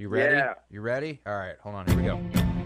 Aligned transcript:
You 0.00 0.08
ready? 0.08 0.34
Yeah. 0.34 0.54
You 0.70 0.80
ready? 0.80 1.20
All 1.26 1.36
right, 1.36 1.56
hold 1.62 1.74
on. 1.74 1.86
Here 1.86 1.94
we 1.94 2.04
go. 2.04 2.59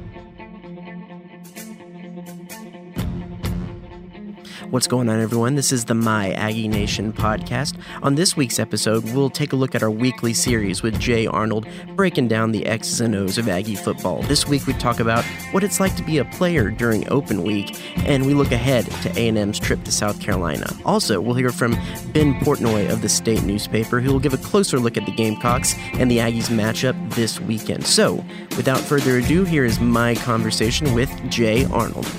What's 4.75 4.89
going 4.89 5.09
on, 5.09 5.21
everyone? 5.21 5.55
This 5.55 5.71
is 5.71 5.85
the 5.85 5.95
My 5.95 6.33
Aggie 6.33 6.67
Nation 6.67 7.13
podcast. 7.13 7.79
On 8.03 8.17
this 8.17 8.37
week's 8.37 8.59
episode, 8.59 9.05
we'll 9.15 9.31
take 9.31 9.53
a 9.53 9.57
look 9.57 9.77
at 9.77 9.85
our 9.85 9.91
weekly 9.91 10.35
series 10.35 10.83
with 10.83 10.99
Jay 10.99 11.29
Arnold, 11.29 11.69
breaking 11.95 12.27
down 12.27 12.51
the 12.51 12.67
X's 12.67 13.01
and 13.01 13.15
O's 13.15 13.39
of 13.39 13.49
Aggie 13.49 13.77
football. 13.77 14.23
This 14.23 14.49
week, 14.49 14.67
we 14.67 14.73
talk 14.73 14.99
about 14.99 15.25
what 15.53 15.63
it's 15.63 15.79
like 15.79 15.95
to 15.95 16.03
be 16.03 16.19
a 16.19 16.25
player 16.25 16.71
during 16.71 17.09
Open 17.09 17.45
Week, 17.45 17.81
and 17.99 18.27
we 18.27 18.35
look 18.35 18.51
ahead 18.51 18.87
to 19.03 19.11
A&M's 19.17 19.61
trip 19.61 19.85
to 19.85 19.93
South 19.93 20.21
Carolina. 20.21 20.67
Also, 20.85 21.21
we'll 21.21 21.37
hear 21.37 21.53
from 21.53 21.75
Ben 22.13 22.35
Portnoy 22.41 22.91
of 22.91 23.01
the 23.01 23.09
State 23.09 23.45
newspaper, 23.45 24.01
who 24.01 24.13
will 24.13 24.19
give 24.19 24.35
a 24.35 24.39
closer 24.39 24.81
look 24.81 24.97
at 24.97 25.07
the 25.07 25.13
Gamecocks 25.13 25.77
and 25.93 26.11
the 26.11 26.19
Aggies 26.19 26.49
matchup 26.49 27.15
this 27.15 27.39
weekend. 27.39 27.87
So, 27.87 28.25
without 28.57 28.81
further 28.81 29.19
ado, 29.19 29.45
here 29.45 29.65
is 29.65 29.79
my 29.79 30.17
conversation 30.17 30.95
with 30.95 31.13
Jay 31.31 31.65
Arnold. 31.67 32.11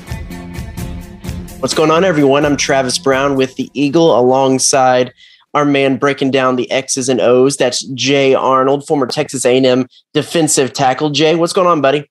What's 1.59 1.73
going 1.73 1.90
on, 1.90 2.04
everyone? 2.04 2.45
I'm 2.45 2.58
Travis 2.58 2.98
Brown 2.98 3.36
with 3.36 3.55
the 3.55 3.72
Eagle 3.73 4.20
alongside 4.20 5.14
our 5.54 5.66
man 5.66 5.98
breaking 5.98 6.31
down 6.31 6.58
the 6.58 6.70
X's 6.70 7.09
and 7.09 7.22
O's. 7.22 7.58
That's 7.58 7.84
Jay 7.95 8.36
Arnold, 8.36 8.86
former 8.86 9.08
Texas 9.08 9.45
A&M 9.45 9.88
defensive 10.14 10.73
tackle. 10.73 11.09
Jay, 11.09 11.36
what's 11.36 11.54
going 11.54 11.68
on, 11.68 11.81
buddy? 11.81 12.09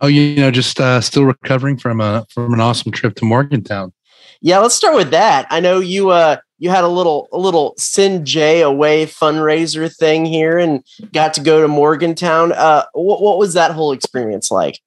Oh, 0.00 0.06
you 0.06 0.36
know, 0.36 0.50
just 0.50 0.78
uh, 0.78 1.00
still 1.00 1.24
recovering 1.24 1.78
from 1.78 2.00
a 2.00 2.26
from 2.32 2.52
an 2.52 2.60
awesome 2.60 2.92
trip 2.92 3.16
to 3.16 3.24
Morgantown. 3.24 3.92
Yeah, 4.40 4.58
let's 4.58 4.74
start 4.74 4.94
with 4.94 5.10
that. 5.10 5.46
I 5.50 5.58
know 5.58 5.80
you 5.80 6.10
uh 6.10 6.36
you 6.58 6.70
had 6.70 6.84
a 6.84 6.88
little 6.88 7.28
a 7.32 7.38
little 7.38 7.74
send 7.76 8.26
Jay 8.26 8.60
away 8.60 9.06
fundraiser 9.06 9.92
thing 9.94 10.24
here 10.24 10.58
and 10.58 10.84
got 11.12 11.34
to 11.34 11.40
go 11.40 11.62
to 11.62 11.68
Morgantown. 11.68 12.52
Uh, 12.52 12.84
what 12.92 13.22
what 13.22 13.38
was 13.38 13.54
that 13.54 13.72
whole 13.72 13.92
experience 13.92 14.50
like? 14.50 14.78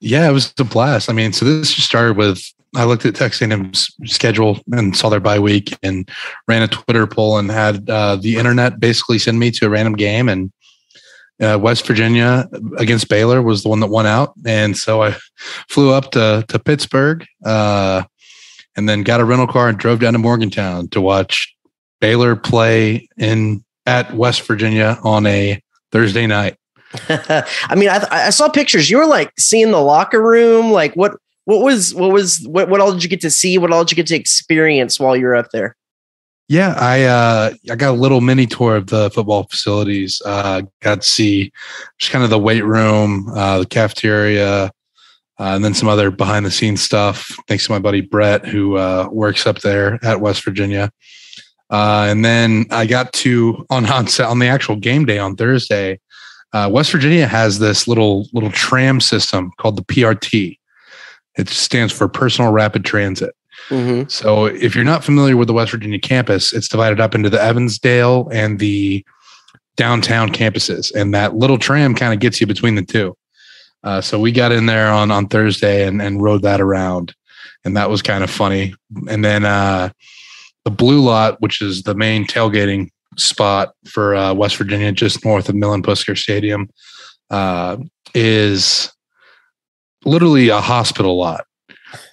Yeah, 0.00 0.28
it 0.28 0.32
was 0.32 0.52
a 0.58 0.64
blast. 0.64 1.08
I 1.08 1.14
mean, 1.14 1.32
so 1.32 1.44
this 1.44 1.72
just 1.72 1.88
started 1.88 2.16
with 2.16 2.52
I 2.76 2.84
looked 2.84 3.06
at 3.06 3.14
Texas 3.14 3.42
A&M's 3.42 3.94
schedule 4.04 4.60
and 4.72 4.96
saw 4.96 5.08
their 5.08 5.20
bye 5.20 5.38
week 5.38 5.76
and 5.82 6.08
ran 6.46 6.62
a 6.62 6.68
Twitter 6.68 7.06
poll 7.06 7.38
and 7.38 7.50
had 7.50 7.88
uh, 7.88 8.16
the 8.16 8.36
internet 8.36 8.78
basically 8.78 9.18
send 9.18 9.38
me 9.38 9.50
to 9.52 9.66
a 9.66 9.70
random 9.70 9.94
game 9.94 10.28
and 10.28 10.52
uh, 11.40 11.58
West 11.60 11.86
Virginia 11.86 12.48
against 12.78 13.08
Baylor 13.08 13.42
was 13.42 13.62
the 13.62 13.68
one 13.68 13.80
that 13.80 13.88
won 13.88 14.06
out, 14.06 14.32
and 14.46 14.76
so 14.76 15.02
I 15.02 15.16
flew 15.68 15.92
up 15.92 16.10
to 16.12 16.44
to 16.48 16.58
Pittsburgh 16.58 17.26
uh, 17.44 18.04
and 18.76 18.88
then 18.88 19.02
got 19.02 19.20
a 19.20 19.24
rental 19.24 19.46
car 19.46 19.68
and 19.68 19.78
drove 19.78 20.00
down 20.00 20.14
to 20.14 20.18
Morgantown 20.18 20.88
to 20.88 21.00
watch 21.00 21.54
Baylor 22.00 22.36
play 22.36 23.08
in 23.18 23.64
at 23.84 24.14
West 24.14 24.42
Virginia 24.42 24.98
on 25.02 25.26
a 25.26 25.60
Thursday 25.92 26.26
night. 26.26 26.56
I 27.08 27.74
mean, 27.76 27.88
I, 27.88 28.06
I 28.10 28.30
saw 28.30 28.48
pictures. 28.48 28.88
You 28.90 28.98
were 28.98 29.06
like 29.06 29.32
seeing 29.38 29.70
the 29.70 29.80
locker 29.80 30.22
room. 30.22 30.70
Like, 30.70 30.94
what 30.94 31.16
what 31.46 31.62
was 31.62 31.94
what 31.94 32.12
was 32.12 32.44
what 32.48 32.68
what 32.68 32.80
all 32.80 32.92
did 32.92 33.02
you 33.02 33.08
get 33.08 33.20
to 33.22 33.30
see? 33.30 33.56
What 33.56 33.72
all 33.72 33.84
did 33.84 33.92
you 33.92 33.96
get 33.96 34.08
to 34.08 34.16
experience 34.16 35.00
while 35.00 35.16
you 35.16 35.26
were 35.26 35.36
up 35.36 35.50
there? 35.52 35.76
Yeah, 36.48 36.74
I 36.76 37.04
uh, 37.04 37.54
I 37.70 37.76
got 37.76 37.90
a 37.90 37.98
little 37.98 38.20
mini 38.20 38.46
tour 38.46 38.76
of 38.76 38.88
the 38.88 39.10
football 39.10 39.44
facilities. 39.44 40.20
Uh, 40.24 40.62
got 40.82 41.02
to 41.02 41.06
see 41.06 41.52
just 41.98 42.12
kind 42.12 42.24
of 42.24 42.30
the 42.30 42.38
weight 42.38 42.64
room, 42.64 43.28
uh, 43.28 43.60
the 43.60 43.66
cafeteria, 43.66 44.64
uh, 44.64 44.70
and 45.38 45.64
then 45.64 45.72
some 45.72 45.88
other 45.88 46.10
behind 46.10 46.44
the 46.44 46.50
scenes 46.50 46.82
stuff. 46.82 47.30
Thanks 47.46 47.66
to 47.66 47.72
my 47.72 47.78
buddy 47.78 48.00
Brett, 48.00 48.44
who 48.44 48.76
uh, 48.76 49.08
works 49.12 49.46
up 49.46 49.60
there 49.60 50.00
at 50.04 50.20
West 50.20 50.44
Virginia. 50.44 50.90
Uh, 51.70 52.06
and 52.08 52.24
then 52.24 52.66
I 52.72 52.86
got 52.86 53.12
to 53.14 53.64
on 53.70 53.86
on, 53.90 54.08
on 54.20 54.38
the 54.40 54.48
actual 54.48 54.76
game 54.76 55.04
day 55.06 55.18
on 55.20 55.36
Thursday. 55.36 56.00
West 56.70 56.90
Virginia 56.90 57.26
has 57.26 57.60
this 57.60 57.86
little 57.86 58.26
little 58.32 58.50
tram 58.50 59.00
system 59.00 59.52
called 59.58 59.76
the 59.76 59.84
PRT. 59.84 60.58
It 61.36 61.48
stands 61.48 61.92
for 61.92 62.08
Personal 62.08 62.52
Rapid 62.52 62.84
Transit. 62.84 63.34
Mm-hmm. 63.68 64.08
So 64.08 64.46
if 64.46 64.74
you're 64.74 64.84
not 64.84 65.04
familiar 65.04 65.36
with 65.36 65.48
the 65.48 65.54
West 65.54 65.72
Virginia 65.72 65.98
campus, 65.98 66.52
it's 66.52 66.68
divided 66.68 67.00
up 67.00 67.14
into 67.14 67.30
the 67.30 67.42
Evansdale 67.42 68.28
and 68.32 68.58
the 68.58 69.04
downtown 69.76 70.30
campuses, 70.30 70.94
and 70.94 71.12
that 71.14 71.36
little 71.36 71.58
tram 71.58 71.94
kind 71.94 72.12
of 72.12 72.20
gets 72.20 72.40
you 72.40 72.46
between 72.46 72.74
the 72.74 72.84
two. 72.84 73.16
Uh, 73.84 74.00
so 74.00 74.18
we 74.18 74.32
got 74.32 74.52
in 74.52 74.66
there 74.66 74.90
on 74.90 75.10
on 75.10 75.28
Thursday 75.28 75.86
and, 75.86 76.00
and 76.00 76.22
rode 76.22 76.42
that 76.42 76.60
around, 76.60 77.14
and 77.64 77.76
that 77.76 77.90
was 77.90 78.02
kind 78.02 78.24
of 78.24 78.30
funny. 78.30 78.74
And 79.08 79.24
then 79.24 79.44
uh, 79.44 79.90
the 80.64 80.70
Blue 80.70 81.00
Lot, 81.00 81.40
which 81.40 81.60
is 81.60 81.82
the 81.82 81.94
main 81.94 82.26
tailgating 82.26 82.90
spot 83.16 83.74
for 83.86 84.14
uh, 84.14 84.34
West 84.34 84.56
Virginia, 84.56 84.92
just 84.92 85.24
north 85.24 85.48
of 85.48 85.54
Milan 85.54 85.82
Puskar 85.82 86.16
Stadium, 86.16 86.68
uh, 87.30 87.76
is 88.14 88.92
literally 90.06 90.48
a 90.48 90.60
hospital 90.60 91.18
lot. 91.18 91.44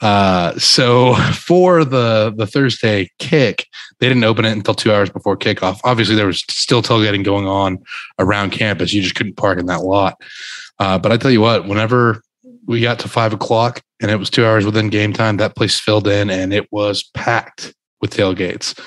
Uh, 0.01 0.57
so 0.57 1.15
for 1.33 1.85
the 1.85 2.33
the 2.35 2.47
Thursday 2.47 3.09
kick, 3.19 3.67
they 3.99 4.07
didn't 4.07 4.23
open 4.23 4.45
it 4.45 4.51
until 4.51 4.73
two 4.73 4.91
hours 4.91 5.09
before 5.09 5.37
kickoff. 5.37 5.79
Obviously, 5.83 6.15
there 6.15 6.27
was 6.27 6.43
still 6.49 6.81
tailgating 6.81 7.23
going 7.23 7.47
on 7.47 7.81
around 8.19 8.51
campus. 8.51 8.93
You 8.93 9.01
just 9.01 9.15
couldn't 9.15 9.37
park 9.37 9.59
in 9.59 9.67
that 9.67 9.81
lot. 9.81 10.19
Uh, 10.79 10.97
but 10.97 11.11
I 11.11 11.17
tell 11.17 11.31
you 11.31 11.41
what, 11.41 11.67
whenever 11.67 12.21
we 12.65 12.81
got 12.81 12.99
to 12.99 13.07
five 13.07 13.33
o'clock 13.33 13.81
and 14.01 14.09
it 14.09 14.15
was 14.15 14.29
two 14.29 14.45
hours 14.45 14.65
within 14.65 14.89
game 14.89 15.13
time, 15.13 15.37
that 15.37 15.55
place 15.55 15.79
filled 15.79 16.07
in 16.07 16.29
and 16.29 16.53
it 16.53 16.71
was 16.71 17.03
packed 17.13 17.73
with 18.01 18.15
tailgates. 18.15 18.77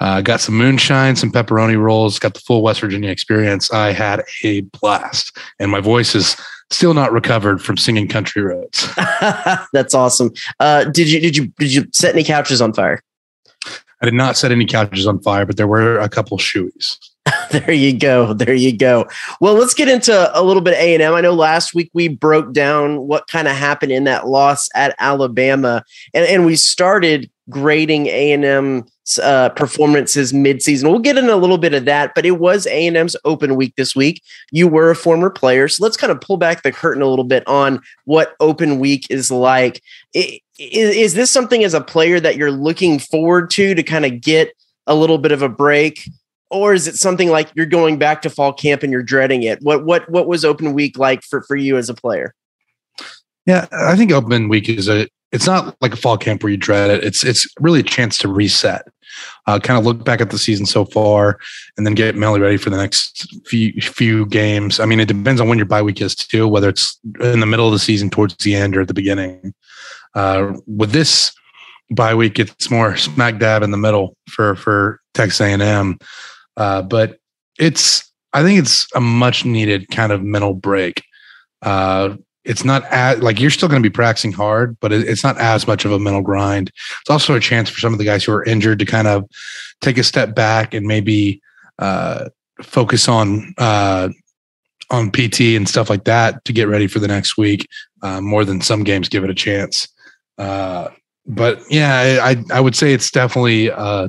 Uh, 0.00 0.20
got 0.20 0.40
some 0.40 0.54
moonshine, 0.54 1.16
some 1.16 1.32
pepperoni 1.32 1.80
rolls, 1.80 2.18
got 2.18 2.34
the 2.34 2.40
full 2.40 2.62
West 2.62 2.80
Virginia 2.80 3.10
experience. 3.10 3.70
I 3.72 3.92
had 3.92 4.22
a 4.44 4.60
blast, 4.60 5.36
and 5.58 5.70
my 5.70 5.80
voice 5.80 6.14
is 6.14 6.36
still 6.70 6.94
not 6.94 7.12
recovered 7.12 7.62
from 7.62 7.76
singing 7.76 8.08
country 8.08 8.42
roads. 8.42 8.88
That's 9.72 9.94
awesome. 9.94 10.32
Uh, 10.60 10.84
did 10.84 11.10
you 11.10 11.20
did 11.20 11.36
you 11.36 11.46
did 11.58 11.72
you 11.72 11.86
set 11.92 12.14
any 12.14 12.24
couches 12.24 12.60
on 12.60 12.72
fire? 12.72 13.02
I 14.02 14.04
did 14.04 14.14
not 14.14 14.36
set 14.36 14.52
any 14.52 14.66
couches 14.66 15.06
on 15.06 15.20
fire, 15.20 15.46
but 15.46 15.56
there 15.56 15.66
were 15.66 15.98
a 15.98 16.08
couple 16.08 16.36
shoeies. 16.38 16.98
there 17.50 17.72
you 17.72 17.98
go. 17.98 18.32
There 18.32 18.54
you 18.54 18.76
go. 18.76 19.08
Well, 19.40 19.54
let's 19.54 19.74
get 19.74 19.88
into 19.88 20.30
a 20.38 20.42
little 20.42 20.62
bit 20.62 20.74
of 20.74 20.80
A&M. 20.80 21.14
I 21.14 21.20
know 21.20 21.34
last 21.34 21.74
week 21.74 21.90
we 21.92 22.08
broke 22.08 22.52
down 22.52 23.00
what 23.06 23.26
kind 23.26 23.48
of 23.48 23.56
happened 23.56 23.92
in 23.92 24.04
that 24.04 24.28
loss 24.28 24.68
at 24.74 24.94
Alabama, 24.98 25.84
and, 26.14 26.26
and 26.26 26.46
we 26.46 26.56
started 26.56 27.30
grading 27.48 28.06
A&M 28.06 28.84
uh, 29.22 29.48
performances 29.50 30.32
midseason. 30.32 30.90
We'll 30.90 30.98
get 30.98 31.16
into 31.16 31.34
a 31.34 31.36
little 31.36 31.58
bit 31.58 31.74
of 31.74 31.84
that, 31.84 32.12
but 32.14 32.26
it 32.26 32.32
was 32.32 32.66
A&M's 32.66 33.16
open 33.24 33.54
week 33.54 33.74
this 33.76 33.94
week. 33.94 34.22
You 34.50 34.66
were 34.68 34.90
a 34.90 34.96
former 34.96 35.30
player, 35.30 35.68
so 35.68 35.82
let's 35.82 35.96
kind 35.96 36.10
of 36.10 36.20
pull 36.20 36.36
back 36.36 36.62
the 36.62 36.72
curtain 36.72 37.02
a 37.02 37.06
little 37.06 37.24
bit 37.24 37.46
on 37.46 37.80
what 38.04 38.34
open 38.40 38.78
week 38.78 39.06
is 39.10 39.30
like. 39.30 39.80
Is, 40.12 40.40
is 40.58 41.14
this 41.14 41.30
something 41.30 41.62
as 41.62 41.74
a 41.74 41.80
player 41.80 42.18
that 42.20 42.36
you're 42.36 42.50
looking 42.50 42.98
forward 42.98 43.50
to 43.50 43.74
to 43.74 43.82
kind 43.82 44.04
of 44.04 44.20
get 44.20 44.52
a 44.86 44.94
little 44.94 45.18
bit 45.18 45.32
of 45.32 45.42
a 45.42 45.48
break? 45.48 46.08
Or 46.50 46.74
is 46.74 46.86
it 46.86 46.96
something 46.96 47.28
like 47.28 47.50
you're 47.54 47.66
going 47.66 47.98
back 47.98 48.22
to 48.22 48.30
fall 48.30 48.52
camp 48.52 48.82
and 48.82 48.92
you're 48.92 49.02
dreading 49.02 49.42
it? 49.42 49.60
What 49.62 49.84
what 49.84 50.08
what 50.08 50.28
was 50.28 50.44
open 50.44 50.72
week 50.74 50.98
like 50.98 51.22
for, 51.22 51.42
for 51.42 51.56
you 51.56 51.76
as 51.76 51.88
a 51.88 51.94
player? 51.94 52.34
Yeah, 53.46 53.66
I 53.72 53.96
think 53.96 54.12
open 54.12 54.48
week 54.48 54.68
is 54.68 54.88
a 54.88 55.08
it's 55.32 55.46
not 55.46 55.76
like 55.80 55.92
a 55.92 55.96
fall 55.96 56.16
camp 56.16 56.42
where 56.42 56.50
you 56.50 56.56
dread 56.56 56.90
it. 56.90 57.04
It's 57.04 57.24
it's 57.24 57.46
really 57.60 57.80
a 57.80 57.84
chance 57.84 58.16
to 58.18 58.28
reset, 58.28 58.86
uh, 59.46 59.58
kind 59.58 59.78
of 59.78 59.84
look 59.84 60.04
back 60.04 60.20
at 60.20 60.30
the 60.30 60.38
season 60.38 60.66
so 60.66 60.84
far, 60.84 61.38
and 61.76 61.86
then 61.86 61.94
get 61.94 62.14
mentally 62.14 62.40
ready 62.40 62.56
for 62.56 62.70
the 62.70 62.76
next 62.76 63.36
few 63.46 63.72
few 63.80 64.26
games. 64.26 64.78
I 64.78 64.86
mean, 64.86 65.00
it 65.00 65.08
depends 65.08 65.40
on 65.40 65.48
when 65.48 65.58
your 65.58 65.66
bye 65.66 65.82
week 65.82 66.00
is 66.00 66.14
too, 66.14 66.46
whether 66.46 66.68
it's 66.68 66.98
in 67.20 67.40
the 67.40 67.46
middle 67.46 67.66
of 67.66 67.72
the 67.72 67.78
season, 67.78 68.08
towards 68.08 68.36
the 68.36 68.54
end, 68.54 68.76
or 68.76 68.82
at 68.82 68.88
the 68.88 68.94
beginning. 68.94 69.52
Uh, 70.14 70.54
with 70.66 70.92
this 70.92 71.32
bye 71.90 72.14
week, 72.14 72.38
it's 72.38 72.70
more 72.70 72.96
smack 72.96 73.38
dab 73.38 73.62
in 73.62 73.72
the 73.72 73.76
middle 73.76 74.16
for 74.28 74.54
for 74.54 75.00
Texas 75.12 75.40
A 75.40 75.52
and 75.52 75.62
M, 75.62 75.98
uh, 76.56 76.82
but 76.82 77.18
it's 77.58 78.10
I 78.32 78.42
think 78.42 78.58
it's 78.58 78.86
a 78.94 79.00
much 79.00 79.44
needed 79.44 79.88
kind 79.88 80.12
of 80.12 80.22
mental 80.22 80.54
break. 80.54 81.02
Uh, 81.62 82.16
it's 82.44 82.64
not 82.64 82.84
as 82.90 83.18
like 83.20 83.40
you're 83.40 83.50
still 83.50 83.68
going 83.68 83.82
to 83.82 83.88
be 83.88 83.92
practicing 83.92 84.32
hard, 84.32 84.78
but 84.80 84.92
it, 84.92 85.08
it's 85.08 85.24
not 85.24 85.36
as 85.38 85.66
much 85.66 85.84
of 85.84 85.92
a 85.92 85.98
mental 85.98 86.22
grind. 86.22 86.70
It's 87.00 87.10
also 87.10 87.34
a 87.34 87.40
chance 87.40 87.68
for 87.68 87.80
some 87.80 87.92
of 87.92 87.98
the 87.98 88.04
guys 88.04 88.24
who 88.24 88.32
are 88.32 88.44
injured 88.44 88.78
to 88.78 88.84
kind 88.86 89.08
of 89.08 89.28
take 89.80 89.98
a 89.98 90.04
step 90.04 90.34
back 90.34 90.72
and 90.72 90.86
maybe 90.86 91.40
uh, 91.78 92.28
focus 92.62 93.08
on 93.08 93.52
uh, 93.58 94.10
on 94.90 95.10
PT 95.10 95.40
and 95.56 95.68
stuff 95.68 95.90
like 95.90 96.04
that 96.04 96.44
to 96.44 96.52
get 96.52 96.68
ready 96.68 96.86
for 96.86 97.00
the 97.00 97.08
next 97.08 97.36
week. 97.36 97.68
Uh, 98.02 98.20
more 98.20 98.44
than 98.44 98.60
some 98.60 98.84
games 98.84 99.08
give 99.08 99.24
it 99.24 99.30
a 99.30 99.34
chance. 99.34 99.88
Uh, 100.38 100.88
but 101.26 101.60
yeah, 101.68 102.20
I 102.22 102.36
I 102.52 102.60
would 102.60 102.76
say 102.76 102.92
it's 102.92 103.10
definitely 103.10 103.70
uh, 103.70 104.08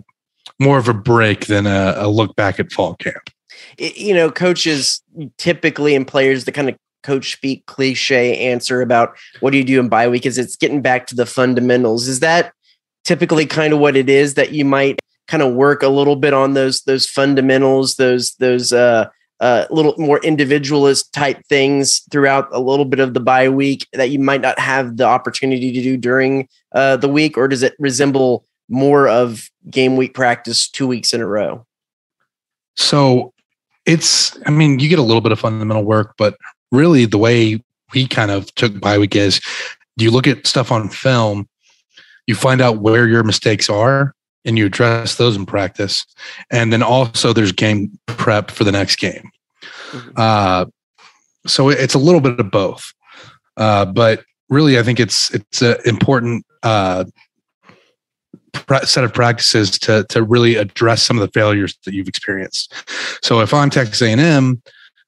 more 0.59 0.77
of 0.77 0.88
a 0.88 0.94
break 0.94 1.48
than 1.48 1.68
a, 1.68 1.94
a 1.98 2.09
look 2.09 2.36
back 2.36 2.59
at 2.59 2.71
fall 2.71 2.95
camp. 2.95 3.30
It, 3.77 3.98
you 3.98 4.13
know, 4.13 4.31
coaches 4.31 5.01
typically 5.38 5.95
and 5.95 6.07
players 6.07 6.45
the 6.45 6.51
kind 6.51 6.69
of 6.69 6.75
coach 7.04 7.33
speak 7.33 7.65
cliche 7.68 8.38
answer 8.38 8.81
about 8.81 9.15
what 9.39 9.51
do 9.51 9.57
you 9.57 9.63
do 9.63 9.80
in 9.80 9.88
bye 9.88 10.07
week 10.07 10.25
is 10.25 10.38
it's 10.38 10.56
getting 10.56 10.81
back 10.81 11.07
to 11.07 11.15
the 11.15 11.25
fundamentals. 11.25 12.07
Is 12.07 12.19
that 12.19 12.54
typically 13.04 13.45
kind 13.45 13.74
of 13.74 13.80
what 13.80 13.95
it 13.95 14.09
is 14.09 14.33
that 14.33 14.51
you 14.51 14.65
might 14.65 15.00
kind 15.27 15.44
of 15.44 15.54
work 15.54 15.83
a 15.83 15.89
little 15.89 16.15
bit 16.15 16.33
on 16.33 16.54
those 16.54 16.81
those 16.81 17.06
fundamentals, 17.07 17.95
those 17.95 18.36
those 18.36 18.74
uh 18.74 19.07
uh, 19.39 19.65
little 19.69 19.94
more 20.00 20.18
individualist 20.19 21.13
type 21.13 21.39
things 21.48 22.01
throughout 22.12 22.48
a 22.51 22.59
little 22.59 22.86
bit 22.86 23.00
of 23.00 23.13
the 23.13 23.19
bye 23.19 23.48
week 23.48 23.86
that 23.94 24.09
you 24.09 24.18
might 24.18 24.42
not 24.42 24.57
have 24.57 24.98
the 24.98 25.04
opportunity 25.04 25.71
to 25.71 25.81
do 25.81 25.95
during 25.95 26.48
uh, 26.74 26.98
the 26.98 27.07
week, 27.07 27.38
or 27.38 27.48
does 27.48 27.62
it 27.62 27.75
resemble 27.77 28.47
more 28.69 29.08
of 29.08 29.50
game 29.69 29.96
week 29.96 30.14
practice 30.14 30.69
two 30.69 30.88
weeks 30.88 31.14
in 31.14 31.22
a 31.22 31.28
row? 31.28 31.66
So 32.75 33.34
it's, 33.86 34.38
I 34.46 34.52
mean, 34.52 34.80
you 34.80 34.90
get 34.90 35.00
a 35.00 35.04
little 35.04 35.22
bit 35.22 35.31
of 35.31 35.40
fundamental 35.40 35.84
work, 35.84 36.16
but 36.18 36.38
really 36.72 37.06
the 37.06 37.18
way 37.18 37.62
we 37.94 38.08
kind 38.08 38.31
of 38.31 38.54
took 38.56 38.80
bye 38.80 38.98
week 38.98 39.16
is 39.16 39.40
you 39.96 40.12
look 40.12 40.28
at 40.28 40.46
stuff 40.46 40.72
on 40.72 40.90
film, 40.90 41.48
you 42.28 42.36
find 42.36 42.62
out 42.62 42.80
where 42.80 43.08
your 43.08 43.24
mistakes 43.24 43.69
are, 43.69 44.14
and 44.46 44.58
you 44.58 44.66
address 44.66 45.16
those 45.16 45.36
in 45.36 45.46
practice. 45.46 46.06
And 46.52 46.72
then 46.72 46.84
also 46.84 47.34
there's 47.34 47.52
game 47.52 47.98
prep 48.06 48.52
for 48.52 48.64
the 48.64 48.72
next 48.72 48.98
game. 48.98 49.30
Mm-hmm. 49.92 50.10
Uh, 50.16 50.66
so 51.46 51.69
it's 51.69 51.94
a 51.94 52.00
little 52.00 52.22
bit 52.22 52.40
of 52.40 52.52
both. 52.52 52.94
Uh, 53.56 53.86
but 53.86 54.24
really, 54.50 54.78
I 54.78 54.84
think 54.84 55.00
it's 55.00 55.34
it's 55.34 55.62
an 55.62 55.78
important 55.86 56.46
uh, 56.64 57.06
set 58.83 59.04
of 59.04 59.13
practices 59.13 59.77
to 59.80 60.06
to 60.09 60.24
really 60.24 60.56
address 60.56 61.04
some 61.04 61.18
of 61.18 61.21
the 61.21 61.31
failures 61.39 61.77
that 61.86 61.94
you've 61.94 62.07
experienced. 62.07 62.74
So 63.24 63.42
if 63.42 63.54
I'm 63.54 63.69
Texas 63.69 64.01
A&M, 64.01 64.62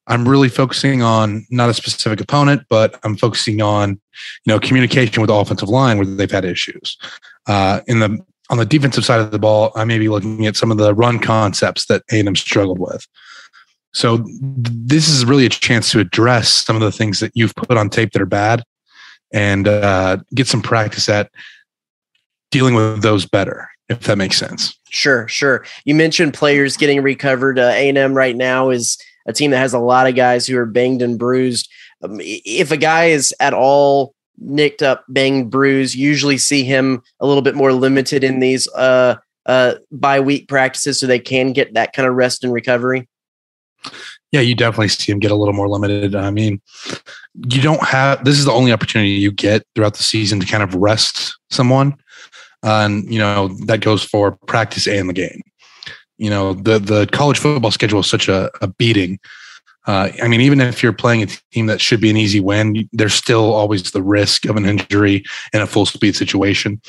I'm 0.08 0.28
really 0.28 0.50
focusing 0.50 1.04
on 1.04 1.46
not 1.52 1.70
a 1.70 1.74
specific 1.74 2.20
opponent, 2.20 2.64
but 2.70 3.00
I'm 3.04 3.16
focusing 3.16 3.62
on 3.62 3.92
you 3.92 4.54
know 4.54 4.60
communication 4.60 5.22
with 5.22 5.30
the 5.30 5.36
offensive 5.36 5.70
line 5.70 5.98
where 5.98 6.06
they've 6.06 6.30
had 6.30 6.46
issues. 6.46 6.98
Uh, 7.48 7.82
in 7.88 8.00
the 8.00 8.20
on 8.50 8.58
the 8.58 8.66
defensive 8.66 9.06
side 9.06 9.22
of 9.22 9.32
the 9.32 9.40
ball, 9.40 9.72
I 9.76 9.84
may 9.86 10.00
be 10.00 10.10
looking 10.10 10.48
at 10.48 10.56
some 10.56 10.72
of 10.72 10.78
the 10.78 10.94
run 10.94 11.20
concepts 11.20 11.86
that 11.86 12.02
A&M 12.12 12.36
struggled 12.36 12.80
with. 12.80 13.08
So 13.94 14.26
this 14.26 15.08
is 15.08 15.26
really 15.26 15.46
a 15.46 15.50
chance 15.50 15.92
to 15.92 16.00
address 16.00 16.50
some 16.50 16.76
of 16.76 16.82
the 16.82 16.92
things 16.92 17.20
that 17.20 17.32
you've 17.36 17.56
put 17.56 17.78
on 17.78 17.90
tape 17.90 18.12
that 18.12 18.22
are 18.22 18.28
bad, 18.28 18.64
and 19.32 19.68
uh, 19.68 20.18
get 20.34 20.48
some 20.48 20.62
practice 20.62 21.08
at 21.08 21.30
dealing 22.52 22.76
with 22.76 23.02
those 23.02 23.26
better, 23.26 23.70
if 23.90 24.02
that 24.02 24.18
makes 24.18 24.38
sense. 24.38 24.78
Sure, 24.90 25.28
sure. 25.28 25.66
You 25.86 25.96
mentioned 25.96 26.34
players 26.34 26.78
getting 26.78 27.02
recovered. 27.02 27.60
Uh, 27.60 27.72
A&M 27.74 28.14
right 28.14 28.36
now 28.36 28.70
is 28.70 28.98
a 29.28 29.34
team 29.34 29.52
that 29.52 29.60
has 29.60 29.74
a 29.74 29.80
lot 29.80 30.08
of 30.08 30.16
guys 30.16 30.48
who 30.48 30.58
are 30.58 30.66
banged 30.66 31.02
and 31.02 31.20
bruised. 31.20 31.70
Um, 32.04 32.20
if 32.22 32.72
a 32.72 32.78
guy 32.78 33.06
is 33.06 33.34
at 33.40 33.54
all 33.54 34.14
nicked 34.40 34.82
up, 34.82 35.06
banged, 35.10 35.52
bruised, 35.52 35.96
usually 35.96 36.38
see 36.38 36.64
him 36.64 37.04
a 37.20 37.28
little 37.28 37.42
bit 37.42 37.56
more 37.56 37.74
limited 37.74 38.24
in 38.24 38.40
these 38.40 38.68
uh, 38.70 39.16
uh, 39.46 39.76
bye 39.92 40.20
week 40.20 40.48
practices 40.48 41.00
so 41.00 41.08
they 41.08 41.20
can 41.20 41.54
get 41.54 41.74
that 41.74 41.94
kind 41.94 42.08
of 42.08 42.16
rest 42.16 42.44
and 42.44 42.54
recovery. 42.54 43.08
Yeah, 44.32 44.42
you 44.42 44.54
definitely 44.54 44.90
see 44.90 45.12
him 45.12 45.20
get 45.20 45.32
a 45.32 45.36
little 45.36 45.54
more 45.54 45.68
limited. 45.68 46.16
I 46.16 46.30
mean, 46.30 46.62
you 47.34 47.62
don't 47.62 47.84
have 47.84 48.24
this 48.24 48.38
is 48.38 48.46
the 48.46 48.52
only 48.52 48.72
opportunity 48.72 49.12
you 49.12 49.32
get 49.32 49.64
throughout 49.74 49.96
the 49.96 50.04
season 50.04 50.40
to 50.40 50.46
kind 50.46 50.62
of 50.62 50.76
rest 50.76 51.38
someone. 51.50 51.96
And 52.64 53.12
you 53.12 53.20
know 53.20 53.50
that 53.66 53.82
goes 53.82 54.04
for 54.04 54.32
practice 54.48 54.88
and 54.88 55.10
the 55.10 55.14
game. 55.14 55.42
You 56.18 56.30
know 56.30 56.54
the 56.54 56.80
the 56.80 57.08
college 57.08 57.40
football 57.40 57.72
schedule 57.72 58.02
is 58.02 58.10
such 58.10 58.28
a, 58.28 58.52
a 58.62 58.68
beating. 58.68 59.20
Uh, 59.88 60.12
I 60.22 60.28
mean, 60.28 60.42
even 60.42 60.60
if 60.62 60.84
you're 60.84 60.94
playing 60.94 61.24
a 61.24 61.28
team 61.52 61.66
that 61.68 61.82
should 61.82 62.02
be 62.02 62.10
an 62.10 62.18
easy 62.18 62.40
win, 62.40 62.88
there's 62.92 63.14
still 63.14 63.54
always 63.54 63.92
the 63.92 64.04
risk 64.04 64.46
of 64.46 64.56
an 64.56 64.66
injury 64.66 65.24
in 65.54 65.62
a 65.62 65.68
full 65.68 65.86
speed 65.86 66.16
situation. 66.16 66.82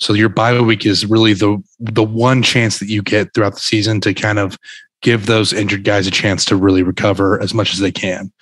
So 0.00 0.12
your 0.12 0.28
bye 0.28 0.60
week 0.60 0.84
is 0.84 1.06
really 1.06 1.32
the 1.32 1.62
the 1.78 2.02
one 2.02 2.42
chance 2.42 2.80
that 2.80 2.88
you 2.88 3.02
get 3.02 3.32
throughout 3.32 3.54
the 3.54 3.60
season 3.60 4.00
to 4.02 4.12
kind 4.12 4.38
of 4.38 4.58
give 5.00 5.26
those 5.26 5.52
injured 5.52 5.84
guys 5.84 6.06
a 6.06 6.10
chance 6.10 6.44
to 6.46 6.56
really 6.56 6.82
recover 6.82 7.40
as 7.40 7.54
much 7.54 7.72
as 7.72 7.78
they 7.78 7.92
can. 7.92 8.32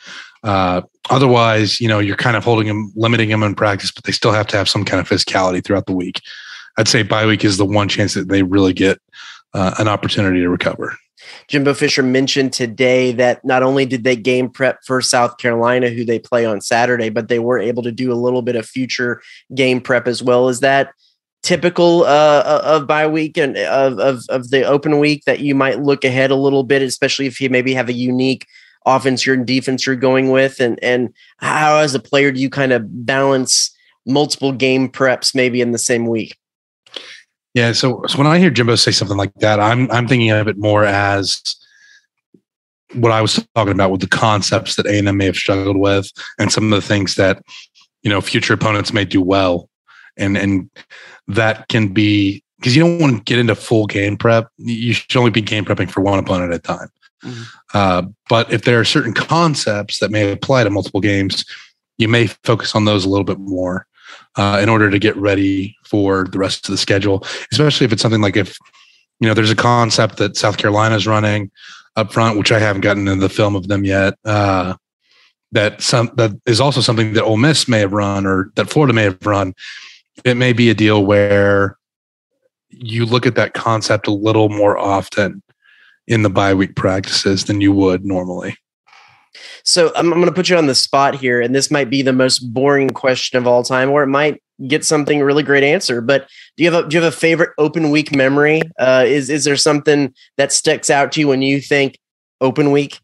Uh, 0.43 0.81
otherwise, 1.11 1.81
you 1.81 1.89
know, 1.89 1.99
you're 1.99 2.17
kind 2.17 2.37
of 2.37 2.45
holding 2.45 2.69
them, 2.69 2.93
limiting 2.97 3.29
them 3.29 3.43
in 3.43 3.55
practice, 3.55 3.93
but 3.93 4.05
they 4.05 4.13
still 4.13 4.33
have 4.33 4.47
to 4.47 4.57
have 4.57 4.69
some 4.69 4.85
kind 4.85 5.01
of 5.01 5.09
physicality 5.09 5.63
throughout 5.63 5.87
the 5.87 5.93
week. 5.93 6.21
I'd 6.79 6.89
say 6.89 7.03
bye 7.03 7.27
week 7.27 7.45
is 7.45 7.59
the 7.59 7.65
one 7.65 7.89
chance 7.89 8.15
that 8.15 8.29
they 8.29 8.43
really 8.43 8.73
get 8.73 8.99
uh, 9.55 9.75
an 9.79 9.89
opportunity 9.89 10.41
to 10.41 10.49
recover. 10.49 10.97
Jimbo 11.49 11.75
Fisher 11.75 12.03
mentioned 12.03 12.53
today 12.53 13.13
that 13.13 13.45
not 13.45 13.63
only 13.63 13.87
did 13.87 14.05
they 14.05 14.17
game 14.17 14.49
prep 14.49 14.79
for 14.85 15.01
South 15.01 15.39
Carolina, 15.39 15.89
who 15.89 16.05
they 16.05 16.19
play 16.19 16.45
on 16.45 16.61
Saturday, 16.61 17.11
but 17.11 17.29
they 17.29 17.39
were 17.39 17.59
able 17.59 17.83
to 17.83 17.93
do 17.93 18.13
a 18.13 18.15
little 18.15 18.43
bit 18.43 18.57
of 18.57 18.67
future 18.67 19.23
game 19.55 19.81
prep 19.81 20.09
as 20.09 20.23
well. 20.23 20.49
Is 20.49 20.61
that 20.61 20.93
typical 21.43 22.05
uh, 22.05 22.61
of 22.65 22.87
bye 22.87 23.07
week 23.07 23.37
and 23.37 23.57
of, 23.57 23.99
of, 23.99 24.21
of 24.29 24.51
the 24.51 24.65
open 24.65 24.99
week 24.99 25.25
that 25.25 25.41
you 25.41 25.55
might 25.55 25.81
look 25.81 26.05
ahead 26.05 26.31
a 26.31 26.37
little 26.37 26.65
bit, 26.65 26.83
especially 26.83 27.27
if 27.27 27.41
you 27.41 27.51
maybe 27.51 27.75
have 27.75 27.89
a 27.89 27.95
unique 27.95 28.47
offense 28.85 29.27
or 29.27 29.37
defense 29.37 29.87
you're 29.87 29.97
going 29.97 30.31
with, 30.31 30.61
and 30.61 30.83
and 30.83 31.13
how 31.39 31.79
as 31.79 31.95
a 31.95 32.01
player 32.01 32.33
do 32.33 32.41
you 32.41 32.51
kind 32.51 32.73
of 32.73 33.07
balance 33.07 33.77
multiple 34.07 34.53
game 34.53 34.89
preps 34.89 35.35
maybe 35.35 35.61
in 35.61 35.71
the 35.71 35.79
same 35.79 36.07
week? 36.07 36.37
Yeah. 37.55 37.73
So, 37.73 38.03
so 38.07 38.19
when 38.19 38.27
I 38.27 38.39
hear 38.39 38.51
Jimbo 38.51 38.77
say 38.77 38.93
something 38.93 39.17
like 39.17 39.35
that, 39.37 39.61
I'm 39.61 39.91
I'm 39.91 40.09
thinking 40.09 40.31
of 40.31 40.49
it 40.49 40.59
more 40.59 40.85
as 40.85 41.41
what 42.95 43.13
I 43.13 43.23
was 43.23 43.47
talking 43.55 43.73
about 43.73 43.91
with 43.91 44.01
the 44.01 44.07
concepts 44.07 44.77
that 44.77 44.87
A&M 44.87 45.17
may 45.17 45.27
have 45.27 45.37
struggled 45.37 45.77
with, 45.77 46.11
and 46.39 46.53
some 46.53 46.73
of 46.73 46.81
the 46.81 46.87
things 46.87 47.15
that 47.17 47.43
you 48.03 48.11
know 48.11 48.21
future 48.21 48.55
opponents 48.55 48.93
may 48.93 49.05
do 49.05 49.21
well, 49.21 49.69
and 50.17 50.37
and 50.37 50.71
that 51.29 51.69
can 51.69 51.89
be 51.89 52.43
because 52.59 52.77
you 52.77 52.83
don't 52.83 53.01
want 53.01 53.17
to 53.17 53.23
get 53.25 53.39
into 53.39 53.55
full 53.55 53.87
game 53.87 54.17
prep. 54.17 54.49
You 54.57 54.95
should 54.95 55.17
only 55.17 55.31
be 55.31 55.43
game 55.43 55.65
prepping 55.65 55.91
for 55.91 56.01
one 56.01 56.19
opponent 56.19 56.53
at 56.53 56.59
a 56.59 56.63
time. 56.63 56.89
Mm-hmm. 57.25 57.43
Uh, 57.75 58.03
but 58.29 58.53
if 58.53 58.65
there 58.65 58.81
are 58.81 58.85
certain 58.85 59.13
concepts 59.13 59.99
that 59.99 60.11
may 60.11 60.33
apply 60.33 60.65
to 60.65 60.71
multiple 60.71 61.01
games, 61.01 61.45
you 61.99 62.09
may 62.09 62.27
focus 62.45 62.75
on 62.75 62.85
those 62.85 63.05
a 63.05 63.09
little 63.09 63.25
bit 63.25 63.39
more 63.39 63.87
uh, 64.37 64.59
in 64.63 64.69
order 64.69 64.91
to 64.91 64.99
get 64.99 65.17
ready 65.17 65.77
for 65.85 66.27
the 66.31 66.39
rest 66.39 66.67
of 66.69 66.73
the 66.73 66.79
schedule, 66.79 67.25
especially 67.51 67.85
if 67.85 67.93
it's 67.93 68.03
something 68.03 68.23
like 68.23 68.37
if, 68.37 68.57
you 69.21 69.29
know, 69.29 69.35
there's 69.35 69.51
a 69.51 69.57
concept 69.57 70.17
that 70.17 70.37
South 70.37 70.57
Carolina 70.57 70.97
is 70.97 71.07
running 71.07 71.51
up 71.97 72.13
front, 72.13 72.39
which 72.39 72.53
I 72.53 72.59
haven't 72.59 72.83
gotten 72.83 73.07
into 73.07 73.21
the 73.21 73.29
film 73.29 73.55
of 73.55 73.69
them 73.69 73.85
yet. 73.85 74.15
Uh, 74.25 74.75
that 75.53 75.83
some 75.83 76.11
that 76.17 76.33
is 76.47 76.61
also 76.61 76.81
something 76.81 77.13
that 77.13 77.25
Ole 77.25 77.37
Miss 77.37 77.69
may 77.69 77.81
have 77.81 77.93
run 77.93 78.27
or 78.27 78.51
that 78.57 78.71
Florida 78.71 78.95
may 78.95 79.05
have 79.05 79.25
run. 79.25 79.55
It 80.25 80.37
may 80.37 80.53
be 80.53 80.71
a 80.71 80.75
deal 80.75 81.05
where 81.05 81.77
you 82.71 83.05
look 83.05 83.27
at 83.27 83.35
that 83.35 83.53
concept 83.53 84.07
a 84.07 84.13
little 84.13 84.49
more 84.49 84.79
often 84.79 85.43
in 86.07 86.23
the 86.23 86.31
bye 86.31 86.55
week 86.55 86.75
practices 86.75 87.45
than 87.45 87.61
you 87.61 87.73
would 87.73 88.05
normally. 88.05 88.57
So 89.65 89.93
I'm, 89.95 90.13
I'm 90.13 90.19
going 90.19 90.27
to 90.27 90.35
put 90.35 90.49
you 90.49 90.57
on 90.57 90.67
the 90.67 90.75
spot 90.75 91.15
here, 91.15 91.41
and 91.41 91.55
this 91.55 91.71
might 91.71 91.91
be 91.91 92.03
the 92.03 92.13
most 92.13 92.41
boring 92.41 92.91
question 92.91 93.39
of 93.39 93.47
all 93.47 93.63
time, 93.63 93.91
or 93.91 94.03
it 94.03 94.09
might 94.09 94.43
get 94.67 94.85
something 94.85 95.21
really 95.21 95.43
great 95.43 95.65
answer. 95.65 96.01
But 96.01 96.29
do 96.57 96.65
you 96.65 96.71
have 96.71 96.85
a 96.85 96.89
do 96.89 96.97
you 96.97 97.03
have 97.03 97.13
a 97.13 97.17
favorite 97.17 97.51
open 97.59 97.91
week 97.91 98.15
memory? 98.15 98.63
Uh, 98.79 99.05
is 99.07 99.31
is 99.31 99.45
there 99.45 99.57
something 99.57 100.15
that 100.37 100.53
sticks 100.53 100.91
out 100.91 101.13
to 101.13 101.21
you 101.21 101.29
when 101.29 101.43
you 101.43 101.61
think 101.61 101.99
open 102.41 102.71
week? 102.71 103.01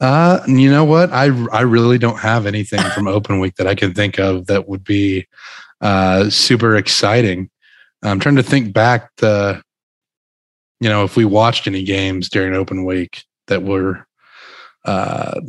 Uh, 0.00 0.40
you 0.46 0.70
know 0.70 0.84
what? 0.84 1.10
I 1.12 1.26
I 1.52 1.62
really 1.62 1.98
don't 1.98 2.18
have 2.18 2.46
anything 2.46 2.80
from 2.90 3.08
open 3.08 3.40
week 3.40 3.56
that 3.56 3.66
I 3.66 3.74
can 3.74 3.92
think 3.92 4.18
of 4.18 4.46
that 4.46 4.68
would 4.68 4.84
be 4.84 5.26
uh, 5.80 6.30
super 6.30 6.76
exciting. 6.76 7.50
I'm 8.02 8.20
trying 8.20 8.36
to 8.36 8.42
think 8.42 8.72
back 8.72 9.14
to, 9.16 9.62
you 10.80 10.88
know, 10.88 11.04
if 11.04 11.16
we 11.16 11.26
watched 11.26 11.66
any 11.66 11.82
games 11.82 12.30
during 12.30 12.54
open 12.54 12.86
week 12.86 13.24
that 13.48 13.62
were 13.62 14.06
uh, 14.84 15.40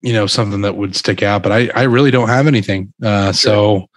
you 0.00 0.12
know, 0.12 0.26
something 0.26 0.62
that 0.62 0.76
would 0.76 0.94
stick 0.94 1.22
out. 1.22 1.42
But 1.42 1.52
I, 1.52 1.68
I 1.74 1.82
really 1.84 2.10
don't 2.10 2.28
have 2.28 2.46
anything. 2.46 2.92
Uh, 3.02 3.32
so. 3.32 3.88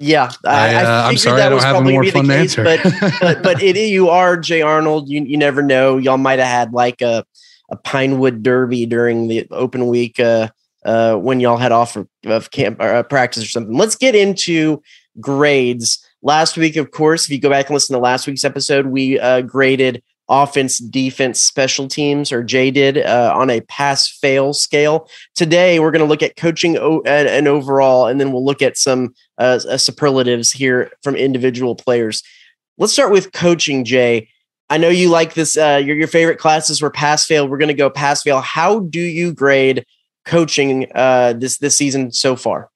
Yeah, 0.00 0.32
I, 0.44 0.50
I 0.50 1.08
am 1.08 1.14
uh, 1.14 1.16
sorry 1.18 1.42
I 1.42 1.48
don't 1.48 1.62
have 1.62 1.76
a 1.76 1.82
more 1.82 2.02
fun 2.04 2.26
case, 2.26 2.58
answer. 2.58 2.64
but 2.64 2.80
but, 3.20 3.42
but 3.42 3.62
it, 3.62 3.76
you 3.76 4.08
are 4.08 4.36
Jay 4.36 4.62
Arnold. 4.62 5.08
You 5.08 5.22
you 5.22 5.36
never 5.36 5.62
know. 5.62 5.96
Y'all 5.96 6.16
might 6.16 6.40
have 6.40 6.48
had 6.48 6.72
like 6.72 7.00
a 7.02 7.24
a 7.70 7.76
Pinewood 7.76 8.42
Derby 8.42 8.86
during 8.86 9.28
the 9.28 9.46
open 9.50 9.86
week 9.86 10.18
uh, 10.18 10.48
uh, 10.84 11.16
when 11.16 11.40
y'all 11.40 11.56
had 11.56 11.72
off 11.72 11.96
of, 11.96 12.08
of 12.26 12.50
camp 12.50 12.80
or 12.80 12.94
uh, 12.94 13.02
practice 13.02 13.44
or 13.44 13.48
something. 13.48 13.76
Let's 13.76 13.96
get 13.96 14.14
into 14.14 14.82
grades. 15.20 16.04
Last 16.22 16.56
week, 16.56 16.76
of 16.76 16.90
course, 16.90 17.24
if 17.24 17.30
you 17.30 17.40
go 17.40 17.48
back 17.48 17.66
and 17.66 17.74
listen 17.74 17.94
to 17.94 18.00
last 18.00 18.26
week's 18.26 18.44
episode, 18.44 18.86
we 18.86 19.18
uh, 19.18 19.42
graded 19.42 20.02
offense, 20.30 20.78
defense, 20.78 21.42
special 21.42 21.88
teams, 21.88 22.30
or 22.30 22.42
Jay 22.42 22.70
did 22.70 22.98
uh, 22.98 23.34
on 23.36 23.50
a 23.50 23.60
pass 23.62 24.08
fail 24.08 24.54
scale. 24.54 25.08
Today, 25.34 25.80
we're 25.80 25.90
going 25.90 26.04
to 26.04 26.08
look 26.08 26.22
at 26.22 26.36
coaching 26.36 26.78
o- 26.78 27.02
and, 27.04 27.28
and, 27.28 27.48
overall, 27.48 28.06
and 28.06 28.20
then 28.20 28.32
we'll 28.32 28.44
look 28.44 28.62
at 28.62 28.78
some 28.78 29.12
uh, 29.38 29.58
uh, 29.68 29.76
superlatives 29.76 30.52
here 30.52 30.90
from 31.02 31.16
individual 31.16 31.74
players. 31.74 32.22
Let's 32.78 32.92
start 32.92 33.10
with 33.10 33.32
coaching, 33.32 33.84
Jay. 33.84 34.28
I 34.70 34.78
know 34.78 34.88
you 34.88 35.10
like 35.10 35.34
this. 35.34 35.58
Uh, 35.58 35.82
your, 35.84 35.96
your 35.96 36.06
favorite 36.08 36.38
classes 36.38 36.80
were 36.80 36.90
pass 36.90 37.26
fail. 37.26 37.48
We're 37.48 37.58
going 37.58 37.68
to 37.68 37.74
go 37.74 37.90
pass 37.90 38.22
fail. 38.22 38.40
How 38.40 38.78
do 38.78 39.00
you 39.00 39.34
grade 39.34 39.84
coaching 40.24 40.86
uh, 40.94 41.32
this 41.32 41.58
this 41.58 41.76
season 41.76 42.12
so 42.12 42.36
far? 42.36 42.70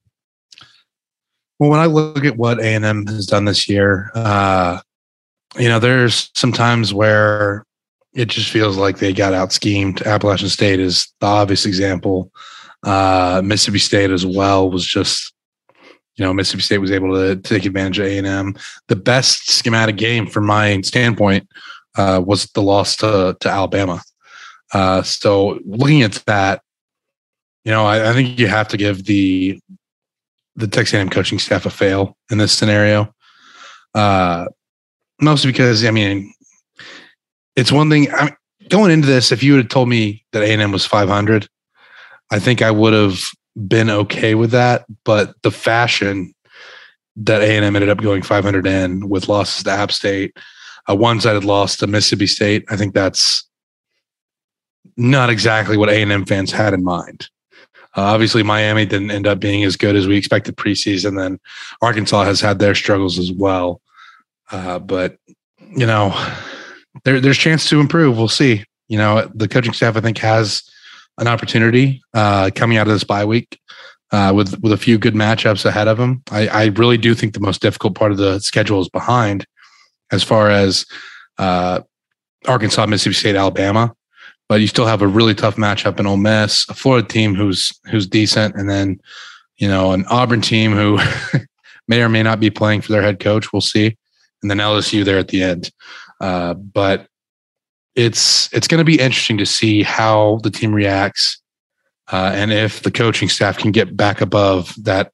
Well, 1.61 1.71
when 1.71 1.79
I 1.79 1.87
look 1.87 2.25
at 2.25 2.37
what 2.37 2.59
A 2.59 2.75
and 2.75 2.85
M 2.85 3.07
has 3.07 3.27
done 3.27 3.45
this 3.45 3.69
year, 3.69 4.11
uh, 4.17 4.81
you 5.57 5.69
know, 5.69 5.79
there's 5.79 6.31
some 6.35 6.53
times 6.53 6.93
where 6.93 7.65
it 8.15 8.27
just 8.29 8.51
feels 8.51 8.77
like 8.77 8.99
they 8.99 9.13
got 9.13 9.35
out 9.35 9.53
schemed. 9.53 10.03
Appalachian 10.03 10.49
State 10.49 10.81
is 10.81 11.13
the 11.21 11.27
obvious 11.27 11.67
example. 11.67 12.31
Uh, 12.85 13.41
Mississippi 13.45 13.79
State 13.79 14.11
as 14.11 14.25
well 14.25 14.71
was 14.71 14.87
just, 14.87 15.33
you 16.17 16.25
know, 16.25 16.33
Mississippi 16.33 16.63
State 16.63 16.79
was 16.79 16.93
able 16.93 17.13
to 17.15 17.37
take 17.37 17.65
advantage 17.65 17.99
of 17.99 18.07
A 18.07 18.19
and 18.19 18.27
M. 18.27 18.57
The 18.89 18.97
best 18.97 19.51
schematic 19.51 19.97
game 19.97 20.27
from 20.27 20.47
my 20.47 20.81
standpoint 20.83 21.49
uh, 21.97 22.23
was 22.25 22.47
the 22.53 22.63
loss 22.63 22.97
to 22.97 23.37
to 23.41 23.49
Alabama. 23.49 24.03
Uh, 24.73 25.03
so 25.03 25.61
looking 25.65 26.03
at 26.03 26.13
that, 26.27 26.63
you 27.65 27.71
know, 27.71 27.87
I, 27.87 28.11
I, 28.11 28.13
think 28.13 28.39
you 28.39 28.49
have 28.49 28.69
to 28.69 28.77
give 28.77 29.05
the 29.05 29.61
the 30.57 30.67
Texas 30.67 30.95
A&M 30.95 31.11
coaching 31.11 31.39
staff 31.39 31.67
a 31.67 31.71
fail 31.71 32.17
in 32.31 32.39
this 32.39 32.53
scenario. 32.53 33.13
Uh, 33.95 34.47
mostly 35.21 35.53
because 35.53 35.85
I 35.85 35.91
mean, 35.91 36.33
it's 37.57 37.73
one 37.73 37.91
thing. 37.91 38.13
I 38.13 38.27
mean, 38.27 38.37
going 38.69 38.91
into 38.91 39.07
this, 39.07 39.33
if 39.33 39.43
you 39.43 39.57
had 39.57 39.71
told 39.71 39.89
me 39.89 40.25
that 40.33 40.43
A&M 40.43 40.73
was 40.73 40.87
500, 40.87 41.49
I 42.31 42.39
think 42.39 42.63
I 42.63 42.71
would 42.71 42.93
have 42.93 43.21
been 43.69 43.91
okay 43.91 44.35
with 44.35 44.51
that. 44.53 44.85
But 45.05 45.35
the 45.43 45.51
fashion 45.51 46.35
that 47.17 47.43
A&M 47.43 47.77
ended 47.77 47.89
up 47.89 48.01
going 48.01 48.23
500 48.23 48.67
in 48.67 49.09
with 49.09 49.29
losses 49.29 49.63
to 49.65 49.71
App 49.71 49.93
State, 49.93 50.37
a 50.89 50.95
one-sided 50.95 51.45
loss 51.45 51.77
to 51.77 51.87
Mississippi 51.87 52.27
State, 52.27 52.65
I 52.69 52.77
think 52.77 52.95
that's 52.95 53.49
not 54.97 55.31
exactly 55.31 55.77
what 55.77 55.89
A&M 55.89 56.25
fans 56.25 56.53
had 56.53 56.75
in 56.75 56.85
mind. 56.85 57.29
Uh, 57.97 58.03
obviously, 58.03 58.43
Miami 58.43 58.85
didn't 58.85 59.13
end 59.13 59.27
up 59.27 59.39
being 59.39 59.63
as 59.63 59.77
good 59.77 59.95
as 59.95 60.09
we 60.09 60.17
expected 60.17 60.57
preseason. 60.57 61.17
Then 61.17 61.39
Arkansas 61.81 62.25
has 62.25 62.41
had 62.41 62.59
their 62.59 62.75
struggles 62.75 63.19
as 63.19 63.31
well. 63.31 63.81
Uh, 64.55 64.79
but 64.79 65.19
you 65.77 65.87
know, 65.87 66.15
there, 67.05 67.21
there's 67.21 67.39
chance 67.39 67.69
to 67.69 67.81
improve. 67.81 68.17
We'll 68.17 68.29
see. 68.29 68.65
You 68.89 68.99
know, 68.99 69.31
the 69.35 69.49
coaching 69.49 69.73
staff 69.73 69.97
I 69.97 70.01
think 70.01 70.19
has 70.19 70.63
an 71.19 71.27
opportunity 71.27 72.03
uh, 72.13 72.51
coming 72.55 72.79
out 72.79 72.87
of 72.87 72.93
this 72.93 73.05
bye 73.05 73.25
week 73.25 73.59
uh, 74.13 74.33
with 74.35 74.61
with 74.63 74.73
a 74.73 74.77
few 74.77 74.97
good 74.99 75.15
matchups 75.15 75.65
ahead 75.65 75.89
of 75.89 75.99
them. 75.99 76.23
I, 76.31 76.49
I 76.49 76.65
really 76.67 76.99
do 76.99 77.15
think 77.15 77.35
the 77.35 77.41
most 77.41 77.61
difficult 77.61 77.97
part 77.97 78.13
of 78.13 78.19
the 78.19 78.39
schedule 78.39 78.81
is 78.81 78.89
behind, 78.89 79.47
as 80.13 80.23
far 80.23 80.51
as 80.51 80.87
uh, 81.39 81.81
Arkansas, 82.47 82.87
Mississippi 82.87 83.15
State, 83.15 83.37
Alabama 83.37 83.95
but 84.49 84.61
you 84.61 84.67
still 84.67 84.87
have 84.87 85.03
a 85.03 85.07
really 85.07 85.35
tough 85.35 85.57
matchup 85.57 85.99
in 85.99 86.07
Ole 86.07 86.17
Miss, 86.17 86.69
a 86.69 86.75
Florida 86.75 87.07
team 87.07 87.35
who's 87.35 87.73
who's 87.91 88.07
decent, 88.07 88.55
and 88.55 88.69
then 88.69 89.01
you 89.57 89.69
know 89.69 89.93
an 89.93 90.05
Auburn 90.07 90.41
team 90.41 90.73
who 90.73 90.99
may 91.89 92.03
or 92.03 92.09
may 92.09 92.23
not 92.23 92.41
be 92.41 92.51
playing 92.51 92.81
for 92.81 92.93
their 92.93 93.03
head 93.03 93.21
coach. 93.21 93.53
We'll 93.53 93.63
see, 93.63 93.97
and 94.45 94.51
then 94.51 94.59
LSU 94.59 95.07
there 95.07 95.19
at 95.19 95.29
the 95.29 95.43
end. 95.43 95.71
Uh, 96.21 96.53
but 96.53 97.09
it's 97.95 98.53
it's 98.53 98.69
going 98.69 98.79
to 98.79 98.85
be 98.85 99.01
interesting 99.01 99.39
to 99.39 99.47
see 99.47 99.83
how 99.83 100.39
the 100.43 100.51
team 100.51 100.75
reacts, 100.75 101.41
uh, 102.13 102.33
and 102.35 102.53
if 102.53 102.83
the 102.83 102.91
coaching 102.91 103.29
staff 103.29 103.57
can 103.57 103.73
get 103.73 103.97
back 103.97 104.21
above 104.21 104.75
that 104.83 105.13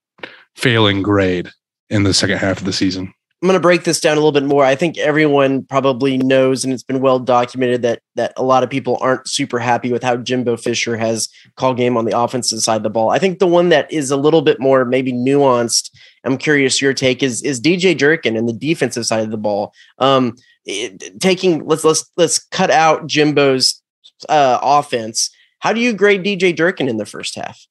failing 0.57 1.03
grade 1.03 1.49
in 1.91 2.03
the 2.03 2.13
second 2.13 2.39
half 2.39 2.59
of 2.59 2.65
the 2.65 2.73
season. 2.73 3.13
I'm 3.43 3.47
going 3.47 3.57
to 3.57 3.61
break 3.61 3.85
this 3.85 4.01
down 4.01 4.19
a 4.19 4.21
little 4.21 4.33
bit 4.33 4.45
more. 4.45 4.67
I 4.67 4.75
think 4.75 4.99
everyone 4.99 5.63
probably 5.63 6.19
knows, 6.19 6.63
and 6.63 6.75
it's 6.75 6.83
been 6.83 7.01
well 7.01 7.19
documented 7.19 7.81
that 7.83 8.03
that 8.17 8.35
a 8.37 8.43
lot 8.43 8.63
of 8.63 8.69
people 8.69 8.99
aren't 9.01 9.29
super 9.29 9.59
happy 9.59 9.93
with 9.93 10.03
how 10.03 10.17
Jimbo 10.17 10.59
Fisher 10.59 10.97
has 10.97 11.29
called 11.57 11.79
game 11.79 11.97
on 11.97 12.05
the 12.05 12.19
offensive 12.19 12.61
side 12.61 12.77
of 12.77 12.83
the 12.83 12.91
ball. 12.91 13.11
I 13.11 13.19
think 13.19 13.39
the 13.39 13.47
one 13.47 13.71
that 13.71 13.91
is 13.91 14.11
a 14.11 14.17
little 14.17 14.43
bit 14.43 14.61
more 14.61 14.85
maybe 14.85 15.13
nuanced. 15.13 15.91
I'm 16.25 16.39
curious 16.39 16.83
your 16.83 16.95
take 16.95 17.23
is 17.23 17.43
is 17.43 17.61
DJ 17.61 17.97
Durkin 17.97 18.37
and 18.37 18.49
the 18.49 18.53
defensive 18.53 19.07
side 19.07 19.25
of 19.25 19.31
the 19.31 19.37
ball. 19.37 19.73
Um, 19.99 20.37
it, 20.65 21.21
taking 21.21 21.67
let's 21.67 21.85
let's 21.85 22.11
let's 22.17 22.39
cut 22.39 22.71
out 22.71 23.07
Jimbo's 23.07 23.83
uh, 24.29 24.59
offense. 24.63 25.31
How 25.61 25.73
do 25.73 25.81
you 25.81 25.93
grade 25.93 26.25
DJ 26.25 26.55
Durkin 26.55 26.89
in 26.89 26.97
the 26.97 27.07
first 27.07 27.35
half? 27.35 27.67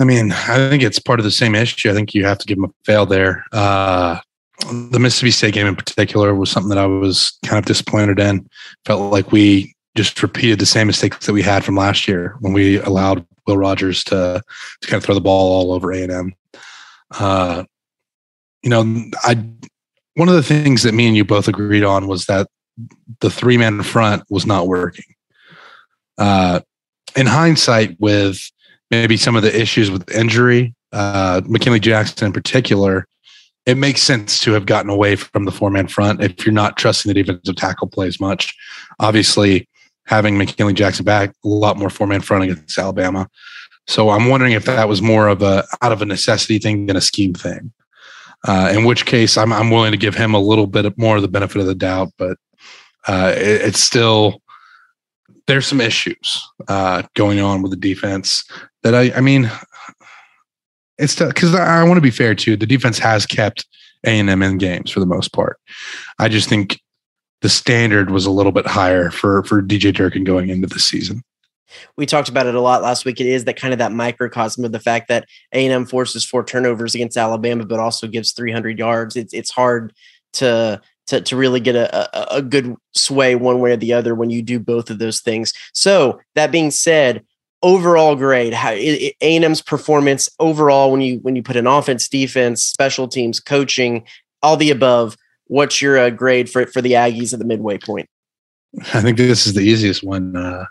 I 0.00 0.04
mean, 0.04 0.32
I 0.32 0.68
think 0.68 0.82
it's 0.82 0.98
part 0.98 1.20
of 1.20 1.24
the 1.24 1.30
same 1.30 1.54
issue. 1.54 1.90
I 1.90 1.94
think 1.94 2.14
you 2.14 2.24
have 2.24 2.38
to 2.38 2.46
give 2.46 2.56
them 2.56 2.64
a 2.64 2.84
fail 2.84 3.06
there. 3.06 3.44
Uh, 3.52 4.18
the 4.90 4.98
Mississippi 4.98 5.30
State 5.30 5.54
game 5.54 5.66
in 5.66 5.76
particular 5.76 6.34
was 6.34 6.50
something 6.50 6.68
that 6.70 6.78
I 6.78 6.86
was 6.86 7.38
kind 7.44 7.58
of 7.58 7.64
disappointed 7.64 8.18
in. 8.18 8.48
Felt 8.84 9.12
like 9.12 9.30
we 9.30 9.74
just 9.96 10.20
repeated 10.22 10.58
the 10.58 10.66
same 10.66 10.88
mistakes 10.88 11.24
that 11.26 11.32
we 11.32 11.42
had 11.42 11.64
from 11.64 11.76
last 11.76 12.08
year 12.08 12.36
when 12.40 12.52
we 12.52 12.80
allowed 12.80 13.24
Will 13.46 13.56
Rogers 13.56 14.02
to 14.04 14.42
to 14.80 14.88
kind 14.88 14.98
of 14.98 15.04
throw 15.04 15.14
the 15.14 15.20
ball 15.20 15.52
all 15.52 15.72
over 15.72 15.92
A 15.92 16.02
and 16.02 16.12
M. 16.12 16.34
Uh, 17.18 17.64
you 18.62 18.70
know, 18.70 19.10
I 19.22 19.44
one 20.14 20.28
of 20.28 20.34
the 20.34 20.42
things 20.42 20.82
that 20.84 20.94
me 20.94 21.06
and 21.06 21.16
you 21.16 21.24
both 21.24 21.48
agreed 21.48 21.84
on 21.84 22.06
was 22.06 22.26
that 22.26 22.48
the 23.20 23.30
three 23.30 23.56
man 23.56 23.82
front 23.82 24.24
was 24.30 24.46
not 24.46 24.66
working. 24.66 25.04
Uh, 26.18 26.60
in 27.16 27.26
hindsight, 27.26 27.96
with 28.00 28.40
maybe 28.90 29.16
some 29.16 29.36
of 29.36 29.42
the 29.42 29.60
issues 29.60 29.90
with 29.90 30.10
injury, 30.14 30.74
uh, 30.92 31.40
McKinley 31.46 31.80
Jackson 31.80 32.26
in 32.26 32.32
particular, 32.32 33.06
it 33.66 33.76
makes 33.76 34.02
sense 34.02 34.38
to 34.40 34.52
have 34.52 34.66
gotten 34.66 34.90
away 34.90 35.16
from 35.16 35.44
the 35.44 35.52
four 35.52 35.70
man 35.70 35.88
front 35.88 36.22
if 36.22 36.44
you're 36.44 36.52
not 36.52 36.76
trusting 36.76 37.12
the 37.12 37.22
defensive 37.22 37.56
tackle 37.56 37.88
plays 37.88 38.20
much. 38.20 38.54
Obviously, 39.00 39.68
having 40.06 40.36
McKinley 40.36 40.74
Jackson 40.74 41.04
back, 41.04 41.30
a 41.44 41.48
lot 41.48 41.78
more 41.78 41.90
four 41.90 42.06
man 42.06 42.20
front 42.20 42.44
against 42.44 42.78
Alabama. 42.78 43.28
So 43.86 44.10
I'm 44.10 44.28
wondering 44.28 44.52
if 44.52 44.64
that 44.64 44.88
was 44.88 45.02
more 45.02 45.28
of 45.28 45.42
a 45.42 45.64
out 45.82 45.92
of 45.92 46.02
a 46.02 46.06
necessity 46.06 46.58
thing 46.58 46.86
than 46.86 46.96
a 46.96 47.00
scheme 47.00 47.34
thing. 47.34 47.72
Uh, 48.46 48.70
in 48.74 48.84
which 48.84 49.06
case, 49.06 49.36
I'm 49.36 49.52
I'm 49.52 49.70
willing 49.70 49.92
to 49.92 49.98
give 49.98 50.14
him 50.14 50.34
a 50.34 50.40
little 50.40 50.66
bit 50.66 50.96
more 50.98 51.16
of 51.16 51.22
the 51.22 51.28
benefit 51.28 51.60
of 51.60 51.66
the 51.66 51.74
doubt, 51.74 52.12
but 52.18 52.36
uh, 53.06 53.32
it, 53.36 53.62
it's 53.62 53.80
still 53.80 54.42
there's 55.46 55.66
some 55.66 55.80
issues 55.80 56.48
uh, 56.68 57.02
going 57.14 57.40
on 57.40 57.62
with 57.62 57.70
the 57.70 57.76
defense 57.76 58.44
that 58.82 58.94
I, 58.94 59.12
I 59.14 59.20
mean, 59.20 59.50
it's 60.98 61.16
because 61.16 61.54
I 61.54 61.82
want 61.84 61.96
to 61.96 62.02
be 62.02 62.10
fair 62.10 62.34
too. 62.34 62.56
The 62.56 62.66
defense 62.66 62.98
has 62.98 63.26
kept 63.26 63.66
A 64.04 64.18
and 64.18 64.30
M 64.30 64.42
in 64.42 64.58
games 64.58 64.90
for 64.90 65.00
the 65.00 65.06
most 65.06 65.32
part. 65.32 65.58
I 66.18 66.28
just 66.28 66.48
think 66.48 66.80
the 67.42 67.48
standard 67.48 68.10
was 68.10 68.26
a 68.26 68.30
little 68.30 68.52
bit 68.52 68.66
higher 68.66 69.10
for 69.10 69.42
for 69.44 69.62
DJ 69.62 69.94
Durkin 69.94 70.24
going 70.24 70.48
into 70.48 70.66
the 70.66 70.80
season. 70.80 71.22
We 71.96 72.06
talked 72.06 72.28
about 72.28 72.46
it 72.46 72.54
a 72.54 72.60
lot 72.60 72.82
last 72.82 73.04
week. 73.04 73.20
It 73.20 73.26
is 73.26 73.44
that 73.44 73.56
kind 73.56 73.72
of 73.72 73.78
that 73.78 73.92
microcosm 73.92 74.64
of 74.64 74.72
the 74.72 74.80
fact 74.80 75.08
that 75.08 75.26
A 75.52 75.64
and 75.64 75.72
M 75.72 75.86
forces 75.86 76.24
four 76.24 76.44
turnovers 76.44 76.94
against 76.94 77.16
Alabama, 77.16 77.64
but 77.64 77.80
also 77.80 78.06
gives 78.06 78.32
300 78.32 78.78
yards. 78.78 79.16
It's 79.16 79.32
it's 79.32 79.50
hard 79.50 79.92
to 80.34 80.80
to, 81.06 81.20
to 81.20 81.36
really 81.36 81.60
get 81.60 81.76
a, 81.76 82.34
a, 82.34 82.38
a 82.38 82.42
good 82.42 82.74
sway 82.94 83.34
one 83.34 83.60
way 83.60 83.72
or 83.72 83.76
the 83.76 83.92
other 83.92 84.14
when 84.14 84.30
you 84.30 84.42
do 84.42 84.58
both 84.58 84.90
of 84.90 84.98
those 84.98 85.20
things. 85.20 85.52
So 85.72 86.20
that 86.34 86.50
being 86.50 86.70
said, 86.70 87.24
overall 87.64 88.14
grade 88.14 88.52
how 88.52 88.72
a&m's 88.72 89.62
performance 89.62 90.28
overall 90.38 90.92
when 90.92 91.00
you 91.00 91.16
when 91.20 91.34
you 91.34 91.42
put 91.42 91.56
an 91.56 91.66
offense 91.66 92.08
defense 92.08 92.62
special 92.62 93.08
teams 93.08 93.40
coaching 93.40 94.04
all 94.42 94.54
the 94.54 94.70
above 94.70 95.16
what's 95.46 95.80
your 95.80 95.98
uh, 95.98 96.10
grade 96.10 96.50
for 96.50 96.66
for 96.66 96.82
the 96.82 96.92
aggies 96.92 97.32
at 97.32 97.38
the 97.38 97.44
midway 97.46 97.78
point 97.78 98.06
i 98.92 99.00
think 99.00 99.16
this 99.16 99.46
is 99.46 99.54
the 99.54 99.62
easiest 99.62 100.04
one 100.04 100.36
uh, 100.36 100.66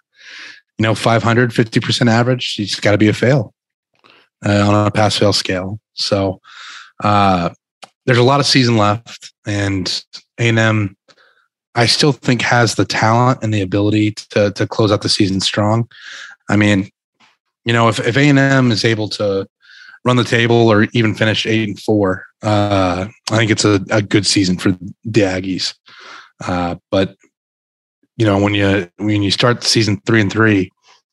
you 0.77 0.83
know 0.83 0.95
500 0.95 1.51
50% 1.51 2.09
average 2.09 2.55
just 2.55 2.81
got 2.81 2.91
to 2.91 2.97
be 2.97 3.09
a 3.09 3.13
fail 3.13 3.53
uh, 4.45 4.67
on 4.67 4.87
a 4.87 4.91
pass 4.91 5.17
fail 5.17 5.33
scale 5.33 5.79
so 5.93 6.39
uh, 7.03 7.49
there's 8.05 8.17
a 8.17 8.23
lot 8.23 8.39
of 8.39 8.45
season 8.45 8.77
left 8.77 9.33
and 9.45 10.03
a&m 10.39 10.95
i 11.75 11.85
still 11.85 12.11
think 12.11 12.41
has 12.41 12.75
the 12.75 12.85
talent 12.85 13.39
and 13.43 13.53
the 13.53 13.61
ability 13.61 14.11
to 14.11 14.51
to 14.51 14.67
close 14.67 14.91
out 14.91 15.01
the 15.01 15.09
season 15.09 15.39
strong 15.39 15.87
I 16.49 16.55
mean, 16.55 16.89
you 17.65 17.73
know, 17.73 17.87
if 17.87 17.99
if 17.99 18.17
A 18.17 18.29
and 18.29 18.39
M 18.39 18.71
is 18.71 18.85
able 18.85 19.09
to 19.09 19.47
run 20.05 20.17
the 20.17 20.23
table 20.23 20.71
or 20.71 20.83
even 20.93 21.15
finish 21.15 21.45
eight 21.45 21.67
and 21.67 21.79
four, 21.79 22.25
uh, 22.41 23.07
I 23.31 23.37
think 23.37 23.51
it's 23.51 23.65
a, 23.65 23.79
a 23.89 24.01
good 24.01 24.25
season 24.25 24.57
for 24.57 24.71
the 24.71 25.21
Aggies. 25.21 25.73
Uh, 26.45 26.75
but 26.91 27.15
you 28.17 28.25
know, 28.25 28.37
when 28.37 28.53
you 28.53 28.89
when 28.97 29.23
you 29.23 29.31
start 29.31 29.63
season 29.63 30.01
three 30.05 30.21
and 30.21 30.31
three, 30.31 30.71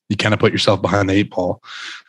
you 0.09 0.17
kind 0.17 0.35
of 0.35 0.41
put 0.41 0.53
yourself 0.53 0.83
behind 0.83 1.09
the 1.09 1.15
eight 1.15 1.31
ball. 1.31 1.63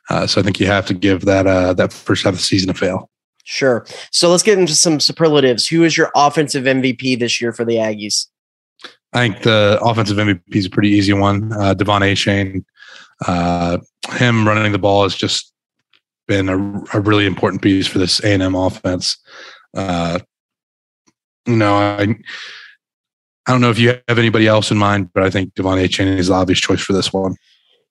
Uh, 0.09 0.27
so 0.27 0.41
I 0.41 0.43
think 0.43 0.59
you 0.59 0.67
have 0.67 0.85
to 0.87 0.93
give 0.93 1.25
that 1.25 1.47
uh, 1.47 1.73
that 1.73 1.93
first 1.93 2.23
half 2.23 2.33
of 2.33 2.39
the 2.39 2.43
season 2.43 2.69
a 2.69 2.73
fail. 2.73 3.09
Sure. 3.43 3.85
So 4.11 4.29
let's 4.29 4.43
get 4.43 4.59
into 4.59 4.75
some 4.75 4.99
superlatives. 4.99 5.67
Who 5.67 5.83
is 5.83 5.97
your 5.97 6.11
offensive 6.15 6.63
MVP 6.65 7.19
this 7.19 7.41
year 7.41 7.51
for 7.51 7.65
the 7.65 7.75
Aggies? 7.75 8.27
I 9.13 9.27
think 9.27 9.43
the 9.43 9.79
offensive 9.81 10.17
MVP 10.17 10.41
is 10.49 10.67
a 10.67 10.69
pretty 10.69 10.89
easy 10.89 11.13
one. 11.13 11.51
Uh, 11.51 11.73
De'Von 11.73 12.01
Achane 12.01 12.63
uh, 13.27 13.77
him 14.13 14.47
running 14.47 14.71
the 14.71 14.79
ball 14.79 15.03
has 15.03 15.15
just 15.15 15.53
been 16.27 16.49
a, 16.49 16.57
a 16.93 17.01
really 17.01 17.25
important 17.25 17.61
piece 17.61 17.87
for 17.87 17.99
this 17.99 18.23
A 18.23 18.33
and 18.33 18.43
M 18.43 18.55
offense. 18.55 19.17
Uh, 19.75 20.19
you 21.45 21.55
know, 21.55 21.75
I 21.75 22.15
I 23.47 23.51
don't 23.51 23.61
know 23.61 23.69
if 23.69 23.79
you 23.79 23.95
have 24.07 24.19
anybody 24.19 24.47
else 24.47 24.71
in 24.71 24.77
mind, 24.77 25.11
but 25.13 25.23
I 25.23 25.29
think 25.29 25.53
De'Von 25.55 25.83
Achane 25.83 26.17
is 26.17 26.27
the 26.27 26.33
obvious 26.33 26.59
choice 26.59 26.81
for 26.81 26.93
this 26.93 27.11
one. 27.11 27.35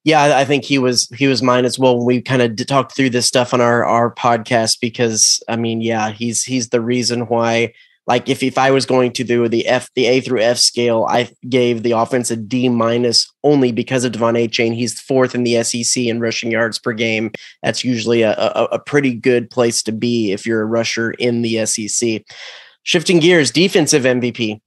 Yeah, 0.05 0.39
I 0.39 0.45
think 0.45 0.65
he 0.65 0.79
was 0.79 1.09
he 1.15 1.27
was 1.27 1.43
mine 1.43 1.67
as 1.67 1.79
well. 1.79 1.97
When 1.99 2.07
we 2.07 2.23
kind 2.23 2.41
of 2.41 2.67
talked 2.67 2.97
through 2.97 3.11
this 3.11 3.27
stuff 3.27 3.53
on 3.53 3.61
our 3.61 3.85
our 3.85 4.15
podcast, 4.15 4.79
because 4.81 5.43
I 5.49 5.57
mean, 5.57 5.83
yeah, 5.83 6.11
he's 6.11 6.43
he's 6.43 6.71
the 6.71 6.81
reason 6.81 7.27
why 7.27 7.75
like 8.07 8.29
if, 8.29 8.43
if 8.43 8.59
I 8.59 8.73
was 8.73 8.87
going 8.87 9.13
to 9.13 9.25
do 9.25 9.47
the 9.47 9.69
F 9.69 9.89
the 9.95 10.07
A 10.07 10.21
through 10.21 10.41
F 10.41 10.59
scale, 10.59 11.07
I 11.09 11.31
gave 11.49 11.83
the 11.83 11.93
offense 11.93 12.31
a 12.31 12.37
D 12.37 12.69
minus 12.69 13.31
only 13.45 13.73
because 13.73 14.05
of 14.05 14.13
De'Von 14.13 14.43
Achane. 14.43 14.75
He's 14.75 14.99
fourth 14.99 15.35
in 15.35 15.45
the 15.45 15.63
SEC 15.63 16.05
in 16.05 16.19
rushing 16.19 16.51
yards 16.51 16.79
per 16.79 16.93
game. 16.93 17.31
That's 17.63 17.85
usually 17.85 18.23
a, 18.23 18.33
a, 18.33 18.65
a 18.73 18.79
pretty 18.81 19.15
good 19.15 19.49
place 19.49 19.83
to 19.85 19.93
be 19.93 20.33
if 20.33 20.45
you're 20.47 20.63
a 20.63 20.67
rusher 20.67 21.13
in 21.13 21.43
the 21.43 21.65
SEC. 21.67 22.25
Shifting 22.83 23.21
gears, 23.21 23.51
defensive 23.51 24.03
MVP. 24.03 24.61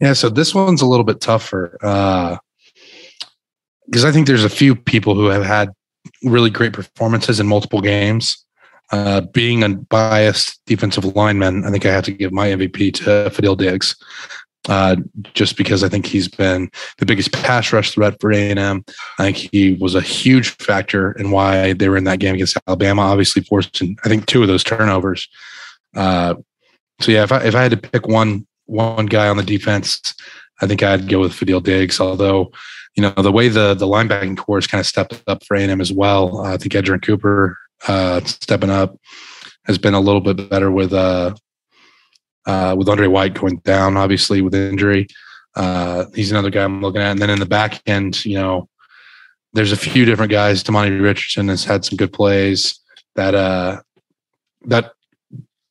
Yeah, 0.00 0.12
so 0.12 0.28
this 0.28 0.54
one's 0.54 0.82
a 0.82 0.86
little 0.86 1.04
bit 1.04 1.20
tougher 1.20 1.76
because 1.80 2.38
uh, 4.04 4.08
I 4.08 4.12
think 4.12 4.26
there's 4.26 4.44
a 4.44 4.50
few 4.50 4.76
people 4.76 5.14
who 5.14 5.26
have 5.26 5.44
had 5.44 5.70
really 6.22 6.50
great 6.50 6.72
performances 6.72 7.40
in 7.40 7.46
multiple 7.46 7.80
games. 7.80 8.44
Uh, 8.90 9.20
being 9.20 9.62
a 9.62 9.68
biased 9.68 10.60
defensive 10.66 11.04
lineman, 11.04 11.64
I 11.64 11.70
think 11.70 11.84
I 11.84 11.92
have 11.92 12.04
to 12.04 12.12
give 12.12 12.32
my 12.32 12.48
MVP 12.48 12.94
to 12.94 13.28
Fadil 13.28 13.56
Diggs, 13.56 13.94
uh, 14.68 14.96
just 15.34 15.58
because 15.58 15.84
I 15.84 15.90
think 15.90 16.06
he's 16.06 16.28
been 16.28 16.70
the 16.98 17.04
biggest 17.04 17.32
pass 17.32 17.70
rush 17.72 17.90
threat 17.90 18.16
for 18.18 18.32
A&M. 18.32 18.84
I 19.18 19.22
think 19.22 19.36
he 19.36 19.74
was 19.74 19.94
a 19.94 20.00
huge 20.00 20.50
factor 20.56 21.12
in 21.12 21.32
why 21.32 21.74
they 21.74 21.90
were 21.90 21.98
in 21.98 22.04
that 22.04 22.20
game 22.20 22.34
against 22.34 22.56
Alabama. 22.66 23.02
Obviously, 23.02 23.42
forcing 23.42 23.98
I 24.04 24.08
think 24.08 24.24
two 24.24 24.42
of 24.42 24.48
those 24.48 24.64
turnovers. 24.64 25.28
Uh, 25.94 26.36
so 27.00 27.12
yeah, 27.12 27.24
if 27.24 27.32
I 27.32 27.44
if 27.44 27.54
I 27.54 27.62
had 27.62 27.72
to 27.72 27.76
pick 27.76 28.06
one 28.06 28.46
one 28.68 29.06
guy 29.06 29.28
on 29.28 29.36
the 29.36 29.42
defense, 29.42 30.14
I 30.60 30.66
think 30.66 30.82
I'd 30.82 31.08
go 31.08 31.20
with 31.20 31.32
Fadil 31.32 31.62
Diggs. 31.62 32.00
Although, 32.00 32.52
you 32.94 33.02
know, 33.02 33.12
the 33.16 33.32
way 33.32 33.48
the 33.48 33.74
the 33.74 33.86
linebacking 33.86 34.36
corps 34.36 34.58
has 34.58 34.66
kind 34.66 34.80
of 34.80 34.86
stepped 34.86 35.22
up 35.26 35.44
for 35.44 35.56
A&M 35.56 35.80
as 35.80 35.92
well. 35.92 36.44
I 36.44 36.56
think 36.56 36.74
Edgerrin 36.74 37.02
Cooper 37.02 37.56
uh, 37.86 38.20
stepping 38.24 38.70
up 38.70 38.96
has 39.66 39.78
been 39.78 39.94
a 39.94 40.00
little 40.00 40.20
bit 40.20 40.48
better 40.48 40.70
with 40.70 40.92
uh, 40.92 41.34
uh, 42.46 42.74
with 42.78 42.88
Andre 42.88 43.06
White 43.06 43.34
going 43.34 43.58
down, 43.58 43.96
obviously 43.96 44.40
with 44.42 44.54
injury. 44.54 45.06
Uh, 45.54 46.04
he's 46.14 46.30
another 46.30 46.50
guy 46.50 46.64
I'm 46.64 46.80
looking 46.80 47.02
at. 47.02 47.10
And 47.10 47.20
then 47.20 47.30
in 47.30 47.40
the 47.40 47.46
back 47.46 47.82
end, 47.86 48.24
you 48.24 48.36
know, 48.36 48.68
there's 49.52 49.72
a 49.72 49.76
few 49.76 50.04
different 50.04 50.30
guys. 50.30 50.62
Demani 50.62 51.00
Richardson 51.00 51.48
has 51.48 51.64
had 51.64 51.84
some 51.84 51.96
good 51.96 52.12
plays. 52.12 52.78
That 53.16 53.34
uh, 53.34 53.80
that 54.66 54.92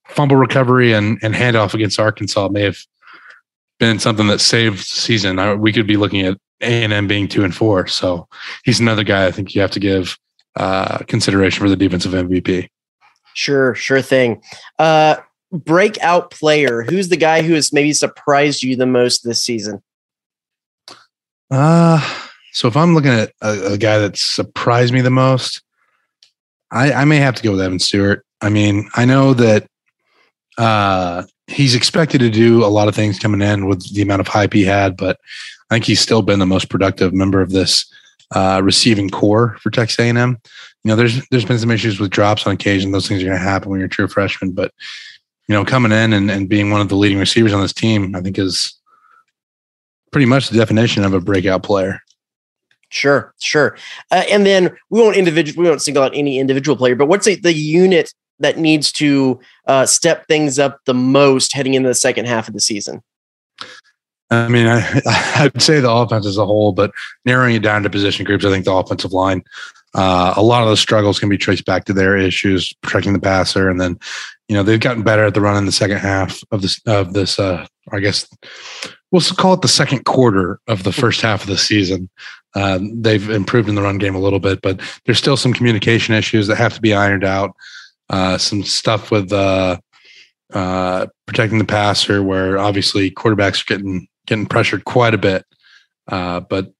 fumble 0.09 0.37
recovery 0.37 0.93
and 0.93 1.19
and 1.21 1.33
handoff 1.33 1.73
against 1.73 1.99
Arkansas 1.99 2.49
may 2.49 2.63
have 2.63 2.77
been 3.79 3.99
something 3.99 4.27
that 4.27 4.39
saved 4.39 4.79
the 4.79 4.83
season. 4.83 5.39
I, 5.39 5.53
we 5.53 5.71
could 5.71 5.87
be 5.87 5.97
looking 5.97 6.21
at 6.21 6.37
A 6.61 6.83
and 6.83 6.93
M 6.93 7.07
being 7.07 7.27
two 7.27 7.43
and 7.43 7.55
four. 7.55 7.87
So 7.87 8.27
he's 8.63 8.79
another 8.79 9.03
guy 9.03 9.27
I 9.27 9.31
think 9.31 9.53
you 9.53 9.61
have 9.61 9.71
to 9.71 9.79
give 9.79 10.17
uh, 10.55 10.99
consideration 11.07 11.61
for 11.61 11.69
the 11.69 11.75
defensive 11.75 12.13
MVP. 12.13 12.69
Sure, 13.33 13.75
sure 13.75 14.01
thing. 14.01 14.41
Uh, 14.79 15.17
breakout 15.51 16.31
player. 16.31 16.81
Who's 16.81 17.09
the 17.09 17.17
guy 17.17 17.43
who 17.43 17.53
has 17.53 17.71
maybe 17.71 17.93
surprised 17.93 18.63
you 18.63 18.75
the 18.75 18.87
most 18.87 19.23
this 19.23 19.43
season? 19.43 19.81
Uh, 21.51 22.01
so 22.51 22.67
if 22.67 22.75
I'm 22.75 22.95
looking 22.95 23.11
at 23.11 23.31
a, 23.41 23.73
a 23.73 23.77
guy 23.77 23.99
that 23.99 24.17
surprised 24.17 24.93
me 24.93 25.01
the 25.01 25.11
most, 25.11 25.61
I, 26.71 26.91
I 26.91 27.05
may 27.05 27.17
have 27.17 27.35
to 27.35 27.43
go 27.43 27.51
with 27.51 27.61
Evan 27.61 27.79
Stewart. 27.79 28.25
I 28.41 28.49
mean, 28.49 28.89
I 28.95 29.05
know 29.05 29.33
that 29.35 29.67
uh, 30.57 31.23
he's 31.47 31.75
expected 31.75 32.19
to 32.19 32.29
do 32.29 32.63
a 32.63 32.67
lot 32.67 32.87
of 32.87 32.95
things 32.95 33.19
coming 33.19 33.41
in 33.41 33.67
with 33.67 33.93
the 33.93 34.01
amount 34.01 34.21
of 34.21 34.27
hype 34.27 34.53
he 34.53 34.63
had, 34.63 34.97
but 34.97 35.19
I 35.69 35.75
think 35.75 35.85
he's 35.85 36.01
still 36.01 36.21
been 36.21 36.39
the 36.39 36.45
most 36.45 36.69
productive 36.69 37.13
member 37.13 37.41
of 37.41 37.51
this 37.51 37.91
uh, 38.31 38.61
receiving 38.63 39.09
corps 39.09 39.57
for 39.61 39.69
Texas 39.69 39.99
A&M. 39.99 40.37
You 40.83 40.89
know, 40.89 40.95
there's 40.95 41.27
there's 41.29 41.45
been 41.45 41.59
some 41.59 41.71
issues 41.71 41.99
with 41.99 42.11
drops 42.11 42.45
on 42.45 42.53
occasion. 42.53 42.91
Those 42.91 43.07
things 43.07 43.21
are 43.21 43.25
going 43.25 43.37
to 43.37 43.43
happen 43.43 43.69
when 43.69 43.79
you're 43.79 43.87
a 43.87 43.89
true 43.89 44.07
freshman, 44.07 44.51
but 44.51 44.73
you 45.47 45.55
know, 45.55 45.63
coming 45.63 45.91
in 45.91 46.13
and, 46.13 46.29
and 46.29 46.49
being 46.49 46.71
one 46.71 46.81
of 46.81 46.89
the 46.89 46.95
leading 46.95 47.19
receivers 47.19 47.53
on 47.53 47.61
this 47.61 47.73
team, 47.73 48.15
I 48.15 48.21
think 48.21 48.37
is 48.37 48.77
pretty 50.11 50.25
much 50.25 50.49
the 50.49 50.57
definition 50.57 51.03
of 51.03 51.13
a 51.13 51.21
breakout 51.21 51.63
player. 51.63 52.01
Sure, 52.89 53.33
sure. 53.39 53.77
Uh, 54.11 54.23
and 54.29 54.45
then 54.45 54.75
we 54.89 55.01
won't 55.01 55.17
individual 55.17 55.63
we 55.63 55.69
won't 55.69 55.81
single 55.81 56.03
out 56.03 56.15
any 56.15 56.39
individual 56.39 56.77
player, 56.77 56.95
but 56.95 57.07
what's 57.07 57.25
the, 57.25 57.35
the 57.35 57.53
unit 57.53 58.13
that 58.39 58.57
needs 58.57 58.91
to 58.93 59.39
uh, 59.65 59.85
step 59.85 60.27
things 60.27 60.59
up 60.59 60.79
the 60.85 60.93
most 60.93 61.53
heading 61.53 61.73
into 61.73 61.89
the 61.89 61.95
second 61.95 62.27
half 62.27 62.47
of 62.47 62.53
the 62.53 62.61
season? 62.61 63.01
I 64.29 64.47
mean, 64.47 64.67
I, 64.67 65.01
I'd 65.35 65.61
say 65.61 65.79
the 65.79 65.91
offense 65.91 66.25
as 66.25 66.37
a 66.37 66.45
whole, 66.45 66.73
but 66.73 66.91
narrowing 67.25 67.55
it 67.55 67.61
down 67.63 67.83
to 67.83 67.89
position 67.89 68.25
groups, 68.25 68.45
I 68.45 68.49
think 68.49 68.65
the 68.65 68.73
offensive 68.73 69.13
line, 69.13 69.43
uh, 69.93 70.33
a 70.35 70.43
lot 70.43 70.63
of 70.63 70.69
the 70.69 70.77
struggles 70.77 71.19
can 71.19 71.29
be 71.29 71.37
traced 71.37 71.65
back 71.65 71.85
to 71.85 71.93
their 71.93 72.17
issues 72.17 72.73
protecting 72.81 73.13
the 73.13 73.19
passer, 73.19 73.69
and 73.69 73.79
then 73.79 73.97
you 74.47 74.55
know 74.55 74.63
they've 74.63 74.79
gotten 74.79 75.03
better 75.03 75.25
at 75.25 75.33
the 75.33 75.41
run 75.41 75.57
in 75.57 75.65
the 75.65 75.71
second 75.71 75.97
half 75.97 76.39
of 76.51 76.61
this 76.61 76.79
of 76.85 77.13
this. 77.13 77.39
Uh, 77.39 77.65
I 77.91 77.99
guess 77.99 78.27
we'll 79.11 79.21
call 79.21 79.53
it 79.53 79.61
the 79.61 79.67
second 79.67 80.03
quarter 80.03 80.59
of 80.67 80.83
the 80.83 80.91
first 80.91 81.21
half 81.21 81.41
of 81.41 81.47
the 81.47 81.57
season. 81.57 82.09
Uh, 82.53 82.79
they've 82.93 83.29
improved 83.29 83.69
in 83.69 83.75
the 83.75 83.81
run 83.81 83.97
game 83.97 84.15
a 84.15 84.19
little 84.19 84.39
bit, 84.39 84.61
but 84.61 84.81
there's 85.05 85.17
still 85.17 85.37
some 85.37 85.53
communication 85.53 86.13
issues 86.13 86.47
that 86.47 86.57
have 86.57 86.73
to 86.73 86.81
be 86.81 86.93
ironed 86.93 87.23
out. 87.23 87.55
Uh, 88.09 88.37
some 88.37 88.63
stuff 88.63 89.11
with 89.11 89.31
uh, 89.33 89.77
uh, 90.53 91.07
protecting 91.25 91.59
the 91.59 91.65
passer, 91.65 92.23
where 92.23 92.57
obviously 92.57 93.11
quarterbacks 93.11 93.61
are 93.61 93.75
getting 93.75 94.07
getting 94.25 94.45
pressured 94.45 94.85
quite 94.85 95.13
a 95.13 95.17
bit. 95.17 95.45
Uh, 96.07 96.39
but 96.39 96.71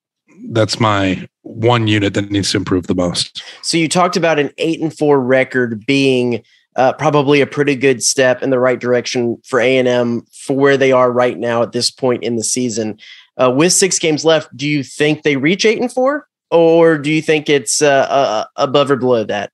that's 0.50 0.80
my 0.80 1.28
one 1.42 1.88
unit 1.88 2.14
that 2.14 2.30
needs 2.30 2.52
to 2.52 2.58
improve 2.58 2.88
the 2.88 2.96
most. 2.96 3.44
So 3.62 3.78
you 3.78 3.90
talked 3.90 4.16
about 4.16 4.40
an 4.40 4.52
eight 4.58 4.82
and 4.82 4.96
four 4.96 5.20
record 5.22 5.86
being 5.86 6.44
uh, 6.76 6.94
probably 6.94 7.42
a 7.42 7.48
pretty 7.48 7.76
good 7.76 8.04
step 8.04 8.44
in 8.44 8.52
the 8.52 8.60
right 8.60 8.80
direction 8.80 9.42
for 9.44 9.60
A 9.60 9.78
and 9.78 9.88
M 9.88 10.26
for 10.32 10.56
where 10.56 10.78
they 10.78 10.92
are 10.92 11.12
right 11.12 11.38
now 11.38 11.64
at 11.64 11.72
this 11.72 11.90
point 11.90 12.24
in 12.24 12.36
the 12.36 12.44
season. 12.44 13.00
Uh, 13.42 13.52
with 13.52 13.74
six 13.74 14.00
games 14.00 14.24
left, 14.24 14.56
do 14.56 14.68
you 14.68 14.84
think 14.84 15.24
they 15.24 15.38
reach 15.38 15.66
eight 15.66 15.82
and 15.82 15.92
four, 15.92 16.28
or 16.52 16.98
do 16.98 17.12
you 17.12 17.22
think 17.22 17.50
it's 17.50 17.82
uh, 17.82 18.08
uh 18.10 18.46
above 18.56 18.92
or 18.92 18.96
below 18.96 19.24
that? 19.24 19.52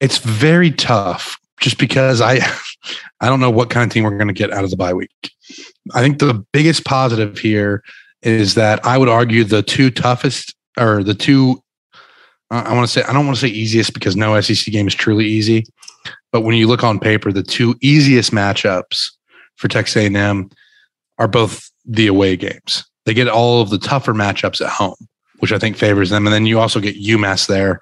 It's 0.00 0.18
very 0.18 0.70
tough, 0.70 1.38
just 1.60 1.78
because 1.78 2.20
I 2.20 2.40
I 3.20 3.28
don't 3.28 3.40
know 3.40 3.50
what 3.50 3.70
kind 3.70 3.88
of 3.88 3.92
team 3.92 4.04
we're 4.04 4.16
going 4.16 4.28
to 4.28 4.34
get 4.34 4.52
out 4.52 4.64
of 4.64 4.70
the 4.70 4.76
bye 4.76 4.94
week. 4.94 5.10
I 5.94 6.00
think 6.00 6.18
the 6.18 6.44
biggest 6.52 6.84
positive 6.84 7.38
here 7.38 7.82
is 8.22 8.54
that 8.54 8.84
I 8.84 8.98
would 8.98 9.08
argue 9.08 9.44
the 9.44 9.62
two 9.62 9.90
toughest 9.90 10.54
or 10.78 11.02
the 11.02 11.14
two 11.14 11.62
I 12.50 12.74
want 12.74 12.86
to 12.86 12.92
say 12.92 13.02
I 13.04 13.12
don't 13.12 13.26
want 13.26 13.38
to 13.38 13.46
say 13.46 13.52
easiest 13.52 13.94
because 13.94 14.16
no 14.16 14.38
SEC 14.40 14.72
game 14.72 14.88
is 14.88 14.94
truly 14.94 15.24
easy, 15.24 15.64
but 16.32 16.40
when 16.40 16.56
you 16.56 16.66
look 16.66 16.82
on 16.82 16.98
paper, 16.98 17.32
the 17.32 17.42
two 17.42 17.76
easiest 17.80 18.32
matchups 18.32 19.10
for 19.56 19.68
Texas 19.68 19.96
A&M 19.96 20.50
are 21.18 21.28
both 21.28 21.70
the 21.84 22.08
away 22.08 22.36
games. 22.36 22.84
They 23.06 23.14
get 23.14 23.28
all 23.28 23.62
of 23.62 23.70
the 23.70 23.78
tougher 23.78 24.14
matchups 24.14 24.60
at 24.60 24.70
home, 24.70 24.96
which 25.38 25.52
I 25.52 25.58
think 25.58 25.76
favors 25.76 26.10
them, 26.10 26.26
and 26.26 26.34
then 26.34 26.46
you 26.46 26.58
also 26.58 26.80
get 26.80 27.00
UMass 27.00 27.46
there, 27.46 27.80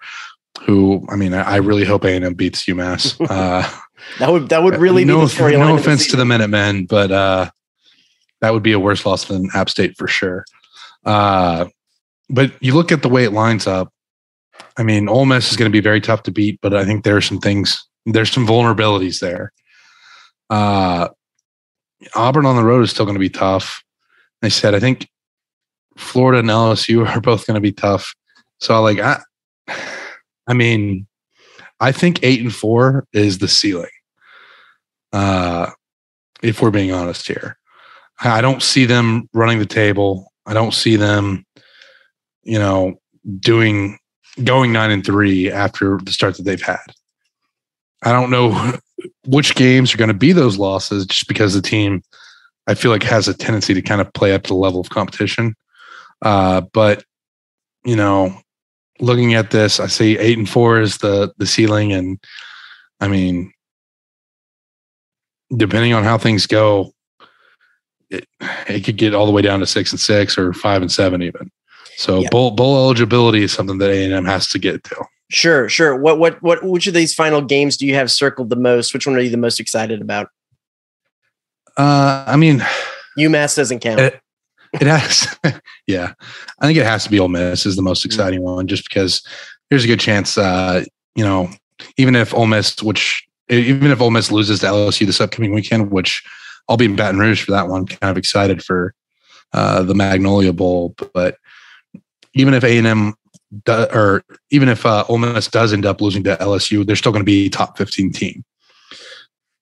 who 0.61 1.07
I 1.09 1.17
mean 1.17 1.35
I 1.35 1.57
really 1.57 1.85
hope 1.85 2.05
A&M 2.05 2.35
beats 2.35 2.65
UMass. 2.67 3.17
Uh, 3.31 3.69
that 4.21 4.31
would 4.31 4.49
that 4.49 4.63
would 4.63 4.77
really 4.77 5.05
no, 5.05 5.27
no 5.27 5.77
offense 5.77 6.07
to 6.07 6.17
the 6.17 6.25
Minutemen, 6.25 6.87
but 6.87 7.11
uh, 7.11 7.51
that 8.41 8.53
would 8.53 8.63
be 8.63 8.73
a 8.73 8.79
worse 8.79 9.05
loss 9.05 9.25
than 9.25 9.51
App 9.55 9.69
State 9.69 9.97
for 9.99 10.07
sure. 10.07 10.45
Uh, 11.05 11.67
but 12.31 12.53
you 12.61 12.75
look 12.75 12.93
at 12.93 13.03
the 13.03 13.09
way 13.09 13.25
it 13.25 13.33
lines 13.33 13.67
up. 13.67 13.93
I 14.77 14.83
mean, 14.83 15.09
Ole 15.09 15.27
Miss 15.27 15.51
is 15.51 15.57
going 15.57 15.71
to 15.71 15.77
be 15.77 15.81
very 15.81 16.01
tough 16.01 16.23
to 16.25 16.31
beat, 16.31 16.61
but 16.61 16.75
I 16.75 16.85
think 16.85 17.05
there 17.05 17.17
are 17.17 17.23
some 17.23 17.39
things, 17.39 17.85
there's 18.07 18.31
some 18.31 18.47
vulnerabilities 18.47 19.21
there. 19.21 19.53
Uh, 20.51 21.09
Auburn 22.15 22.47
on 22.47 22.57
the 22.57 22.65
road 22.65 22.85
is 22.85 22.91
still 22.91 23.05
going 23.05 23.17
to 23.17 23.21
be 23.21 23.31
tough. 23.31 23.83
I 24.43 24.49
said, 24.49 24.75
I 24.75 24.81
think 24.81 25.09
Florida 25.97 26.39
and 26.39 26.49
LSU 26.49 27.07
are 27.17 27.21
both 27.21 27.47
going 27.47 27.57
to 27.57 27.61
be 27.61 27.73
tough. 27.73 28.15
So, 28.61 28.75
I 28.75 28.79
like, 28.79 28.99
I, 28.99 29.21
I 30.49 30.55
mean, 30.55 31.07
I 31.79 31.93
think 31.93 32.21
eight 32.23 32.41
and 32.41 32.55
four 32.55 33.07
is 33.13 33.39
the 33.39 33.49
ceiling. 33.49 33.91
Uh, 35.13 35.71
if 36.43 36.61
we're 36.61 36.71
being 36.71 36.93
honest 36.93 37.29
here, 37.29 37.59
I 38.21 38.41
don't 38.41 38.63
see 38.63 38.85
them 38.85 39.29
running 39.33 39.59
the 39.59 39.67
table. 39.67 40.33
I 40.47 40.55
don't 40.55 40.75
see 40.75 40.97
them, 40.97 41.45
you 42.43 42.59
know, 42.59 42.99
doing 43.39 43.99
going 44.43 44.73
nine 44.73 44.91
and 44.91 45.05
three 45.05 45.51
after 45.51 45.99
the 46.03 46.13
start 46.13 46.37
that 46.37 46.45
they've 46.45 46.63
had. 46.63 46.81
I 48.05 48.13
don't 48.13 48.31
know 48.31 48.77
which 49.27 49.55
games 49.55 49.95
are 49.95 49.99
going 49.99 50.09
to 50.09 50.15
be 50.15 50.33
those 50.33 50.59
losses 50.59 51.07
just 51.07 51.29
because 51.29 51.55
the 51.55 51.63
team 51.63 52.03
I 52.67 52.75
feel 52.75 52.91
like 52.91 53.03
has 53.05 53.29
a 53.29 53.35
tendency 53.35 53.75
to 53.75 53.83
kind 53.83 54.01
of 54.01 54.13
play 54.13 54.35
up 54.35 54.43
to 54.45 54.49
the 54.49 54.55
level 54.55 54.81
of 54.81 54.91
competition. 54.91 55.55
Uh, 56.23 56.63
but 56.73 57.05
you 57.85 57.97
know, 57.97 58.35
looking 59.01 59.35
at 59.35 59.51
this, 59.51 59.81
I 59.81 59.87
see 59.87 60.19
eight 60.19 60.39
and 60.39 60.49
four 60.49 60.81
is 60.81 60.99
the 60.99 61.33
the 61.39 61.47
ceiling, 61.47 61.93
and 61.93 62.19
I 63.01 63.09
mean, 63.09 63.53
depending 65.57 65.93
on 65.93 66.05
how 66.05 66.19
things 66.19 66.47
go, 66.47 66.93
it, 68.11 68.27
it 68.69 68.85
could 68.85 68.97
get 68.97 69.15
all 69.15 69.27
the 69.27 69.33
way 69.33 69.43
down 69.43 69.61
to 69.61 69.67
six 69.67 69.93
and 69.93 70.01
six 70.01 70.39
or 70.39 70.53
five 70.53 70.83
and 70.83 70.91
seven 70.93 71.23
even. 71.23 71.51
So 71.97 72.21
yeah. 72.21 72.29
bowl 72.31 72.53
bowl 72.53 72.77
eligibility 72.77 73.43
is 73.43 73.53
something 73.53 73.79
that 73.79 73.91
A 73.91 74.05
and 74.05 74.15
M 74.15 74.25
has 74.25 74.47
to 74.49 74.59
get 74.59 74.85
to. 74.85 75.05
Sure, 75.31 75.69
sure. 75.69 75.97
What 75.97 76.19
what 76.19 76.43
what 76.43 76.63
which 76.63 76.87
of 76.87 76.95
these 76.95 77.15
final 77.15 77.43
games 77.43 77.77
do 77.77 77.87
you 77.87 77.95
have 77.95 78.11
circled 78.11 78.51
the 78.51 78.57
most? 78.57 78.95
Which 78.95 79.07
one 79.07 79.17
are 79.17 79.21
you 79.21 79.31
the 79.31 79.37
most 79.37 79.61
excited 79.61 80.01
about? 80.01 80.31
Uh, 81.77 82.25
I 82.27 82.37
mean, 82.37 82.65
UMass 83.19 83.57
doesn't 83.57 83.81
count. 83.81 84.01
It, 84.01 84.21
it 84.75 84.87
has, 84.87 85.37
yeah. 85.87 86.13
I 86.61 86.67
think 86.67 86.79
it 86.79 86.87
has 86.87 87.05
to 87.05 87.11
be 87.11 87.19
Ole 87.19 87.29
Miss 87.29 87.67
is 87.67 87.77
the 87.77 87.83
most 87.83 88.01
Mm-hmm. 88.01 88.09
exciting 88.09 88.43
one, 88.43 88.67
just 88.67 88.89
because 88.89 89.23
there's 89.71 89.85
a 89.85 89.89
good 89.89 90.01
chance. 90.01 90.39
Uh, 90.39 90.85
you 91.15 91.25
know, 91.25 91.51
even 91.97 92.17
if 92.17 92.35
Ole 92.35 92.47
Miss, 92.47 92.83
which 92.83 93.27
even 93.49 93.91
if 93.91 94.01
Ole 94.01 94.11
Miss 94.11 94.31
loses 94.31 94.61
to 94.61 94.67
LSU 94.67 95.07
this 95.07 95.21
upcoming 95.21 95.53
weekend, 95.53 95.91
which 95.91 96.23
I'll 96.69 96.77
be 96.77 96.85
in 96.85 96.97
Baton 96.97 97.19
Rouge 97.19 97.45
for 97.45 97.53
that 97.53 97.69
one. 97.69 97.87
Kind 97.87 98.11
of 98.11 98.19
excited 98.19 98.63
for 98.63 98.95
uh, 99.53 99.83
the 99.83 99.95
Magnolia 99.95 100.53
Bowl, 100.53 100.95
but 101.15 101.37
even 102.35 102.55
if 102.55 102.63
A 102.63 102.77
and 102.79 102.87
M 102.87 103.15
or 103.69 104.23
even 104.51 104.69
if 104.69 104.85
uh, 104.85 105.05
Ole 105.09 105.19
Miss 105.19 105.49
does 105.49 105.73
end 105.73 105.87
up 105.87 106.01
losing 106.01 106.23
to 106.25 106.37
LSU, 106.37 106.85
they're 106.85 106.97
still 106.97 107.13
going 107.13 107.25
to 107.25 107.27
be 107.27 107.49
top 107.49 107.79
15 107.79 108.13
team. 108.13 108.45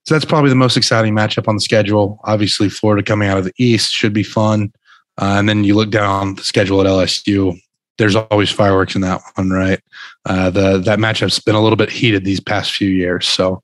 So 0.04 0.14
that's 0.14 0.24
probably 0.24 0.50
the 0.50 0.56
most 0.56 0.76
exciting 0.76 1.14
matchup 1.14 1.48
on 1.48 1.56
the 1.56 1.60
schedule. 1.60 2.20
Obviously, 2.24 2.68
Florida 2.68 3.02
coming 3.02 3.28
out 3.28 3.38
of 3.38 3.44
the 3.44 3.52
East 3.58 3.92
should 3.92 4.12
be 4.12 4.22
fun. 4.22 4.72
Uh, 5.18 5.36
and 5.38 5.48
then 5.48 5.64
you 5.64 5.74
look 5.74 5.90
down 5.90 6.34
the 6.34 6.42
schedule 6.42 6.80
at 6.80 6.86
LSU. 6.86 7.58
There's 7.98 8.14
always 8.14 8.50
fireworks 8.50 8.94
in 8.94 9.00
that 9.00 9.22
one, 9.34 9.50
right? 9.50 9.80
Uh, 10.26 10.50
the 10.50 10.78
that 10.78 10.98
matchup's 10.98 11.38
been 11.40 11.54
a 11.54 11.62
little 11.62 11.76
bit 11.76 11.90
heated 11.90 12.24
these 12.24 12.40
past 12.40 12.72
few 12.72 12.90
years, 12.90 13.26
so 13.26 13.62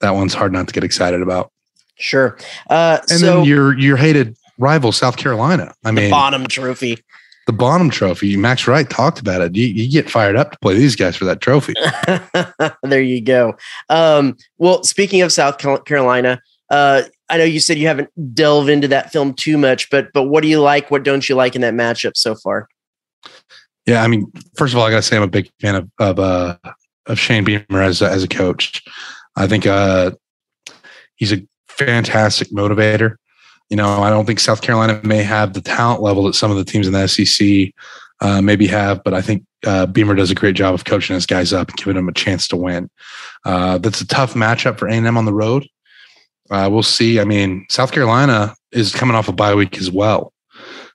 that 0.00 0.10
one's 0.14 0.34
hard 0.34 0.52
not 0.52 0.66
to 0.68 0.74
get 0.74 0.82
excited 0.84 1.22
about. 1.22 1.52
Sure. 1.96 2.36
Uh, 2.70 2.98
And 3.10 3.20
so 3.20 3.26
then 3.36 3.44
your 3.44 3.78
your 3.78 3.96
hated 3.96 4.36
rival, 4.58 4.90
South 4.92 5.16
Carolina. 5.16 5.74
I 5.84 5.92
mean, 5.92 6.10
Bonham 6.10 6.46
trophy. 6.48 6.98
the 7.46 7.52
Bonham 7.52 7.90
Trophy. 7.90 8.36
Max 8.36 8.66
Wright 8.66 8.88
talked 8.90 9.20
about 9.20 9.40
it. 9.40 9.54
You, 9.54 9.66
you 9.66 9.90
get 9.90 10.10
fired 10.10 10.34
up 10.36 10.50
to 10.52 10.58
play 10.58 10.74
these 10.74 10.96
guys 10.96 11.16
for 11.16 11.24
that 11.26 11.40
trophy. 11.40 11.74
there 12.82 13.00
you 13.00 13.20
go. 13.20 13.56
Um, 13.88 14.36
well, 14.58 14.82
speaking 14.82 15.22
of 15.22 15.32
South 15.32 15.58
Carolina, 15.84 16.40
uh, 16.70 17.02
I 17.30 17.36
know 17.36 17.44
you 17.44 17.60
said 17.60 17.78
you 17.78 17.86
haven't 17.86 18.10
delved 18.34 18.68
into 18.68 18.88
that 18.88 19.12
film 19.12 19.34
too 19.34 19.58
much, 19.58 19.90
but 19.90 20.12
but 20.12 20.24
what 20.24 20.42
do 20.42 20.48
you 20.48 20.60
like? 20.60 20.90
What 20.90 21.02
don't 21.02 21.28
you 21.28 21.34
like 21.34 21.54
in 21.54 21.60
that 21.60 21.74
matchup 21.74 22.16
so 22.16 22.34
far? 22.34 22.68
Yeah, 23.86 24.02
I 24.02 24.06
mean, 24.06 24.30
first 24.56 24.74
of 24.74 24.78
all, 24.78 24.86
I 24.86 24.90
gotta 24.90 25.02
say 25.02 25.16
I'm 25.16 25.22
a 25.22 25.28
big 25.28 25.50
fan 25.60 25.74
of 25.74 25.90
of 25.98 26.18
uh, 26.18 26.56
of 27.06 27.18
Shane 27.18 27.44
Beamer 27.44 27.82
as 27.82 28.02
as 28.02 28.22
a 28.22 28.28
coach. 28.28 28.82
I 29.36 29.46
think 29.46 29.66
uh, 29.66 30.12
he's 31.16 31.32
a 31.32 31.46
fantastic 31.68 32.48
motivator. 32.48 33.16
You 33.70 33.76
know, 33.76 34.02
I 34.02 34.10
don't 34.10 34.24
think 34.24 34.40
South 34.40 34.62
Carolina 34.62 35.00
may 35.04 35.22
have 35.22 35.52
the 35.52 35.60
talent 35.60 36.00
level 36.00 36.24
that 36.24 36.34
some 36.34 36.50
of 36.50 36.56
the 36.56 36.64
teams 36.64 36.86
in 36.86 36.94
the 36.94 37.06
SEC 37.06 37.72
uh, 38.20 38.40
maybe 38.40 38.66
have, 38.66 39.04
but 39.04 39.14
I 39.14 39.20
think 39.20 39.44
uh, 39.66 39.86
Beamer 39.86 40.14
does 40.14 40.30
a 40.30 40.34
great 40.34 40.56
job 40.56 40.74
of 40.74 40.84
coaching 40.84 41.14
his 41.14 41.26
guys 41.26 41.52
up 41.52 41.68
and 41.68 41.76
giving 41.76 41.94
them 41.94 42.08
a 42.08 42.12
chance 42.12 42.48
to 42.48 42.56
win. 42.56 42.90
Uh, 43.44 43.78
that's 43.78 44.00
a 44.00 44.06
tough 44.06 44.34
matchup 44.34 44.78
for 44.78 44.88
A&M 44.88 45.16
on 45.16 45.24
the 45.24 45.34
road. 45.34 45.68
Uh, 46.50 46.68
we'll 46.70 46.82
see. 46.82 47.20
I 47.20 47.24
mean, 47.24 47.66
South 47.68 47.92
Carolina 47.92 48.54
is 48.72 48.94
coming 48.94 49.14
off 49.16 49.28
a 49.28 49.32
bye 49.32 49.54
week 49.54 49.78
as 49.78 49.90
well, 49.90 50.32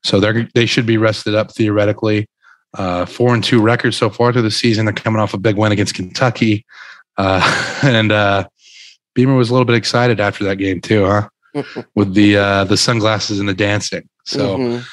so 0.04 0.20
they 0.20 0.48
they 0.56 0.66
should 0.66 0.86
be 0.86 0.98
rested 0.98 1.36
up 1.36 1.52
theoretically. 1.54 2.28
Uh, 2.76 3.06
four 3.06 3.36
and 3.36 3.44
two 3.44 3.62
records 3.62 3.96
so 3.96 4.10
far 4.10 4.34
through 4.34 4.42
the 4.42 4.50
season. 4.52 4.86
They're 4.86 4.94
coming 4.94 5.22
off 5.22 5.34
a 5.36 5.38
big 5.38 5.58
win 5.58 5.72
against 5.72 5.94
Kentucky, 5.94 6.66
uh, 7.18 7.80
and 7.84 8.12
uh, 8.12 8.48
Beamer 9.13 9.36
was 9.36 9.50
a 9.50 9.54
little 9.54 9.66
bit 9.66 9.76
excited 9.76 10.20
after 10.20 10.44
that 10.46 10.58
game 10.58 10.82
too, 10.82 11.06
huh? 11.06 11.30
With 11.96 12.16
the 12.16 12.38
uh, 12.38 12.63
the 12.63 12.78
sunglasses 12.78 13.39
and 13.39 13.48
the 13.48 13.54
dancing. 13.54 14.08
So 14.26 14.58
Mhm. 14.58 14.86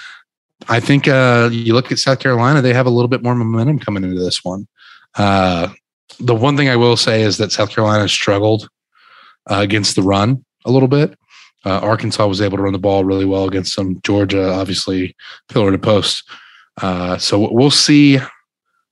I 0.68 0.78
think 0.78 1.08
uh, 1.08 1.48
you 1.50 1.72
look 1.72 1.90
at 1.90 1.98
South 1.98 2.18
Carolina; 2.18 2.60
they 2.60 2.74
have 2.74 2.86
a 2.86 2.90
little 2.90 3.08
bit 3.08 3.22
more 3.22 3.34
momentum 3.34 3.78
coming 3.78 4.04
into 4.04 4.20
this 4.20 4.44
one. 4.44 4.68
Uh, 5.16 5.68
the 6.18 6.34
one 6.34 6.56
thing 6.58 6.68
I 6.68 6.76
will 6.76 6.98
say 6.98 7.22
is 7.22 7.38
that 7.38 7.50
South 7.50 7.70
Carolina 7.70 8.06
struggled 8.08 8.68
uh, 9.50 9.60
against 9.60 9.96
the 9.96 10.02
run 10.02 10.44
a 10.64 10.70
little 10.70 10.88
bit. 10.88 11.18
Uh, 11.64 11.78
Arkansas 11.78 12.26
was 12.26 12.40
able 12.40 12.56
to 12.56 12.62
run 12.62 12.72
the 12.72 12.78
ball 12.78 13.04
really 13.04 13.26
well 13.26 13.46
against 13.46 13.76
them. 13.76 14.00
Georgia, 14.02 14.50
obviously, 14.50 15.14
pillar 15.48 15.70
to 15.70 15.78
post. 15.78 16.28
Uh, 16.80 17.18
so 17.18 17.52
we'll 17.52 17.70
see 17.70 18.18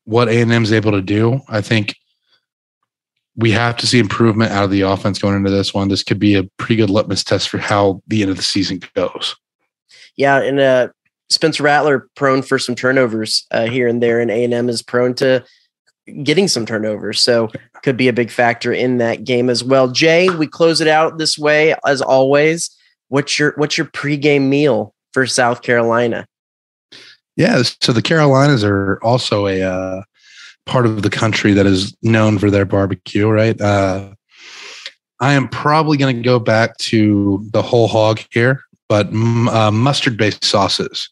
what 0.04 0.28
A 0.28 0.40
and 0.40 0.52
M 0.52 0.64
is 0.64 0.72
able 0.72 0.92
to 0.92 1.00
do. 1.00 1.40
I 1.48 1.60
think 1.60 1.96
we 3.36 3.52
have 3.52 3.76
to 3.78 3.86
see 3.86 3.98
improvement 3.98 4.52
out 4.52 4.64
of 4.64 4.70
the 4.70 4.82
offense 4.82 5.18
going 5.18 5.36
into 5.36 5.50
this 5.50 5.72
one. 5.72 5.88
This 5.88 6.02
could 6.02 6.18
be 6.18 6.34
a 6.34 6.44
pretty 6.58 6.76
good 6.76 6.90
litmus 6.90 7.24
test 7.24 7.48
for 7.48 7.58
how 7.58 8.02
the 8.06 8.22
end 8.22 8.30
of 8.30 8.36
the 8.36 8.42
season 8.42 8.80
goes. 8.94 9.36
Yeah, 10.16 10.42
and 10.42 10.58
uh, 10.58 10.88
Spencer 11.30 11.62
Rattler 11.62 12.08
prone 12.16 12.42
for 12.42 12.58
some 12.58 12.74
turnovers 12.74 13.46
uh, 13.50 13.66
here 13.66 13.86
and 13.86 14.02
there, 14.02 14.20
and 14.20 14.30
A 14.30 14.44
and 14.44 14.52
M 14.52 14.68
is 14.68 14.82
prone 14.82 15.14
to 15.14 15.44
getting 16.22 16.48
some 16.48 16.66
turnovers, 16.66 17.20
so 17.20 17.50
could 17.82 17.96
be 17.96 18.08
a 18.08 18.12
big 18.12 18.30
factor 18.30 18.72
in 18.72 18.98
that 18.98 19.24
game 19.24 19.50
as 19.50 19.62
well. 19.62 19.88
Jay, 19.88 20.28
we 20.30 20.46
close 20.46 20.80
it 20.80 20.88
out 20.88 21.18
this 21.18 21.38
way 21.38 21.74
as 21.86 22.00
always. 22.00 22.70
What's 23.08 23.38
your 23.38 23.54
what's 23.56 23.78
your 23.78 23.86
pregame 23.86 24.48
meal 24.48 24.94
for 25.12 25.26
South 25.26 25.62
Carolina? 25.62 26.26
Yeah, 27.36 27.62
so 27.80 27.92
the 27.92 28.02
Carolinas 28.02 28.64
are 28.64 28.98
also 29.02 29.46
a 29.46 29.62
uh, 29.62 30.02
part 30.66 30.86
of 30.86 31.02
the 31.02 31.10
country 31.10 31.52
that 31.52 31.66
is 31.66 31.96
known 32.02 32.38
for 32.38 32.50
their 32.50 32.64
barbecue, 32.64 33.28
right? 33.28 33.58
Uh, 33.60 34.10
I 35.20 35.32
am 35.32 35.48
probably 35.48 35.96
going 35.96 36.16
to 36.16 36.22
go 36.22 36.38
back 36.38 36.76
to 36.78 37.44
the 37.52 37.62
whole 37.62 37.88
hog 37.88 38.20
here, 38.30 38.62
but 38.88 39.06
uh, 39.08 39.70
mustard-based 39.70 40.44
sauces 40.44 41.08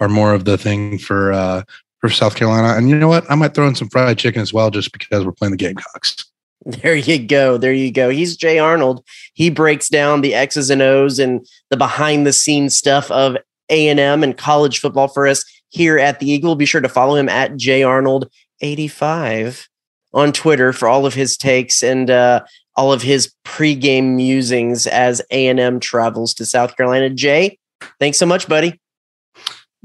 are 0.00 0.08
more 0.08 0.32
of 0.34 0.44
the 0.44 0.56
thing 0.56 0.98
for 0.98 1.32
uh, 1.32 1.62
for 2.00 2.08
South 2.08 2.34
Carolina. 2.34 2.76
And 2.76 2.88
you 2.88 2.98
know 2.98 3.08
what? 3.08 3.30
I 3.30 3.34
might 3.34 3.54
throw 3.54 3.66
in 3.66 3.74
some 3.74 3.88
fried 3.88 4.18
chicken 4.18 4.40
as 4.42 4.52
well, 4.52 4.70
just 4.70 4.92
because 4.92 5.24
we're 5.24 5.32
playing 5.32 5.52
the 5.52 5.56
Gamecocks. 5.56 6.24
There 6.64 6.94
you 6.94 7.18
go. 7.18 7.56
There 7.56 7.72
you 7.72 7.90
go. 7.90 8.10
He's 8.10 8.36
Jay 8.36 8.58
Arnold. 8.58 9.04
He 9.32 9.48
breaks 9.48 9.88
down 9.88 10.20
the 10.20 10.34
X's 10.34 10.68
and 10.68 10.82
O's 10.82 11.18
and 11.18 11.46
the 11.70 11.76
behind 11.76 12.26
the 12.26 12.32
scenes 12.32 12.76
stuff 12.76 13.10
of 13.10 13.36
A&M 13.70 14.22
and 14.22 14.36
college 14.36 14.78
football 14.78 15.08
for 15.08 15.26
us 15.26 15.44
here 15.68 15.98
at 15.98 16.20
the 16.20 16.30
Eagle. 16.30 16.56
Be 16.56 16.66
sure 16.66 16.82
to 16.82 16.88
follow 16.88 17.16
him 17.16 17.28
at 17.28 17.56
Jay 17.56 17.82
Arnold 17.82 18.30
85 18.60 19.68
on 20.12 20.32
Twitter 20.32 20.72
for 20.72 20.88
all 20.88 21.06
of 21.06 21.14
his 21.14 21.36
takes 21.36 21.82
and 21.82 22.10
uh, 22.10 22.44
all 22.76 22.92
of 22.92 23.02
his 23.02 23.32
pregame 23.44 24.14
musings 24.16 24.86
as 24.86 25.22
A&M 25.30 25.80
travels 25.80 26.34
to 26.34 26.44
South 26.44 26.76
Carolina. 26.76 27.08
Jay, 27.08 27.58
thanks 27.98 28.18
so 28.18 28.26
much, 28.26 28.48
buddy. 28.48 28.78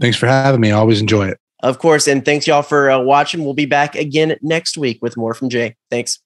Thanks 0.01 0.17
for 0.17 0.27
having 0.27 0.59
me. 0.59 0.71
I 0.71 0.77
always 0.77 0.99
enjoy 0.99 1.29
it. 1.29 1.39
Of 1.61 1.79
course, 1.79 2.07
and 2.07 2.23
thanks 2.23 2.47
y'all 2.47 2.61
for 2.61 2.89
uh, 2.89 2.99
watching. 2.99 3.43
We'll 3.43 3.53
be 3.53 3.65
back 3.65 3.95
again 3.95 4.35
next 4.41 4.77
week 4.77 4.99
with 5.01 5.17
more 5.17 5.33
from 5.33 5.49
Jay. 5.49 5.75
Thanks. 5.89 6.19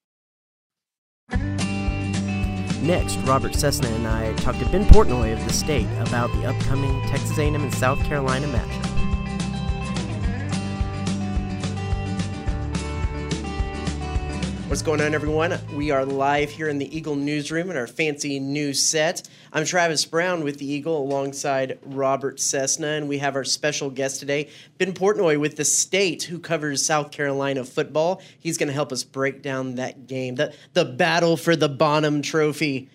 Next, 2.81 3.17
Robert 3.19 3.53
Cessna 3.53 3.87
and 3.89 4.07
I 4.07 4.33
talked 4.37 4.59
to 4.59 4.65
Ben 4.65 4.85
Portnoy 4.85 5.33
of 5.33 5.43
the 5.45 5.53
state 5.53 5.87
about 5.99 6.31
the 6.33 6.47
upcoming 6.47 6.99
Texas 7.07 7.37
A&M 7.37 7.55
and 7.55 7.73
South 7.73 8.03
Carolina 8.05 8.47
matchup. 8.47 8.88
What's 14.69 14.83
going 14.83 15.01
on, 15.01 15.15
everyone? 15.15 15.59
We 15.73 15.89
are 15.89 16.05
live 16.05 16.51
here 16.51 16.69
in 16.69 16.77
the 16.77 16.95
Eagle 16.95 17.15
newsroom 17.15 17.71
in 17.71 17.75
our 17.75 17.87
fancy 17.87 18.39
new 18.39 18.71
set. 18.71 19.27
I'm 19.51 19.65
Travis 19.65 20.05
Brown 20.05 20.43
with 20.43 20.59
the 20.59 20.71
Eagle 20.71 20.95
alongside 21.01 21.79
Robert 21.81 22.39
Cessna, 22.39 22.89
and 22.89 23.09
we 23.09 23.17
have 23.17 23.35
our 23.35 23.43
special 23.43 23.89
guest 23.89 24.19
today, 24.19 24.47
Ben 24.77 24.93
Portnoy 24.93 25.39
with 25.39 25.55
the 25.55 25.65
state, 25.65 26.21
who 26.21 26.37
covers 26.37 26.85
South 26.85 27.09
Carolina 27.09 27.65
football. 27.65 28.21
He's 28.39 28.59
going 28.59 28.67
to 28.67 28.73
help 28.73 28.91
us 28.91 29.03
break 29.03 29.41
down 29.41 29.73
that 29.75 30.05
game, 30.05 30.35
the, 30.35 30.53
the 30.73 30.85
battle 30.85 31.35
for 31.35 31.55
the 31.55 31.67
Bonham 31.67 32.21
Trophy 32.21 32.91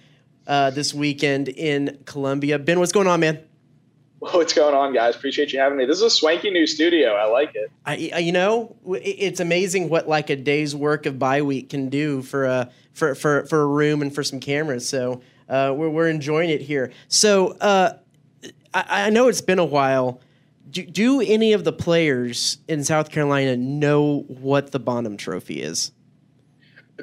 uh, 0.47 0.71
this 0.71 0.95
weekend 0.95 1.49
in 1.49 1.99
Columbia. 2.05 2.61
Ben, 2.61 2.79
what's 2.79 2.93
going 2.93 3.09
on, 3.09 3.19
man? 3.19 3.41
What's 4.33 4.55
going 4.55 4.75
on, 4.75 4.95
guys? 4.95 5.15
Appreciate 5.15 5.53
you 5.53 5.59
having 5.59 5.77
me. 5.77 5.85
This 5.85 5.99
is 5.99 6.03
a 6.03 6.11
swanky 6.11 6.51
new 6.51 6.67
studio. 6.67 7.13
I 7.13 7.27
like 7.27 7.55
it. 7.55 7.71
I, 7.85 8.19
you 8.19 8.33
know, 8.33 8.75
it's 8.87 9.39
amazing 9.39 9.91
what 9.91 10.09
like 10.09 10.31
a 10.31 10.37
day's 10.37 10.75
work 10.75 11.05
of 11.05 11.19
bye 11.19 11.43
week 11.43 11.69
can 11.71 11.91
do 11.91 12.23
for 12.23 12.47
a 12.47 12.71
for 12.95 13.15
for 13.15 13.45
for 13.45 13.61
a 13.61 13.67
room 13.67 14.01
and 14.01 14.15
for 14.15 14.23
some 14.23 14.41
cameras. 14.41 14.89
So 14.89 15.21
uh, 15.49 15.75
we're 15.77 15.91
we're 15.91 16.09
enjoying 16.09 16.49
it 16.49 16.63
here. 16.63 16.91
So 17.09 17.53
uh, 17.59 17.99
I, 18.73 19.07
I 19.07 19.11
know 19.11 19.29
it's 19.29 19.43
been 19.43 19.59
a 19.59 19.65
while. 19.65 20.23
Do, 20.71 20.85
do 20.87 21.21
any 21.21 21.53
of 21.53 21.65
the 21.65 21.73
players 21.73 22.57
in 22.67 22.83
South 22.83 23.11
Carolina 23.11 23.59
know 23.59 24.21
what 24.29 24.73
the 24.73 24.81
Bonham 24.81 25.19
Trophy 25.19 25.61
is? 25.61 25.93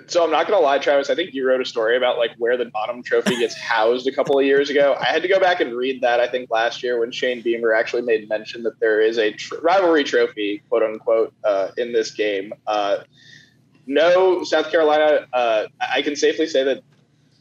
So 0.07 0.23
I'm 0.23 0.31
not 0.31 0.47
gonna 0.47 0.61
lie, 0.61 0.77
Travis. 0.77 1.09
I 1.09 1.15
think 1.15 1.33
you 1.33 1.45
wrote 1.45 1.59
a 1.59 1.65
story 1.65 1.97
about 1.97 2.17
like 2.17 2.31
where 2.37 2.55
the 2.55 2.65
Bonham 2.65 3.03
trophy 3.03 3.37
gets 3.37 3.57
housed 3.57 4.07
a 4.07 4.11
couple 4.11 4.39
of 4.39 4.45
years 4.45 4.69
ago. 4.69 4.95
I 4.97 5.05
had 5.05 5.21
to 5.21 5.27
go 5.27 5.39
back 5.39 5.59
and 5.59 5.75
read 5.75 5.99
that. 6.01 6.21
I 6.21 6.27
think 6.27 6.49
last 6.49 6.81
year 6.81 6.97
when 6.99 7.11
Shane 7.11 7.41
Beamer 7.41 7.73
actually 7.73 8.03
made 8.03 8.29
mention 8.29 8.63
that 8.63 8.79
there 8.79 9.01
is 9.01 9.17
a 9.17 9.33
tr- 9.33 9.59
rivalry 9.61 10.05
trophy, 10.05 10.63
quote 10.69 10.83
unquote, 10.83 11.33
uh, 11.43 11.71
in 11.77 11.91
this 11.91 12.11
game. 12.11 12.53
Uh, 12.67 12.99
no, 13.85 14.45
South 14.45 14.71
Carolina. 14.71 15.27
Uh, 15.33 15.65
I 15.81 16.01
can 16.01 16.15
safely 16.15 16.47
say 16.47 16.63
that 16.63 16.83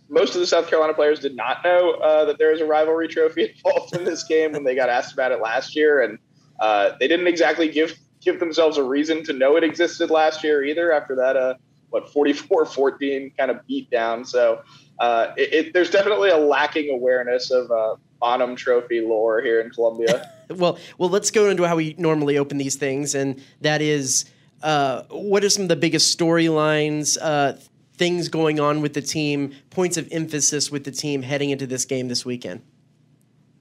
most 0.08 0.34
of 0.34 0.40
the 0.40 0.46
South 0.46 0.68
Carolina 0.68 0.92
players 0.92 1.20
did 1.20 1.36
not 1.36 1.62
know 1.62 1.92
uh, 1.92 2.24
that 2.24 2.38
there 2.38 2.52
is 2.52 2.60
a 2.60 2.66
rivalry 2.66 3.06
trophy 3.06 3.54
involved 3.64 3.94
in 3.94 4.04
this 4.04 4.24
game 4.24 4.52
when 4.52 4.64
they 4.64 4.74
got 4.74 4.88
asked 4.88 5.12
about 5.12 5.30
it 5.30 5.40
last 5.40 5.76
year, 5.76 6.02
and 6.02 6.18
uh, 6.58 6.92
they 6.98 7.06
didn't 7.06 7.28
exactly 7.28 7.70
give 7.70 7.96
give 8.20 8.40
themselves 8.40 8.76
a 8.76 8.82
reason 8.82 9.22
to 9.24 9.32
know 9.32 9.56
it 9.56 9.62
existed 9.62 10.10
last 10.10 10.42
year 10.42 10.64
either. 10.64 10.92
After 10.92 11.14
that, 11.14 11.36
what 11.90 12.06
44-14 12.12 13.36
kind 13.36 13.50
of 13.50 13.66
beat 13.66 13.90
down. 13.90 14.24
So 14.24 14.62
uh, 14.98 15.32
it, 15.36 15.52
it, 15.52 15.72
there's 15.72 15.90
definitely 15.90 16.30
a 16.30 16.36
lacking 16.36 16.90
awareness 16.90 17.50
of 17.50 17.70
uh, 17.70 17.96
Bonham 18.20 18.56
Trophy 18.56 19.00
lore 19.00 19.40
here 19.40 19.60
in 19.60 19.70
Columbia. 19.70 20.30
well, 20.50 20.78
well, 20.98 21.08
let's 21.08 21.30
go 21.30 21.48
into 21.50 21.66
how 21.66 21.76
we 21.76 21.94
normally 21.98 22.38
open 22.38 22.58
these 22.58 22.76
things, 22.76 23.14
and 23.14 23.42
that 23.60 23.82
is, 23.82 24.26
uh, 24.62 25.02
what 25.10 25.42
are 25.44 25.50
some 25.50 25.62
of 25.62 25.68
the 25.68 25.76
biggest 25.76 26.16
storylines, 26.16 27.18
uh, 27.20 27.54
things 27.94 28.28
going 28.28 28.60
on 28.60 28.80
with 28.80 28.94
the 28.94 29.02
team, 29.02 29.52
points 29.70 29.96
of 29.96 30.08
emphasis 30.12 30.70
with 30.70 30.84
the 30.84 30.90
team 30.90 31.22
heading 31.22 31.50
into 31.50 31.66
this 31.66 31.84
game 31.84 32.08
this 32.08 32.24
weekend? 32.24 32.62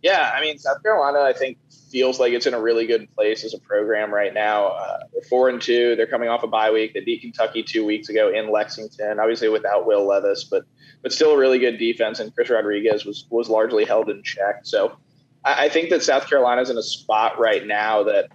Yeah, 0.02 0.32
I 0.34 0.40
mean, 0.42 0.58
South 0.58 0.82
Carolina, 0.82 1.20
I 1.20 1.34
think 1.34 1.58
feels 1.90 2.20
like 2.20 2.34
it's 2.34 2.46
in 2.46 2.54
a 2.54 2.62
really 2.62 2.86
good 2.86 3.14
place 3.16 3.44
as 3.44 3.54
a 3.54 3.60
program 3.60 4.14
right 4.14 4.34
now. 4.34 4.68
Uh, 4.68 5.00
they're 5.12 5.22
four 5.24 5.50
and 5.50 5.62
two. 5.62 5.96
They're 5.96 6.08
coming 6.08 6.30
off 6.30 6.44
a 6.44 6.48
bye 6.48 6.72
week. 6.72 6.94
They 6.94 7.02
beat 7.02 7.22
Kentucky 7.22 7.64
two 7.64 7.86
weeks 7.86 8.10
ago 8.10 8.32
in 8.32 8.52
Lexington, 8.52 9.20
obviously 9.20 9.50
without 9.50 9.86
Will 9.86 10.06
Levis, 10.06 10.46
but 10.46 10.64
but 11.02 11.14
still 11.14 11.32
a 11.32 11.38
really 11.38 11.60
good 11.60 11.78
defense. 11.78 12.20
And 12.20 12.34
Chris 12.34 12.50
Rodriguez 12.50 13.06
was 13.06 13.26
was 13.30 13.50
largely 13.50 13.86
held 13.86 14.10
in 14.10 14.24
check. 14.24 14.62
So 14.64 14.98
I, 15.44 15.66
I 15.66 15.70
think 15.70 15.90
that 15.90 16.04
South 16.04 16.28
Carolina's 16.28 16.70
in 16.70 16.78
a 16.78 16.84
spot 16.84 17.40
right 17.40 17.66
now 17.66 18.04
that 18.04 18.30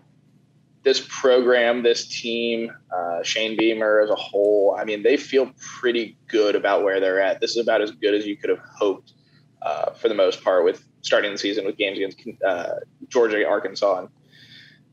this 0.82 1.04
program, 1.08 1.82
this 1.82 2.06
team, 2.06 2.70
uh, 2.94 3.22
Shane 3.22 3.56
Beamer 3.56 4.00
as 4.00 4.10
a 4.10 4.14
whole, 4.14 4.76
I 4.78 4.84
mean, 4.84 5.02
they 5.02 5.16
feel 5.16 5.50
pretty 5.56 6.18
good 6.28 6.54
about 6.54 6.84
where 6.84 7.00
they're 7.00 7.20
at. 7.20 7.40
This 7.40 7.52
is 7.52 7.56
about 7.56 7.80
as 7.80 7.90
good 7.90 8.14
as 8.14 8.26
you 8.26 8.36
could 8.36 8.50
have 8.50 8.58
hoped 8.58 9.14
uh, 9.62 9.92
for 9.92 10.08
the 10.08 10.14
most 10.14 10.44
part 10.44 10.62
with 10.62 10.84
starting 11.00 11.32
the 11.32 11.38
season 11.38 11.64
with 11.64 11.76
games 11.76 11.98
against 11.98 12.20
uh, 12.46 12.74
Georgia, 13.14 13.46
Arkansas, 13.48 14.00
and, 14.00 14.08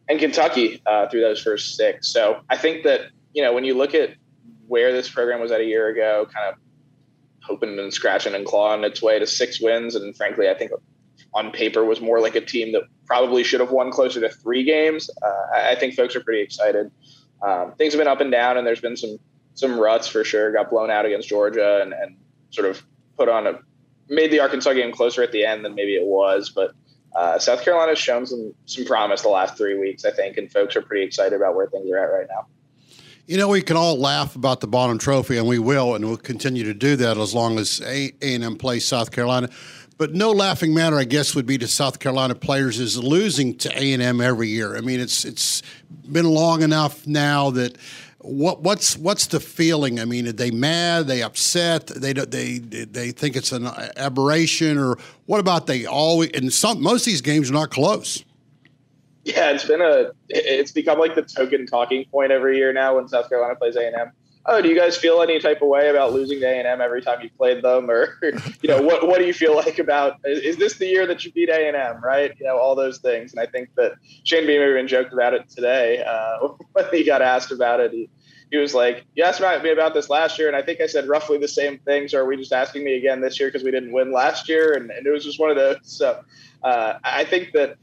and 0.07 0.19
Kentucky 0.19 0.81
uh, 0.85 1.09
through 1.09 1.21
those 1.21 1.41
first 1.41 1.75
six. 1.75 2.07
So 2.07 2.41
I 2.49 2.57
think 2.57 2.83
that 2.83 3.09
you 3.33 3.43
know 3.43 3.53
when 3.53 3.65
you 3.65 3.75
look 3.75 3.93
at 3.93 4.11
where 4.67 4.93
this 4.93 5.09
program 5.09 5.41
was 5.41 5.51
at 5.51 5.59
a 5.59 5.65
year 5.65 5.89
ago, 5.89 6.27
kind 6.33 6.53
of 6.53 6.55
hoping 7.43 7.77
and 7.77 7.93
scratching 7.93 8.35
and 8.35 8.45
clawing 8.45 8.83
its 8.83 9.01
way 9.01 9.19
to 9.19 9.27
six 9.27 9.59
wins, 9.59 9.95
and 9.95 10.15
frankly, 10.15 10.49
I 10.49 10.53
think 10.53 10.71
on 11.33 11.51
paper 11.51 11.83
was 11.83 11.99
more 11.99 12.19
like 12.19 12.35
a 12.35 12.41
team 12.41 12.71
that 12.73 12.83
probably 13.05 13.43
should 13.43 13.59
have 13.59 13.71
won 13.71 13.91
closer 13.91 14.19
to 14.21 14.29
three 14.29 14.63
games. 14.63 15.09
Uh, 15.21 15.47
I, 15.53 15.75
think 15.75 15.95
folks 15.95 16.15
are 16.15 16.21
pretty 16.21 16.41
excited. 16.41 16.91
Um, 17.41 17.73
things 17.77 17.93
have 17.93 17.99
been 17.99 18.07
up 18.07 18.21
and 18.21 18.31
down, 18.31 18.57
and 18.57 18.67
there's 18.67 18.81
been 18.81 18.97
some 18.97 19.17
some 19.53 19.79
ruts 19.79 20.07
for 20.07 20.23
sure. 20.23 20.51
Got 20.51 20.69
blown 20.69 20.89
out 20.91 21.05
against 21.05 21.27
Georgia, 21.27 21.81
and, 21.81 21.93
and 21.93 22.17
sort 22.51 22.69
of 22.69 22.83
put 23.17 23.29
on 23.29 23.47
a 23.47 23.59
made 24.11 24.31
the 24.31 24.39
Arkansas 24.39 24.73
game 24.73 24.91
closer 24.91 25.23
at 25.23 25.31
the 25.31 25.45
end 25.45 25.63
than 25.63 25.73
maybe 25.73 25.95
it 25.95 26.05
was, 26.05 26.49
but 26.49 26.73
uh, 27.15 27.39
South 27.39 27.63
Carolina's 27.63 27.99
shown 27.99 28.25
some 28.25 28.53
some 28.65 28.85
promise 28.85 29.21
the 29.21 29.29
last 29.29 29.57
three 29.57 29.77
weeks, 29.77 30.05
I 30.05 30.11
think, 30.11 30.37
and 30.37 30.51
folks 30.51 30.75
are 30.75 30.81
pretty 30.81 31.05
excited 31.05 31.33
about 31.35 31.55
where 31.55 31.67
things 31.67 31.89
are 31.91 31.97
at 31.97 32.11
right 32.11 32.27
now. 32.29 32.47
You 33.27 33.37
know, 33.37 33.47
we 33.47 33.61
can 33.61 33.77
all 33.77 33.97
laugh 33.97 34.35
about 34.35 34.61
the 34.61 34.67
Bonham 34.67 34.97
Trophy, 34.97 35.37
and 35.37 35.47
we 35.47 35.59
will, 35.59 35.95
and 35.95 36.05
we'll 36.05 36.17
continue 36.17 36.63
to 36.63 36.73
do 36.73 36.95
that 36.97 37.17
as 37.17 37.33
long 37.33 37.59
as 37.59 37.81
A 37.85 38.11
and 38.21 38.43
M 38.43 38.55
plays 38.55 38.85
South 38.85 39.11
Carolina. 39.11 39.49
But 39.97 40.15
no 40.15 40.31
laughing 40.31 40.73
matter, 40.73 40.97
I 40.97 41.03
guess, 41.03 41.35
would 41.35 41.45
be 41.45 41.59
to 41.59 41.67
South 41.67 41.99
Carolina 41.99 42.33
players 42.33 42.79
is 42.79 42.97
losing 42.97 43.55
to 43.59 43.69
A 43.79 43.93
and 43.93 44.01
M 44.01 44.19
every 44.19 44.47
year. 44.47 44.75
I 44.75 44.81
mean, 44.81 44.99
it's 44.99 45.25
it's 45.25 45.61
been 46.11 46.25
long 46.25 46.63
enough 46.63 47.05
now 47.05 47.51
that 47.51 47.77
what 48.23 48.61
what's 48.61 48.97
what's 48.97 49.27
the 49.27 49.39
feeling? 49.39 49.99
I 49.99 50.05
mean, 50.05 50.27
are 50.27 50.31
they 50.31 50.51
mad? 50.51 51.01
Are 51.01 51.03
they 51.03 51.23
upset? 51.23 51.87
They 51.87 52.13
they 52.13 52.59
they 52.59 53.11
think 53.11 53.35
it's 53.35 53.51
an 53.51 53.67
aberration, 53.95 54.77
or 54.77 54.97
what 55.25 55.39
about 55.39 55.67
they 55.67 55.85
always? 55.85 56.29
And 56.31 56.51
some 56.53 56.81
most 56.81 57.01
of 57.01 57.05
these 57.05 57.21
games 57.21 57.49
are 57.49 57.53
not 57.53 57.71
close. 57.71 58.23
Yeah, 59.23 59.51
it's 59.51 59.65
been 59.65 59.81
a 59.81 60.11
it's 60.29 60.71
become 60.71 60.99
like 60.99 61.15
the 61.15 61.21
token 61.21 61.65
talking 61.65 62.05
point 62.05 62.31
every 62.31 62.57
year 62.57 62.73
now 62.73 62.95
when 62.95 63.07
South 63.07 63.29
Carolina 63.29 63.55
plays 63.55 63.75
A 63.75 63.85
and 63.85 63.95
M. 63.95 64.11
Oh, 64.45 64.61
do 64.61 64.69
you 64.69 64.75
guys 64.75 64.97
feel 64.97 65.21
any 65.21 65.39
type 65.39 65.61
of 65.61 65.67
way 65.67 65.89
about 65.89 66.13
losing 66.13 66.39
to 66.39 66.45
A 66.47 66.57
and 66.57 66.67
M 66.67 66.81
every 66.81 67.01
time 67.01 67.21
you 67.21 67.29
played 67.29 67.63
them, 67.63 67.89
or 67.91 68.17
you 68.61 68.69
know 68.69 68.81
what 68.81 69.07
what 69.07 69.19
do 69.19 69.25
you 69.25 69.33
feel 69.33 69.55
like 69.55 69.77
about 69.77 70.19
is 70.25 70.57
this 70.57 70.77
the 70.77 70.87
year 70.87 71.05
that 71.05 71.23
you 71.23 71.31
beat 71.31 71.49
A 71.49 71.67
and 71.67 71.77
M, 71.77 72.03
right? 72.03 72.33
You 72.39 72.47
know 72.47 72.57
all 72.57 72.75
those 72.75 72.97
things, 72.97 73.33
and 73.33 73.39
I 73.39 73.45
think 73.45 73.69
that 73.75 73.93
Shane 74.23 74.47
Beamer 74.47 74.71
even 74.71 74.87
joked 74.87 75.13
about 75.13 75.33
it 75.33 75.47
today 75.49 76.03
uh, 76.03 76.47
when 76.73 76.85
he 76.91 77.03
got 77.03 77.21
asked 77.21 77.51
about 77.51 77.79
it. 77.79 77.91
He, 77.91 78.09
he 78.49 78.57
was 78.57 78.73
like, 78.73 79.05
"You 79.15 79.23
asked 79.23 79.41
me 79.41 79.71
about 79.71 79.93
this 79.93 80.09
last 80.09 80.39
year, 80.39 80.47
and 80.47 80.57
I 80.57 80.63
think 80.63 80.81
I 80.81 80.87
said 80.87 81.07
roughly 81.07 81.37
the 81.37 81.47
same 81.47 81.77
things. 81.79 82.13
Or 82.13 82.21
are 82.21 82.25
we 82.25 82.35
just 82.35 82.51
asking 82.51 82.83
me 82.83 82.97
again 82.97 83.21
this 83.21 83.39
year 83.39 83.49
because 83.49 83.63
we 83.63 83.71
didn't 83.71 83.91
win 83.91 84.11
last 84.11 84.49
year?" 84.49 84.73
And, 84.73 84.89
and, 84.89 85.05
it 85.05 85.11
was 85.11 85.23
just 85.23 85.39
one 85.39 85.51
of 85.51 85.55
those. 85.55 85.77
So 85.83 86.21
uh, 86.63 86.95
I 87.03 87.25
think 87.25 87.53
that 87.53 87.77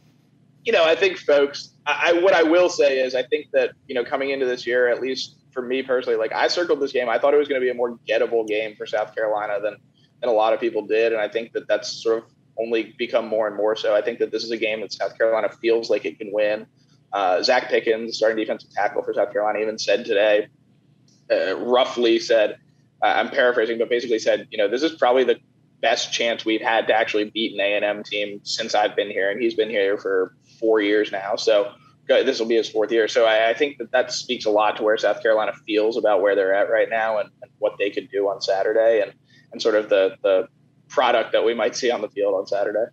you 0.65 0.73
know, 0.73 0.85
I 0.85 0.97
think 0.97 1.19
folks. 1.19 1.71
I, 1.87 2.13
what 2.13 2.35
I 2.35 2.43
will 2.43 2.69
say 2.69 2.99
is, 2.99 3.15
I 3.15 3.23
think 3.23 3.51
that 3.53 3.71
you 3.87 3.95
know, 3.95 4.05
coming 4.05 4.29
into 4.29 4.45
this 4.45 4.67
year, 4.67 4.89
at 4.89 5.01
least 5.01 5.38
for 5.59 5.67
me 5.67 5.83
personally, 5.83 6.17
like 6.17 6.33
I 6.33 6.47
circled 6.47 6.79
this 6.79 6.93
game. 6.93 7.09
I 7.09 7.19
thought 7.19 7.35
it 7.35 7.37
was 7.37 7.49
going 7.49 7.61
to 7.61 7.65
be 7.65 7.71
a 7.71 7.75
more 7.75 7.99
gettable 8.09 8.47
game 8.47 8.77
for 8.77 8.87
South 8.87 9.13
Carolina 9.13 9.61
than 9.61 9.77
than 10.21 10.31
a 10.31 10.33
lot 10.33 10.53
of 10.53 10.61
people 10.61 10.87
did, 10.87 11.13
and 11.13 11.21
I 11.21 11.29
think 11.29 11.53
that 11.53 11.67
that's 11.67 11.91
sort 11.91 12.19
of 12.19 12.25
only 12.61 12.95
become 12.97 13.27
more 13.27 13.49
and 13.49 13.57
more 13.57 13.75
so. 13.75 13.95
I 13.95 14.03
think 14.03 14.21
that 14.21 14.31
this 14.31 14.45
is 14.45 14.53
a 14.53 14.57
game 14.57 14.83
that 14.83 14.93
South 14.93 15.19
Carolina 15.19 15.49
feels 15.49 15.91
like 15.91 16.05
it 16.05 16.17
can 16.19 16.33
win. 16.33 16.67
Uh, 17.13 17.39
Zacch 17.39 17.69
Pickens, 17.69 18.17
starting 18.17 18.37
defensive 18.37 18.71
tackle 18.71 19.03
for 19.03 19.13
South 19.15 19.33
Carolina, 19.33 19.59
even 19.59 19.79
said 19.79 20.05
today, 20.05 20.47
uh, 21.31 21.57
roughly 21.57 22.21
said, 22.21 22.59
uh, 23.03 23.07
I'm 23.07 23.31
paraphrasing, 23.31 23.79
but 23.79 23.89
basically 23.89 24.19
said, 24.21 24.47
you 24.51 24.59
know, 24.59 24.69
this 24.69 24.83
is 24.83 24.93
probably 24.93 25.25
the 25.25 25.39
best 25.81 26.13
chance 26.13 26.45
we've 26.45 26.63
had 26.63 26.87
to 26.89 26.95
actually 26.95 27.31
beat 27.31 27.55
an 27.55 27.61
A&M 27.61 28.03
team 28.05 28.41
since 28.45 28.75
I've 28.75 28.95
been 28.95 29.11
here, 29.11 29.31
and 29.31 29.41
he's 29.41 29.55
been 29.55 29.71
here 29.71 29.99
for 29.99 30.37
four 30.61 30.81
years 30.81 31.11
now. 31.11 31.35
So 31.37 31.73
this 32.09 32.41
will 32.41 32.47
be 32.47 32.57
his 32.57 32.69
fourth 32.69 32.91
year. 32.91 33.07
So 33.09 33.27
I, 33.27 33.51
I, 33.51 33.55
think 33.55 33.79
that 33.79 33.91
that 33.93 34.11
speaks 34.11 34.47
a 34.47 34.51
lot 34.51 34.77
to 34.79 34.83
where 34.83 34.97
South 34.97 35.23
Carolina 35.23 35.53
feels 35.67 35.97
about 35.97 36.23
where 36.23 36.35
they're 36.35 36.55
at 36.55 36.71
right 36.71 36.89
now 36.89 37.19
and, 37.19 37.31
and, 37.43 37.51
what 37.59 37.77
they 37.77 37.91
could 37.91 38.09
do 38.11 38.29
on 38.29 38.41
Saturday 38.41 39.01
and, 39.03 39.13
and 39.53 39.61
sort 39.61 39.75
of 39.75 39.89
the, 39.89 40.17
the 40.23 40.49
product 40.89 41.33
that 41.33 41.45
we 41.45 41.55
might 41.55 41.75
see 41.75 41.91
on 41.91 42.01
the 42.01 42.09
field 42.09 42.35
on 42.35 42.47
Saturday. 42.47 42.85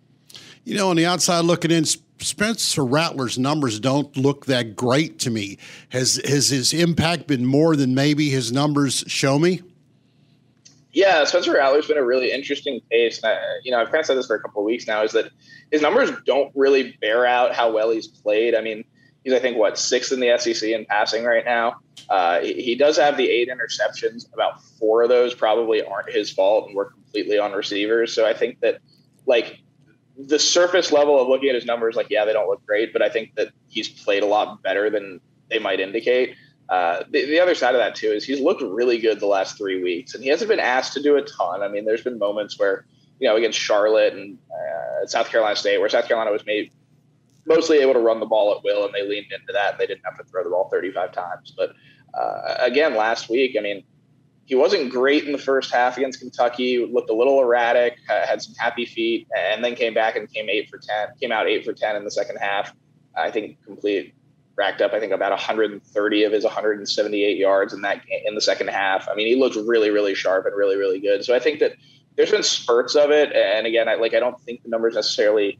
You 0.64 0.76
know, 0.76 0.90
on 0.90 0.96
the 0.96 1.06
outside 1.06 1.44
looking 1.44 1.70
in, 1.70 1.84
Spencer 2.18 2.84
Rattler's 2.84 3.38
numbers 3.38 3.78
don't 3.78 4.16
look 4.16 4.46
that 4.46 4.74
great 4.74 5.20
to 5.20 5.30
me. 5.30 5.58
Has 5.90 6.20
has 6.24 6.48
his 6.50 6.72
impact 6.72 7.26
been 7.26 7.46
more 7.46 7.76
than 7.76 7.94
maybe 7.94 8.28
his 8.30 8.50
numbers 8.50 9.04
show 9.06 9.38
me? 9.38 9.62
Yeah, 10.92 11.24
Spencer 11.24 11.52
Rattler's 11.52 11.86
been 11.86 11.98
a 11.98 12.04
really 12.04 12.32
interesting 12.32 12.80
case. 12.90 13.22
And 13.22 13.32
I, 13.32 13.38
you 13.62 13.70
know, 13.70 13.80
I've 13.80 13.88
kind 13.88 14.00
of 14.00 14.06
said 14.06 14.16
this 14.16 14.26
for 14.26 14.34
a 14.34 14.40
couple 14.40 14.62
of 14.62 14.66
weeks 14.66 14.86
now. 14.86 15.02
Is 15.02 15.12
that 15.12 15.30
his 15.70 15.82
numbers 15.82 16.10
don't 16.24 16.50
really 16.56 16.96
bear 17.00 17.26
out 17.26 17.54
how 17.54 17.70
well 17.72 17.90
he's 17.90 18.08
played. 18.08 18.54
I 18.54 18.62
mean, 18.62 18.82
he's 19.26 19.34
I 19.34 19.40
think 19.40 19.56
what 19.56 19.76
sixth 19.76 20.12
in 20.12 20.20
the 20.20 20.38
SEC 20.38 20.68
in 20.70 20.84
passing 20.84 21.24
right 21.24 21.44
now. 21.44 21.80
Uh, 22.08 22.40
he, 22.40 22.62
he, 22.62 22.74
does 22.76 22.96
have 22.96 23.16
the 23.16 23.28
eight 23.28 23.48
interceptions. 23.48 24.32
About 24.32 24.62
four 24.78 25.02
of 25.02 25.08
those 25.08 25.34
probably 25.34 25.82
aren't 25.82 26.12
his 26.12 26.30
fault 26.30 26.68
and 26.68 26.76
were 26.76 26.84
completely 26.84 27.36
on 27.36 27.50
receivers. 27.50 28.14
So 28.14 28.24
I 28.24 28.34
think 28.34 28.60
that 28.60 28.78
like 29.26 29.58
the 30.16 30.38
surface 30.38 30.92
level 30.92 31.20
of 31.20 31.26
looking 31.26 31.48
at 31.48 31.56
his 31.56 31.64
numbers, 31.64 31.96
like 31.96 32.06
yeah, 32.08 32.24
they 32.24 32.32
don't 32.32 32.48
look 32.48 32.64
great, 32.64 32.92
but 32.92 33.02
I 33.02 33.08
think 33.08 33.34
that 33.34 33.48
he's 33.68 33.88
played 33.88 34.22
a 34.22 34.26
lot 34.26 34.62
better 34.62 34.90
than 34.90 35.20
they 35.50 35.58
might 35.58 35.80
indicate. 35.80 36.36
Uh, 36.68 37.02
the, 37.10 37.26
the, 37.26 37.40
other 37.40 37.54
side 37.56 37.74
of 37.74 37.80
that 37.80 37.96
too 37.96 38.12
is 38.12 38.24
he's 38.24 38.40
looked 38.40 38.62
really 38.62 38.98
good 38.98 39.18
the 39.18 39.26
last 39.26 39.58
three 39.58 39.82
weeks, 39.82 40.14
and 40.14 40.22
he 40.22 40.30
hasn't 40.30 40.48
been 40.48 40.60
asked 40.60 40.92
to 40.92 41.02
do 41.02 41.16
a 41.16 41.22
ton. 41.22 41.62
I 41.62 41.68
mean, 41.68 41.84
there's 41.84 42.02
been 42.02 42.18
moments 42.18 42.58
where 42.60 42.86
you 43.18 43.28
know 43.28 43.34
against 43.34 43.58
Charlotte 43.58 44.14
and 44.14 44.38
uh, 44.52 45.06
South 45.06 45.28
Carolina 45.28 45.56
State, 45.56 45.78
where 45.78 45.88
South 45.88 46.06
Carolina 46.06 46.30
was 46.30 46.46
made 46.46 46.70
mostly 47.46 47.78
able 47.78 47.94
to 47.94 48.00
run 48.00 48.20
the 48.20 48.26
ball 48.26 48.54
at 48.56 48.64
will, 48.64 48.84
and 48.84 48.94
they 48.94 49.06
leaned 49.06 49.32
into 49.32 49.52
that, 49.52 49.72
and 49.72 49.80
they 49.80 49.86
didn't 49.86 50.04
have 50.04 50.16
to 50.18 50.24
throw 50.24 50.42
the 50.42 50.50
ball 50.50 50.68
35 50.70 51.12
times. 51.12 51.54
But 51.56 51.72
uh, 52.14 52.56
again, 52.60 52.96
last 52.96 53.28
week, 53.28 53.56
I 53.58 53.62
mean, 53.62 53.84
he 54.44 54.54
wasn't 54.54 54.90
great 54.90 55.24
in 55.24 55.32
the 55.32 55.38
first 55.38 55.72
half 55.72 55.96
against 55.96 56.20
Kentucky. 56.20 56.86
Looked 56.86 57.10
a 57.10 57.14
little 57.14 57.40
erratic, 57.40 57.98
had 58.06 58.40
some 58.40 58.54
happy 58.54 58.86
feet, 58.86 59.26
and 59.36 59.64
then 59.64 59.74
came 59.74 59.92
back 59.92 60.16
and 60.16 60.32
came 60.32 60.48
eight 60.48 60.70
for 60.70 60.78
ten. 60.78 61.08
Came 61.20 61.32
out 61.32 61.48
eight 61.48 61.64
for 61.64 61.72
ten 61.72 61.96
in 61.96 62.04
the 62.04 62.10
second 62.10 62.36
half. 62.36 62.72
I 63.16 63.30
think 63.30 63.62
complete 63.64 64.14
racked 64.56 64.80
up. 64.80 64.92
I 64.92 65.00
think 65.00 65.12
about 65.12 65.32
130 65.32 66.24
of 66.24 66.32
his 66.32 66.44
178 66.44 67.36
yards 67.36 67.72
in 67.74 67.82
that 67.82 68.06
game, 68.06 68.22
in 68.24 68.34
the 68.34 68.40
second 68.40 68.68
half. 68.68 69.08
I 69.08 69.14
mean, 69.14 69.26
he 69.26 69.36
looked 69.36 69.56
really, 69.56 69.90
really 69.90 70.14
sharp 70.14 70.46
and 70.46 70.56
really, 70.56 70.76
really 70.76 70.98
good. 70.98 71.24
So 71.24 71.34
I 71.34 71.38
think 71.38 71.60
that 71.60 71.72
there's 72.16 72.30
been 72.30 72.42
spurts 72.42 72.94
of 72.94 73.10
it. 73.10 73.32
And 73.32 73.66
again, 73.66 73.88
I 73.88 73.94
like 73.94 74.14
I 74.14 74.20
don't 74.20 74.40
think 74.40 74.62
the 74.62 74.68
numbers 74.68 74.94
necessarily 74.94 75.58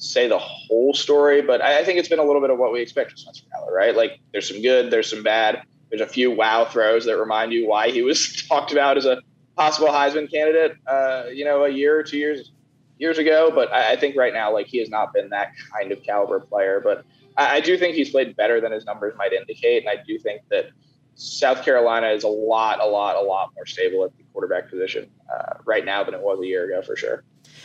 say 0.00 0.26
the 0.26 0.38
whole 0.38 0.92
story, 0.94 1.42
but 1.42 1.60
I, 1.60 1.80
I 1.80 1.84
think 1.84 1.98
it's 1.98 2.08
been 2.08 2.18
a 2.18 2.24
little 2.24 2.40
bit 2.40 2.50
of 2.50 2.58
what 2.58 2.72
we 2.72 2.80
expect 2.80 3.10
from 3.10 3.18
Spencer 3.18 3.44
Rattler, 3.52 3.72
right? 3.72 3.94
Like 3.94 4.20
there's 4.32 4.48
some 4.48 4.60
good, 4.62 4.90
there's 4.90 5.08
some 5.08 5.22
bad 5.22 5.62
there's 5.90 6.00
a 6.00 6.06
few 6.06 6.30
wow 6.30 6.64
throws 6.64 7.04
that 7.04 7.18
remind 7.18 7.52
you 7.52 7.68
why 7.68 7.90
he 7.90 8.02
was 8.02 8.42
talked 8.48 8.72
about 8.72 8.96
as 8.96 9.04
a 9.04 9.20
possible 9.56 9.88
Heisman 9.88 10.30
candidate, 10.30 10.76
uh, 10.86 11.24
you 11.32 11.44
know, 11.44 11.64
a 11.64 11.68
year 11.68 11.98
or 11.98 12.02
two 12.02 12.16
years 12.16 12.52
years 12.98 13.18
ago. 13.18 13.50
But 13.52 13.72
I, 13.72 13.92
I, 13.92 13.96
think 13.96 14.16
right 14.16 14.32
now, 14.32 14.52
like 14.52 14.66
he 14.66 14.78
has 14.78 14.88
not 14.88 15.12
been 15.12 15.28
that 15.30 15.52
kind 15.72 15.92
of 15.92 16.02
caliber 16.02 16.40
player. 16.40 16.80
But 16.82 17.04
I, 17.36 17.56
I, 17.56 17.60
do 17.60 17.76
think 17.76 17.96
he's 17.96 18.10
played 18.10 18.36
better 18.36 18.60
than 18.60 18.72
his 18.72 18.84
numbers 18.84 19.14
might 19.16 19.32
indicate, 19.32 19.84
and 19.84 19.90
I 19.90 20.02
do 20.02 20.18
think 20.18 20.42
that 20.50 20.70
South 21.16 21.64
Carolina 21.64 22.08
is 22.08 22.24
a 22.24 22.28
lot, 22.28 22.80
a 22.80 22.86
lot, 22.86 23.16
a 23.16 23.20
lot 23.20 23.50
more 23.54 23.66
stable 23.66 24.04
at 24.04 24.16
the 24.16 24.22
quarterback 24.32 24.70
position 24.70 25.10
uh, 25.32 25.54
right 25.64 25.84
now 25.84 26.04
than 26.04 26.14
it 26.14 26.20
was 26.20 26.40
a 26.40 26.46
year 26.46 26.64
ago 26.64 26.82
for 26.86 26.96
sure. 26.96 27.24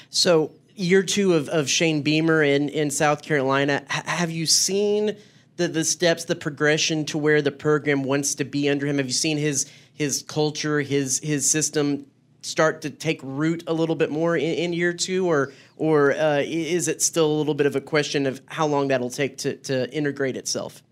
So 0.10 0.52
year 0.75 1.03
two 1.03 1.33
of, 1.33 1.49
of 1.49 1.69
Shane 1.69 2.01
Beamer 2.01 2.43
in 2.43 2.69
in 2.69 2.91
South 2.91 3.21
Carolina, 3.21 3.83
H- 3.89 4.03
have 4.05 4.31
you 4.31 4.45
seen? 4.45 5.17
the 5.57 5.67
the 5.67 5.83
steps, 5.83 6.25
the 6.25 6.35
progression 6.35 7.05
to 7.05 7.17
where 7.17 7.41
the 7.41 7.51
program 7.51 8.03
wants 8.03 8.35
to 8.35 8.45
be 8.45 8.69
under 8.69 8.85
him? 8.85 8.97
Have 8.97 9.07
you 9.07 9.13
seen 9.13 9.38
his 9.38 9.71
his 9.93 10.23
culture, 10.23 10.81
his 10.81 11.19
his 11.19 11.49
system 11.49 12.05
start 12.41 12.81
to 12.83 12.89
take 12.89 13.19
root 13.23 13.63
a 13.65 13.73
little 13.73 13.95
bit 13.95 14.11
more 14.11 14.35
in, 14.35 14.53
in 14.53 14.73
year 14.73 14.93
two, 14.93 15.27
or 15.27 15.53
or 15.77 16.13
uh, 16.13 16.41
is 16.45 16.88
it 16.88 17.01
still 17.01 17.27
a 17.31 17.35
little 17.38 17.53
bit 17.53 17.65
of 17.65 17.75
a 17.75 17.81
question 17.81 18.25
of 18.25 18.41
how 18.47 18.67
long 18.67 18.89
that'll 18.89 19.09
take 19.09 19.38
to 19.39 19.55
to 19.57 19.91
integrate 19.93 20.35
itself? 20.35 20.83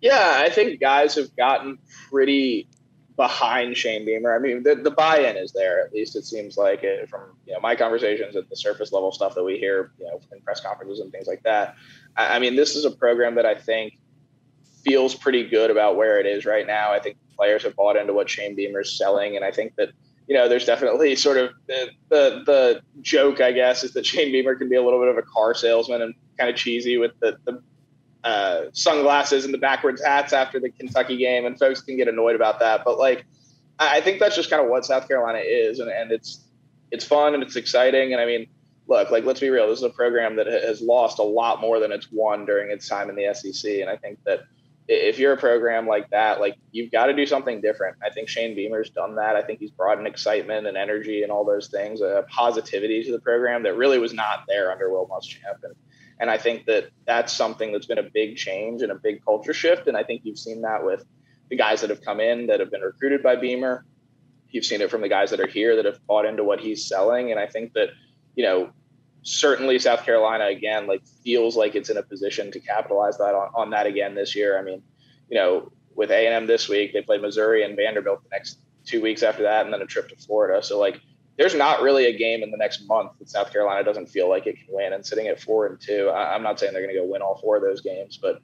Yeah, 0.00 0.42
I 0.44 0.50
think 0.50 0.80
guys 0.80 1.14
have 1.14 1.34
gotten 1.36 1.78
pretty 2.10 2.68
behind 3.16 3.76
Shane 3.76 4.04
Beamer. 4.04 4.34
I 4.34 4.38
mean, 4.38 4.62
the, 4.62 4.74
the 4.74 4.90
buy-in 4.90 5.36
is 5.36 5.52
there. 5.52 5.84
At 5.84 5.92
least 5.92 6.16
it 6.16 6.24
seems 6.24 6.56
like 6.56 6.82
it 6.82 7.08
from 7.08 7.36
you 7.46 7.52
know 7.52 7.60
my 7.60 7.76
conversations 7.76 8.34
and 8.34 8.44
the 8.48 8.56
surface 8.56 8.92
level 8.92 9.12
stuff 9.12 9.34
that 9.34 9.44
we 9.44 9.58
hear, 9.58 9.92
you 9.98 10.06
know, 10.06 10.20
in 10.32 10.40
press 10.40 10.60
conferences 10.60 11.00
and 11.00 11.12
things 11.12 11.26
like 11.26 11.42
that. 11.44 11.76
I, 12.16 12.36
I 12.36 12.38
mean, 12.38 12.56
this 12.56 12.74
is 12.74 12.84
a 12.84 12.90
program 12.90 13.36
that 13.36 13.46
I 13.46 13.54
think 13.54 13.98
feels 14.82 15.14
pretty 15.14 15.48
good 15.48 15.70
about 15.70 15.96
where 15.96 16.18
it 16.18 16.26
is 16.26 16.44
right 16.44 16.66
now. 16.66 16.92
I 16.92 16.98
think 16.98 17.16
players 17.36 17.62
have 17.62 17.76
bought 17.76 17.96
into 17.96 18.12
what 18.12 18.28
Shane 18.28 18.54
Beamer 18.54 18.80
is 18.80 18.98
selling, 18.98 19.36
and 19.36 19.44
I 19.44 19.52
think 19.52 19.76
that 19.76 19.90
you 20.26 20.34
know 20.34 20.48
there's 20.48 20.66
definitely 20.66 21.14
sort 21.14 21.36
of 21.36 21.50
the, 21.68 21.90
the 22.08 22.42
the 22.46 22.82
joke, 23.00 23.40
I 23.40 23.52
guess, 23.52 23.84
is 23.84 23.92
that 23.92 24.04
Shane 24.06 24.32
Beamer 24.32 24.56
can 24.56 24.68
be 24.68 24.76
a 24.76 24.82
little 24.82 25.00
bit 25.00 25.08
of 25.08 25.18
a 25.18 25.22
car 25.22 25.54
salesman 25.54 26.02
and 26.02 26.14
kind 26.36 26.50
of 26.50 26.56
cheesy 26.56 26.98
with 26.98 27.12
the 27.20 27.36
the 27.44 27.62
uh, 28.24 28.70
sunglasses 28.72 29.44
and 29.44 29.52
the 29.52 29.58
backwards 29.58 30.02
hats 30.02 30.32
after 30.32 30.58
the 30.58 30.70
Kentucky 30.70 31.16
game, 31.16 31.44
and 31.44 31.58
folks 31.58 31.82
can 31.82 31.96
get 31.96 32.08
annoyed 32.08 32.34
about 32.34 32.60
that. 32.60 32.82
But 32.84 32.98
like, 32.98 33.26
I 33.78 34.00
think 34.00 34.18
that's 34.18 34.34
just 34.34 34.50
kind 34.50 34.62
of 34.62 34.68
what 34.70 34.84
South 34.84 35.06
Carolina 35.06 35.40
is, 35.40 35.78
and, 35.78 35.90
and 35.90 36.10
it's 36.10 36.40
it's 36.90 37.04
fun 37.04 37.34
and 37.34 37.42
it's 37.42 37.56
exciting. 37.56 38.12
And 38.12 38.20
I 38.20 38.26
mean, 38.26 38.46
look, 38.86 39.10
like 39.10 39.24
let's 39.24 39.40
be 39.40 39.50
real, 39.50 39.68
this 39.68 39.78
is 39.78 39.84
a 39.84 39.90
program 39.90 40.36
that 40.36 40.46
has 40.46 40.80
lost 40.80 41.18
a 41.18 41.22
lot 41.22 41.60
more 41.60 41.80
than 41.80 41.92
it's 41.92 42.08
won 42.10 42.46
during 42.46 42.70
its 42.70 42.88
time 42.88 43.10
in 43.10 43.16
the 43.16 43.34
SEC, 43.34 43.80
and 43.80 43.90
I 43.90 43.96
think 43.96 44.18
that 44.24 44.44
if 44.86 45.18
you're 45.18 45.32
a 45.32 45.36
program 45.36 45.86
like 45.86 46.10
that, 46.10 46.40
like 46.40 46.56
you've 46.72 46.92
got 46.92 47.06
to 47.06 47.14
do 47.14 47.26
something 47.26 47.60
different. 47.60 47.96
I 48.02 48.10
think 48.10 48.28
Shane 48.28 48.54
Beamer's 48.54 48.90
done 48.90 49.16
that. 49.16 49.34
I 49.34 49.42
think 49.42 49.60
he's 49.60 49.70
brought 49.70 49.98
an 49.98 50.06
excitement 50.06 50.66
and 50.66 50.76
energy 50.76 51.22
and 51.22 51.32
all 51.32 51.44
those 51.44 51.68
things, 51.68 52.02
a 52.02 52.26
positivity 52.28 53.02
to 53.04 53.12
the 53.12 53.20
program 53.20 53.62
that 53.62 53.76
really 53.76 53.98
was 53.98 54.12
not 54.12 54.44
there 54.46 54.70
under 54.70 54.90
Will 54.90 55.06
Muschamp. 55.06 55.62
And 55.62 55.74
and 56.20 56.30
I 56.30 56.38
think 56.38 56.66
that 56.66 56.90
that's 57.06 57.32
something 57.32 57.72
that's 57.72 57.86
been 57.86 57.98
a 57.98 58.08
big 58.14 58.36
change 58.36 58.82
and 58.82 58.92
a 58.92 58.94
big 58.94 59.24
culture 59.24 59.52
shift. 59.52 59.88
And 59.88 59.96
I 59.96 60.04
think 60.04 60.22
you've 60.24 60.38
seen 60.38 60.62
that 60.62 60.84
with 60.84 61.04
the 61.50 61.56
guys 61.56 61.80
that 61.80 61.90
have 61.90 62.02
come 62.02 62.20
in 62.20 62.46
that 62.46 62.60
have 62.60 62.70
been 62.70 62.82
recruited 62.82 63.22
by 63.22 63.36
Beamer. 63.36 63.84
You've 64.50 64.64
seen 64.64 64.80
it 64.80 64.90
from 64.90 65.00
the 65.00 65.08
guys 65.08 65.30
that 65.30 65.40
are 65.40 65.46
here 65.46 65.76
that 65.76 65.84
have 65.84 66.04
bought 66.06 66.24
into 66.24 66.44
what 66.44 66.60
he's 66.60 66.86
selling. 66.86 67.32
And 67.32 67.40
I 67.40 67.46
think 67.46 67.72
that, 67.72 67.88
you 68.36 68.44
know, 68.44 68.70
certainly 69.22 69.78
South 69.78 70.04
Carolina 70.04 70.46
again, 70.46 70.86
like 70.86 71.02
feels 71.24 71.56
like 71.56 71.74
it's 71.74 71.90
in 71.90 71.96
a 71.96 72.02
position 72.02 72.52
to 72.52 72.60
capitalize 72.60 73.18
that 73.18 73.34
on, 73.34 73.50
on 73.54 73.70
that 73.70 73.86
again 73.86 74.14
this 74.14 74.36
year. 74.36 74.58
I 74.58 74.62
mean, 74.62 74.82
you 75.28 75.36
know, 75.36 75.72
with 75.96 76.10
A 76.10 76.26
and 76.26 76.34
M 76.34 76.46
this 76.46 76.68
week, 76.68 76.92
they 76.92 77.02
play 77.02 77.18
Missouri 77.18 77.64
and 77.64 77.76
Vanderbilt 77.76 78.22
the 78.22 78.28
next 78.30 78.58
two 78.84 79.00
weeks 79.00 79.22
after 79.22 79.44
that, 79.44 79.64
and 79.64 79.72
then 79.72 79.80
a 79.80 79.86
trip 79.86 80.08
to 80.10 80.16
Florida. 80.16 80.62
So 80.62 80.78
like 80.78 81.00
there's 81.36 81.54
not 81.54 81.82
really 81.82 82.06
a 82.06 82.16
game 82.16 82.42
in 82.42 82.50
the 82.50 82.56
next 82.56 82.86
month 82.86 83.12
that 83.18 83.28
South 83.28 83.52
Carolina 83.52 83.82
doesn't 83.84 84.06
feel 84.06 84.28
like 84.28 84.46
it 84.46 84.56
can 84.56 84.66
win. 84.68 84.92
And 84.92 85.04
sitting 85.04 85.26
at 85.26 85.40
four 85.40 85.66
and 85.66 85.80
two, 85.80 86.08
I, 86.08 86.34
am 86.34 86.42
not 86.42 86.60
saying 86.60 86.72
they're 86.72 86.82
going 86.82 86.94
to 86.94 87.00
go 87.00 87.06
win 87.06 87.22
all 87.22 87.38
four 87.40 87.56
of 87.56 87.62
those 87.62 87.80
games, 87.80 88.18
but 88.20 88.40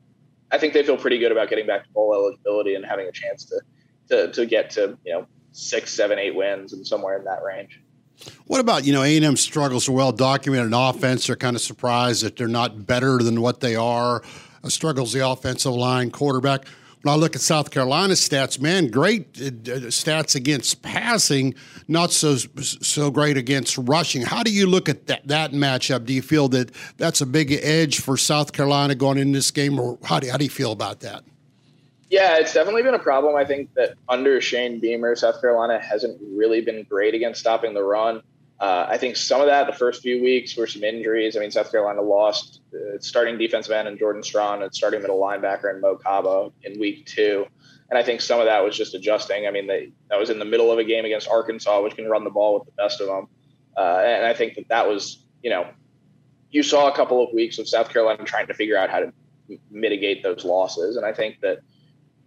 I 0.50 0.58
think 0.58 0.74
they 0.74 0.82
feel 0.82 0.96
pretty 0.96 1.18
good 1.18 1.30
about 1.30 1.48
getting 1.48 1.66
back 1.66 1.84
to 1.84 1.90
bowl 1.90 2.14
eligibility 2.14 2.74
and 2.74 2.84
having 2.84 3.06
a 3.06 3.12
chance 3.12 3.44
to 3.46 3.60
to, 4.08 4.32
to 4.32 4.46
get 4.46 4.70
to 4.70 4.98
you 5.04 5.12
know 5.12 5.26
six, 5.52 5.92
seven, 5.92 6.18
eight 6.18 6.34
wins 6.34 6.72
and 6.72 6.86
somewhere 6.86 7.16
in 7.16 7.24
that 7.24 7.42
range. 7.42 7.80
What 8.46 8.60
about 8.60 8.84
you 8.84 8.92
know 8.92 9.02
A 9.02 9.16
and 9.16 9.24
M 9.24 9.36
struggles 9.36 9.88
are 9.88 9.92
well 9.92 10.12
documented 10.12 10.66
in 10.66 10.74
offense. 10.74 11.26
They're 11.26 11.36
kind 11.36 11.56
of 11.56 11.62
surprised 11.62 12.24
that 12.24 12.36
they're 12.36 12.48
not 12.48 12.86
better 12.86 13.18
than 13.18 13.40
what 13.40 13.60
they 13.60 13.76
are. 13.76 14.22
Uh, 14.62 14.68
struggles 14.68 15.12
the 15.12 15.26
offensive 15.26 15.72
line, 15.72 16.10
quarterback. 16.10 16.66
When 17.02 17.14
I 17.14 17.16
look 17.16 17.34
at 17.34 17.40
South 17.40 17.70
Carolina 17.70 18.12
stats, 18.12 18.60
man, 18.60 18.90
great 18.90 19.22
uh, 19.40 19.88
stats 19.88 20.36
against 20.36 20.82
passing, 20.82 21.54
not 21.88 22.10
so 22.10 22.36
so 22.36 23.10
great 23.10 23.38
against 23.38 23.78
rushing. 23.78 24.20
How 24.20 24.42
do 24.42 24.52
you 24.52 24.66
look 24.66 24.88
at 24.88 25.06
that 25.06 25.26
that 25.28 25.52
matchup? 25.52 26.04
Do 26.04 26.12
you 26.12 26.20
feel 26.20 26.48
that 26.48 26.70
that's 26.98 27.22
a 27.22 27.26
big 27.26 27.52
edge 27.52 28.00
for 28.00 28.18
South 28.18 28.52
Carolina 28.52 28.94
going 28.94 29.16
into 29.16 29.38
this 29.38 29.50
game, 29.50 29.78
or 29.78 29.98
how 30.04 30.20
do 30.20 30.30
how 30.30 30.36
do 30.36 30.44
you 30.44 30.50
feel 30.50 30.72
about 30.72 31.00
that? 31.00 31.24
Yeah, 32.10 32.38
it's 32.38 32.52
definitely 32.52 32.82
been 32.82 32.94
a 32.94 32.98
problem. 32.98 33.36
I 33.36 33.44
think 33.44 33.72
that 33.74 33.94
under 34.08 34.40
Shane 34.40 34.80
Beamer, 34.80 35.14
South 35.14 35.40
Carolina 35.40 35.80
hasn't 35.80 36.20
really 36.20 36.60
been 36.60 36.82
great 36.82 37.14
against 37.14 37.40
stopping 37.40 37.72
the 37.72 37.84
run. 37.84 38.20
Uh, 38.60 38.86
I 38.90 38.98
think 38.98 39.16
some 39.16 39.40
of 39.40 39.46
that 39.46 39.66
the 39.66 39.72
first 39.72 40.02
few 40.02 40.22
weeks 40.22 40.54
were 40.54 40.66
some 40.66 40.84
injuries. 40.84 41.34
I 41.34 41.40
mean, 41.40 41.50
South 41.50 41.70
Carolina 41.70 42.02
lost 42.02 42.60
uh, 42.74 42.98
starting 43.00 43.38
defensive 43.38 43.72
end 43.72 43.88
and 43.88 43.98
Jordan 43.98 44.22
Strachan 44.22 44.62
and 44.62 44.74
starting 44.74 45.00
middle 45.00 45.18
linebacker 45.18 45.70
and 45.70 45.80
Mo 45.80 45.96
Kaba 45.96 46.50
in 46.62 46.78
week 46.78 47.06
two. 47.06 47.46
And 47.88 47.98
I 47.98 48.02
think 48.02 48.20
some 48.20 48.38
of 48.38 48.46
that 48.46 48.62
was 48.62 48.76
just 48.76 48.94
adjusting. 48.94 49.46
I 49.46 49.50
mean, 49.50 49.66
they, 49.66 49.92
that 50.10 50.18
was 50.18 50.28
in 50.28 50.38
the 50.38 50.44
middle 50.44 50.70
of 50.70 50.78
a 50.78 50.84
game 50.84 51.06
against 51.06 51.26
Arkansas, 51.26 51.82
which 51.82 51.96
can 51.96 52.06
run 52.06 52.22
the 52.22 52.30
ball 52.30 52.58
with 52.58 52.66
the 52.66 52.72
best 52.72 53.00
of 53.00 53.06
them. 53.06 53.28
Uh, 53.76 54.02
and 54.04 54.26
I 54.26 54.34
think 54.34 54.54
that 54.56 54.68
that 54.68 54.86
was, 54.86 55.24
you 55.42 55.48
know, 55.48 55.66
you 56.50 56.62
saw 56.62 56.92
a 56.92 56.94
couple 56.94 57.26
of 57.26 57.32
weeks 57.32 57.58
of 57.58 57.66
South 57.66 57.88
Carolina 57.88 58.24
trying 58.24 58.46
to 58.48 58.54
figure 58.54 58.76
out 58.76 58.90
how 58.90 59.00
to 59.00 59.12
mitigate 59.70 60.22
those 60.22 60.44
losses. 60.44 60.96
And 60.96 61.06
I 61.06 61.12
think 61.12 61.40
that 61.40 61.60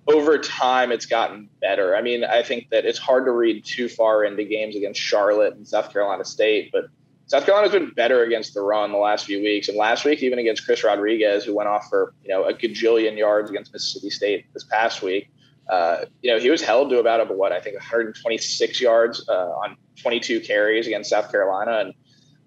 over 0.07 0.37
time 0.37 0.91
it's 0.91 1.05
gotten 1.05 1.49
better. 1.61 1.95
I 1.95 2.01
mean, 2.01 2.23
I 2.23 2.43
think 2.43 2.69
that 2.69 2.85
it's 2.85 2.99
hard 2.99 3.25
to 3.25 3.31
read 3.31 3.63
too 3.63 3.87
far 3.87 4.23
into 4.23 4.43
games 4.43 4.75
against 4.75 4.99
Charlotte 4.99 5.55
and 5.55 5.67
South 5.67 5.91
Carolina 5.91 6.25
State, 6.25 6.71
but 6.71 6.85
South 7.27 7.45
Carolina's 7.45 7.71
been 7.71 7.91
better 7.91 8.23
against 8.23 8.53
the 8.53 8.61
run 8.61 8.91
the 8.91 8.97
last 8.97 9.25
few 9.25 9.41
weeks. 9.41 9.69
And 9.69 9.77
last 9.77 10.03
week, 10.03 10.21
even 10.21 10.39
against 10.39 10.65
Chris 10.65 10.83
Rodriguez, 10.83 11.45
who 11.45 11.55
went 11.55 11.69
off 11.69 11.87
for, 11.89 12.13
you 12.23 12.29
know, 12.29 12.43
a 12.43 12.53
gajillion 12.53 13.17
yards 13.17 13.49
against 13.49 13.71
Mississippi 13.71 14.09
State 14.09 14.45
this 14.53 14.65
past 14.65 15.01
week, 15.01 15.29
uh, 15.69 16.05
you 16.21 16.31
know, 16.31 16.39
he 16.39 16.49
was 16.49 16.61
held 16.61 16.89
to 16.89 16.99
about, 16.99 17.35
what, 17.35 17.53
I 17.53 17.61
think 17.61 17.75
126 17.77 18.81
yards 18.81 19.27
uh, 19.29 19.51
on 19.51 19.77
22 20.01 20.41
carries 20.41 20.85
against 20.85 21.09
South 21.09 21.31
Carolina. 21.31 21.79
And 21.79 21.93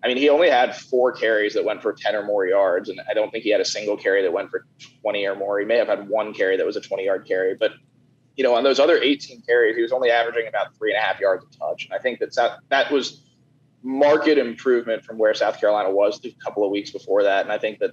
I 0.07 0.09
mean, 0.09 0.19
he 0.19 0.29
only 0.29 0.49
had 0.49 0.77
four 0.77 1.11
carries 1.11 1.55
that 1.55 1.64
went 1.64 1.83
for 1.83 1.92
10 1.92 2.14
or 2.14 2.23
more 2.23 2.47
yards, 2.47 2.88
and 2.88 3.01
I 3.11 3.12
don't 3.12 3.33
think 3.33 3.42
he 3.42 3.51
had 3.51 3.61
a 3.61 3.64
single 3.64 3.97
carry 3.97 4.23
that 4.23 4.33
went 4.33 4.51
for 4.51 4.64
20 5.03 5.27
or 5.27 5.35
more. 5.35 5.59
He 5.59 5.64
may 5.64 5.79
have 5.79 5.88
had 5.88 6.09
one 6.09 6.33
carry 6.33 6.57
that 6.57 6.64
was 6.64 6.77
a 6.77 6.81
20 6.81 7.05
yard 7.05 7.27
carry, 7.27 7.57
but 7.57 7.73
you 8.37 8.45
know, 8.45 8.55
on 8.55 8.62
those 8.62 8.79
other 8.79 8.99
18 9.03 9.42
carries, 9.42 9.75
he 9.75 9.83
was 9.83 9.90
only 9.90 10.12
averaging 10.12 10.47
about 10.47 10.77
three 10.77 10.95
and 10.95 11.03
a 11.03 11.05
half 11.05 11.19
yards 11.19 11.45
a 11.45 11.59
touch. 11.59 11.87
And 11.87 11.92
I 11.92 11.99
think 11.99 12.21
that 12.21 12.37
that, 12.37 12.59
that 12.69 12.92
was 12.92 13.25
market 13.83 14.38
improvement 14.38 15.05
from 15.05 15.19
where 15.19 15.35
South 15.35 15.59
Carolina 15.59 15.90
was 15.90 16.21
a 16.25 16.31
couple 16.45 16.64
of 16.64 16.71
weeks 16.71 16.92
before 16.92 17.25
that. 17.25 17.42
And 17.42 17.51
I 17.51 17.59
think 17.59 17.81
that 17.81 17.90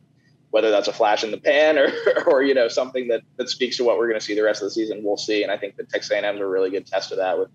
whether 0.52 0.70
that's 0.70 0.88
a 0.88 0.94
flash 0.94 1.24
in 1.24 1.32
the 1.32 1.40
pan 1.40 1.80
or, 1.80 1.92
or 2.28 2.44
you 2.44 2.54
know, 2.54 2.68
something 2.68 3.08
that, 3.08 3.22
that 3.38 3.50
speaks 3.50 3.78
to 3.78 3.84
what 3.84 3.98
we're 3.98 4.08
going 4.08 4.20
to 4.20 4.26
see 4.26 4.36
the 4.36 4.44
rest 4.44 4.62
of 4.62 4.68
the 4.68 4.72
season, 4.72 5.02
we'll 5.04 5.18
see. 5.18 5.42
And 5.42 5.52
I 5.52 5.58
think 5.58 5.78
that 5.78 5.90
Texas 5.90 6.12
A&M 6.12 6.36
is 6.36 6.42
a 6.42 6.46
really 6.46 6.70
good 6.70 6.86
test 6.86 7.12
of 7.12 7.18
that 7.18 7.40
with 7.40 7.50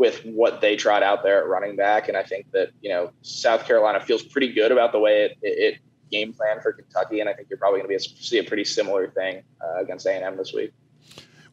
with 0.00 0.24
what 0.24 0.62
they 0.62 0.76
tried 0.76 1.02
out 1.02 1.22
there 1.22 1.42
at 1.42 1.46
running 1.46 1.76
back. 1.76 2.08
And 2.08 2.16
I 2.16 2.22
think 2.22 2.50
that, 2.52 2.70
you 2.80 2.88
know, 2.88 3.12
South 3.20 3.66
Carolina 3.66 4.00
feels 4.00 4.22
pretty 4.22 4.50
good 4.50 4.72
about 4.72 4.92
the 4.92 4.98
way 4.98 5.24
it, 5.26 5.38
it, 5.42 5.74
it 5.74 5.78
game 6.10 6.32
plan 6.32 6.58
for 6.62 6.72
Kentucky. 6.72 7.20
And 7.20 7.28
I 7.28 7.34
think 7.34 7.50
you're 7.50 7.58
probably 7.58 7.80
going 7.80 7.98
to 7.98 8.08
be 8.08 8.16
see 8.18 8.38
a 8.38 8.42
pretty 8.42 8.64
similar 8.64 9.10
thing 9.10 9.42
uh, 9.60 9.82
against 9.82 10.06
A&M 10.06 10.38
this 10.38 10.54
week. 10.54 10.72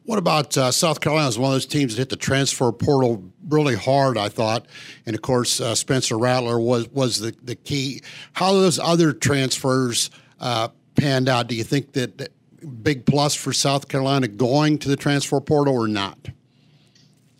What 0.04 0.18
about 0.18 0.56
uh, 0.56 0.70
South 0.70 1.02
Carolina? 1.02 1.28
Is 1.28 1.38
one 1.38 1.50
of 1.50 1.56
those 1.56 1.66
teams 1.66 1.94
that 1.94 2.00
hit 2.00 2.08
the 2.08 2.16
transfer 2.16 2.72
portal 2.72 3.22
really 3.46 3.76
hard, 3.76 4.16
I 4.16 4.30
thought, 4.30 4.64
and 5.04 5.14
of 5.14 5.20
course 5.20 5.60
uh, 5.60 5.74
Spencer 5.74 6.16
Rattler 6.16 6.58
was 6.58 6.88
was 6.88 7.20
the, 7.20 7.36
the 7.42 7.54
key. 7.54 8.00
How 8.32 8.54
those 8.54 8.78
other 8.78 9.12
transfers 9.12 10.08
uh, 10.40 10.68
panned 10.96 11.28
out? 11.28 11.48
Do 11.48 11.54
you 11.54 11.64
think 11.64 11.92
that, 11.92 12.16
that 12.16 12.32
big 12.82 13.04
plus 13.04 13.34
for 13.34 13.52
South 13.52 13.88
Carolina 13.88 14.26
going 14.26 14.78
to 14.78 14.88
the 14.88 14.96
transfer 14.96 15.38
portal 15.38 15.74
or 15.74 15.86
not? 15.86 16.30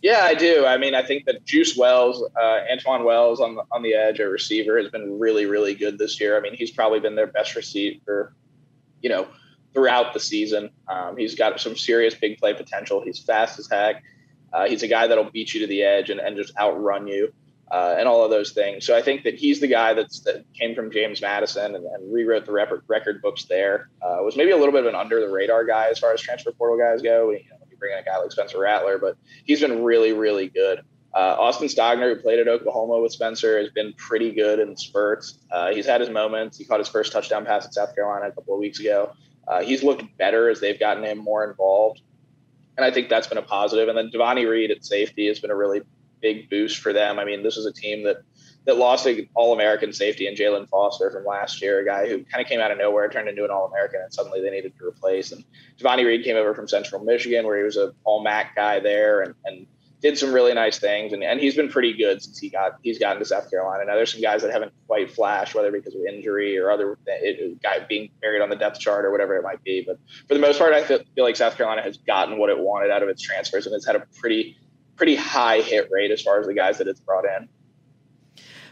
Yeah, 0.00 0.20
I 0.22 0.34
do. 0.34 0.64
I 0.64 0.76
mean, 0.76 0.94
I 0.94 1.02
think 1.02 1.24
that 1.24 1.44
Juice 1.44 1.76
Wells, 1.76 2.22
uh, 2.40 2.60
Antwane 2.70 3.04
Wells 3.04 3.40
on 3.40 3.56
the 3.56 3.62
on 3.72 3.82
the 3.82 3.94
edge, 3.94 4.20
a 4.20 4.28
receiver, 4.28 4.78
has 4.78 4.90
been 4.90 5.18
really, 5.18 5.46
really 5.46 5.74
good 5.74 5.98
this 5.98 6.20
year. 6.20 6.36
I 6.36 6.40
mean, 6.40 6.54
he's 6.54 6.70
probably 6.70 7.00
been 7.00 7.16
their 7.16 7.26
best 7.26 7.56
receiver, 7.56 8.34
you 9.02 9.08
know, 9.08 9.26
throughout 9.74 10.14
the 10.14 10.20
season. 10.20 10.70
Um, 10.86 11.16
he's 11.16 11.34
got 11.34 11.60
some 11.60 11.76
serious 11.76 12.14
big 12.14 12.38
play 12.38 12.54
potential. 12.54 13.02
He's 13.02 13.18
fast 13.18 13.58
as 13.58 13.68
heck. 13.68 14.04
Uh, 14.52 14.68
he's 14.68 14.84
a 14.84 14.88
guy 14.88 15.08
that'll 15.08 15.30
beat 15.30 15.52
you 15.52 15.60
to 15.60 15.66
the 15.66 15.82
edge 15.82 16.10
and, 16.10 16.20
and 16.20 16.36
just 16.36 16.56
outrun 16.56 17.06
you. 17.08 17.32
Uh, 17.70 17.96
and 17.98 18.08
all 18.08 18.24
of 18.24 18.30
those 18.30 18.52
things. 18.52 18.86
So 18.86 18.96
I 18.96 19.02
think 19.02 19.24
that 19.24 19.34
he's 19.34 19.60
the 19.60 19.66
guy 19.66 19.92
that's 19.92 20.20
that 20.20 20.42
came 20.54 20.74
from 20.74 20.90
James 20.90 21.20
Madison 21.20 21.74
and, 21.74 21.84
and 21.84 22.10
rewrote 22.10 22.46
the 22.46 22.52
record, 22.52 22.82
record 22.88 23.20
books 23.20 23.44
there. 23.44 23.90
Uh, 24.00 24.22
was 24.22 24.36
maybe 24.36 24.52
a 24.52 24.56
little 24.56 24.72
bit 24.72 24.80
of 24.80 24.86
an 24.86 24.94
under 24.94 25.20
the 25.20 25.28
radar 25.28 25.66
guy 25.66 25.88
as 25.90 25.98
far 25.98 26.14
as 26.14 26.22
transfer 26.22 26.50
portal 26.50 26.78
guys 26.78 27.02
go. 27.02 27.30
You 27.30 27.40
know, 27.50 27.57
bring 27.78 27.92
in 27.92 27.98
a 27.98 28.02
guy 28.02 28.16
like 28.18 28.32
Spencer 28.32 28.58
Rattler, 28.60 28.98
but 28.98 29.16
he's 29.44 29.60
been 29.60 29.82
really, 29.82 30.12
really 30.12 30.48
good. 30.48 30.80
Uh, 31.14 31.36
Austin 31.38 31.68
Stogner, 31.68 32.14
who 32.14 32.20
played 32.20 32.38
at 32.38 32.48
Oklahoma 32.48 33.00
with 33.00 33.12
Spencer, 33.12 33.58
has 33.58 33.70
been 33.70 33.92
pretty 33.94 34.32
good 34.32 34.60
in 34.60 34.76
spurts. 34.76 35.38
Uh, 35.50 35.72
he's 35.72 35.86
had 35.86 36.00
his 36.00 36.10
moments. 36.10 36.58
He 36.58 36.64
caught 36.64 36.78
his 36.78 36.88
first 36.88 37.12
touchdown 37.12 37.46
pass 37.46 37.64
at 37.64 37.74
South 37.74 37.94
Carolina 37.94 38.28
a 38.28 38.32
couple 38.32 38.54
of 38.54 38.60
weeks 38.60 38.78
ago. 38.78 39.12
Uh, 39.46 39.62
he's 39.62 39.82
looked 39.82 40.04
better 40.18 40.50
as 40.50 40.60
they've 40.60 40.78
gotten 40.78 41.02
him 41.02 41.18
more 41.18 41.48
involved, 41.48 42.02
and 42.76 42.84
I 42.84 42.90
think 42.90 43.08
that's 43.08 43.26
been 43.26 43.38
a 43.38 43.42
positive. 43.42 43.88
And 43.88 43.96
then 43.96 44.10
Devonni 44.10 44.48
Reed 44.48 44.70
at 44.70 44.84
safety 44.84 45.26
has 45.28 45.40
been 45.40 45.50
a 45.50 45.56
really 45.56 45.80
big 46.20 46.50
boost 46.50 46.78
for 46.78 46.92
them. 46.92 47.18
I 47.18 47.24
mean, 47.24 47.42
this 47.42 47.56
is 47.56 47.64
a 47.64 47.72
team 47.72 48.04
that 48.04 48.18
that 48.68 48.76
lost 48.76 49.06
an 49.06 49.26
All 49.34 49.54
American 49.54 49.94
safety 49.94 50.26
in 50.26 50.34
Jaylan 50.34 50.68
Foster 50.68 51.10
from 51.10 51.24
last 51.24 51.62
year, 51.62 51.80
a 51.80 51.86
guy 51.86 52.06
who 52.06 52.22
kind 52.24 52.42
of 52.42 52.46
came 52.46 52.60
out 52.60 52.70
of 52.70 52.76
nowhere, 52.76 53.08
turned 53.08 53.26
into 53.26 53.42
an 53.42 53.50
All 53.50 53.64
American, 53.64 54.02
and 54.02 54.12
suddenly 54.12 54.42
they 54.42 54.50
needed 54.50 54.74
to 54.78 54.86
replace. 54.86 55.32
And 55.32 55.42
Devonni 55.80 56.04
Reed 56.04 56.22
came 56.22 56.36
over 56.36 56.54
from 56.54 56.68
Central 56.68 57.02
Michigan, 57.02 57.46
where 57.46 57.56
he 57.56 57.64
was 57.64 57.78
an 57.78 57.92
All 58.04 58.22
MAC 58.22 58.54
guy 58.54 58.78
there, 58.78 59.22
and, 59.22 59.34
and 59.46 59.66
did 60.02 60.18
some 60.18 60.34
really 60.34 60.52
nice 60.52 60.78
things, 60.78 61.14
and, 61.14 61.24
and 61.24 61.40
he's 61.40 61.56
been 61.56 61.70
pretty 61.70 61.94
good 61.94 62.22
since 62.22 62.38
he 62.38 62.50
got 62.50 62.76
he's 62.82 62.98
gotten 62.98 63.18
to 63.20 63.24
South 63.24 63.50
Carolina. 63.50 63.86
Now 63.86 63.94
there's 63.94 64.12
some 64.12 64.20
guys 64.20 64.42
that 64.42 64.52
haven't 64.52 64.72
quite 64.86 65.10
flashed, 65.10 65.54
whether 65.54 65.72
because 65.72 65.94
of 65.94 66.02
injury 66.06 66.58
or 66.58 66.70
other 66.70 66.98
it, 67.06 67.62
guy 67.62 67.78
being 67.88 68.10
buried 68.20 68.42
on 68.42 68.50
the 68.50 68.56
depth 68.56 68.80
chart 68.80 69.06
or 69.06 69.10
whatever 69.10 69.34
it 69.36 69.42
might 69.42 69.64
be. 69.64 69.82
But 69.84 69.98
for 70.28 70.34
the 70.34 70.40
most 70.40 70.58
part, 70.58 70.74
I 70.74 70.84
feel, 70.84 71.00
feel 71.14 71.24
like 71.24 71.36
South 71.36 71.56
Carolina 71.56 71.82
has 71.82 71.96
gotten 71.96 72.38
what 72.38 72.50
it 72.50 72.58
wanted 72.58 72.90
out 72.90 73.02
of 73.02 73.08
its 73.08 73.22
transfers, 73.22 73.64
and 73.64 73.74
it's 73.74 73.86
had 73.86 73.96
a 73.96 74.04
pretty 74.20 74.58
pretty 74.94 75.16
high 75.16 75.62
hit 75.62 75.88
rate 75.90 76.10
as 76.10 76.20
far 76.20 76.38
as 76.38 76.46
the 76.46 76.54
guys 76.54 76.76
that 76.78 76.86
it's 76.86 77.00
brought 77.00 77.24
in. 77.24 77.48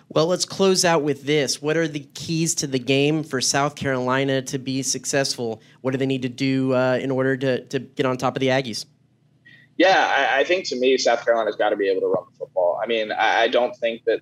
Well, 0.08 0.26
let's 0.26 0.44
close 0.44 0.84
out 0.84 1.02
with 1.02 1.24
this. 1.24 1.60
What 1.60 1.76
are 1.76 1.88
the 1.88 2.08
keys 2.14 2.54
to 2.56 2.66
the 2.66 2.78
game 2.78 3.24
for 3.24 3.40
South 3.40 3.74
Carolina 3.74 4.40
to 4.42 4.58
be 4.58 4.82
successful? 4.82 5.60
What 5.80 5.90
do 5.90 5.98
they 5.98 6.06
need 6.06 6.22
to 6.22 6.28
do 6.28 6.74
uh, 6.74 6.98
in 7.00 7.10
order 7.10 7.36
to, 7.36 7.64
to 7.66 7.80
get 7.80 8.06
on 8.06 8.16
top 8.16 8.36
of 8.36 8.40
the 8.40 8.48
Aggies? 8.48 8.86
Yeah, 9.76 10.30
I, 10.32 10.40
I, 10.40 10.44
think 10.44 10.66
to 10.68 10.76
me, 10.76 10.96
South 10.96 11.24
Carolina's 11.24 11.56
got 11.56 11.70
to 11.70 11.76
be 11.76 11.88
able 11.88 12.00
to 12.02 12.06
run 12.06 12.24
the 12.30 12.38
football. 12.38 12.80
I 12.82 12.86
mean, 12.86 13.12
I, 13.12 13.42
I, 13.42 13.48
don't 13.48 13.76
think 13.76 14.04
that, 14.04 14.20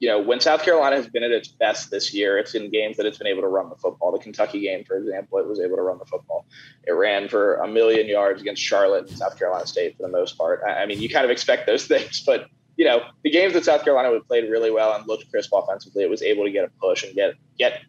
you 0.00 0.08
know, 0.08 0.20
when 0.20 0.40
South 0.40 0.64
Carolina 0.64 0.96
has 0.96 1.06
been 1.06 1.22
at 1.22 1.30
its 1.30 1.46
best 1.46 1.90
this 1.90 2.12
year, 2.12 2.38
it's 2.38 2.54
in 2.56 2.70
games 2.70 2.96
that 2.96 3.06
it's 3.06 3.18
been 3.18 3.28
able 3.28 3.42
to 3.42 3.48
run 3.48 3.68
the 3.68 3.76
football. 3.76 4.10
The 4.10 4.18
Kentucky 4.18 4.60
game, 4.60 4.84
for 4.84 4.96
example, 4.96 5.38
it 5.38 5.46
was 5.46 5.60
able 5.60 5.76
to 5.76 5.82
run 5.82 5.98
the 5.98 6.06
football. 6.06 6.46
It 6.84 6.92
ran 6.92 7.28
for 7.28 7.56
a 7.56 7.68
million 7.68 8.08
yards 8.08 8.40
against 8.40 8.62
Charlotte 8.62 9.08
and 9.08 9.16
South 9.16 9.38
Carolina 9.38 9.66
State 9.66 9.96
for 9.96 10.02
the 10.02 10.08
most 10.08 10.36
part. 10.36 10.62
I, 10.66 10.82
I 10.82 10.86
mean, 10.86 11.00
you 11.00 11.08
kind 11.08 11.24
of 11.24 11.30
expect 11.30 11.66
those 11.66 11.84
things, 11.86 12.24
but 12.26 12.48
you 12.76 12.84
know, 12.84 13.02
the 13.24 13.30
games 13.30 13.54
that 13.54 13.64
South 13.64 13.84
Carolina 13.84 14.10
would 14.10 14.26
played 14.26 14.50
really 14.50 14.70
well 14.70 14.94
and 14.94 15.06
looked 15.06 15.30
crisp 15.30 15.50
offensively, 15.54 16.04
it 16.04 16.10
was 16.10 16.22
able 16.22 16.44
to 16.44 16.50
get 16.50 16.64
a 16.64 16.70
push 16.80 17.04
and 17.04 17.14
get 17.14 17.34
get 17.58 17.80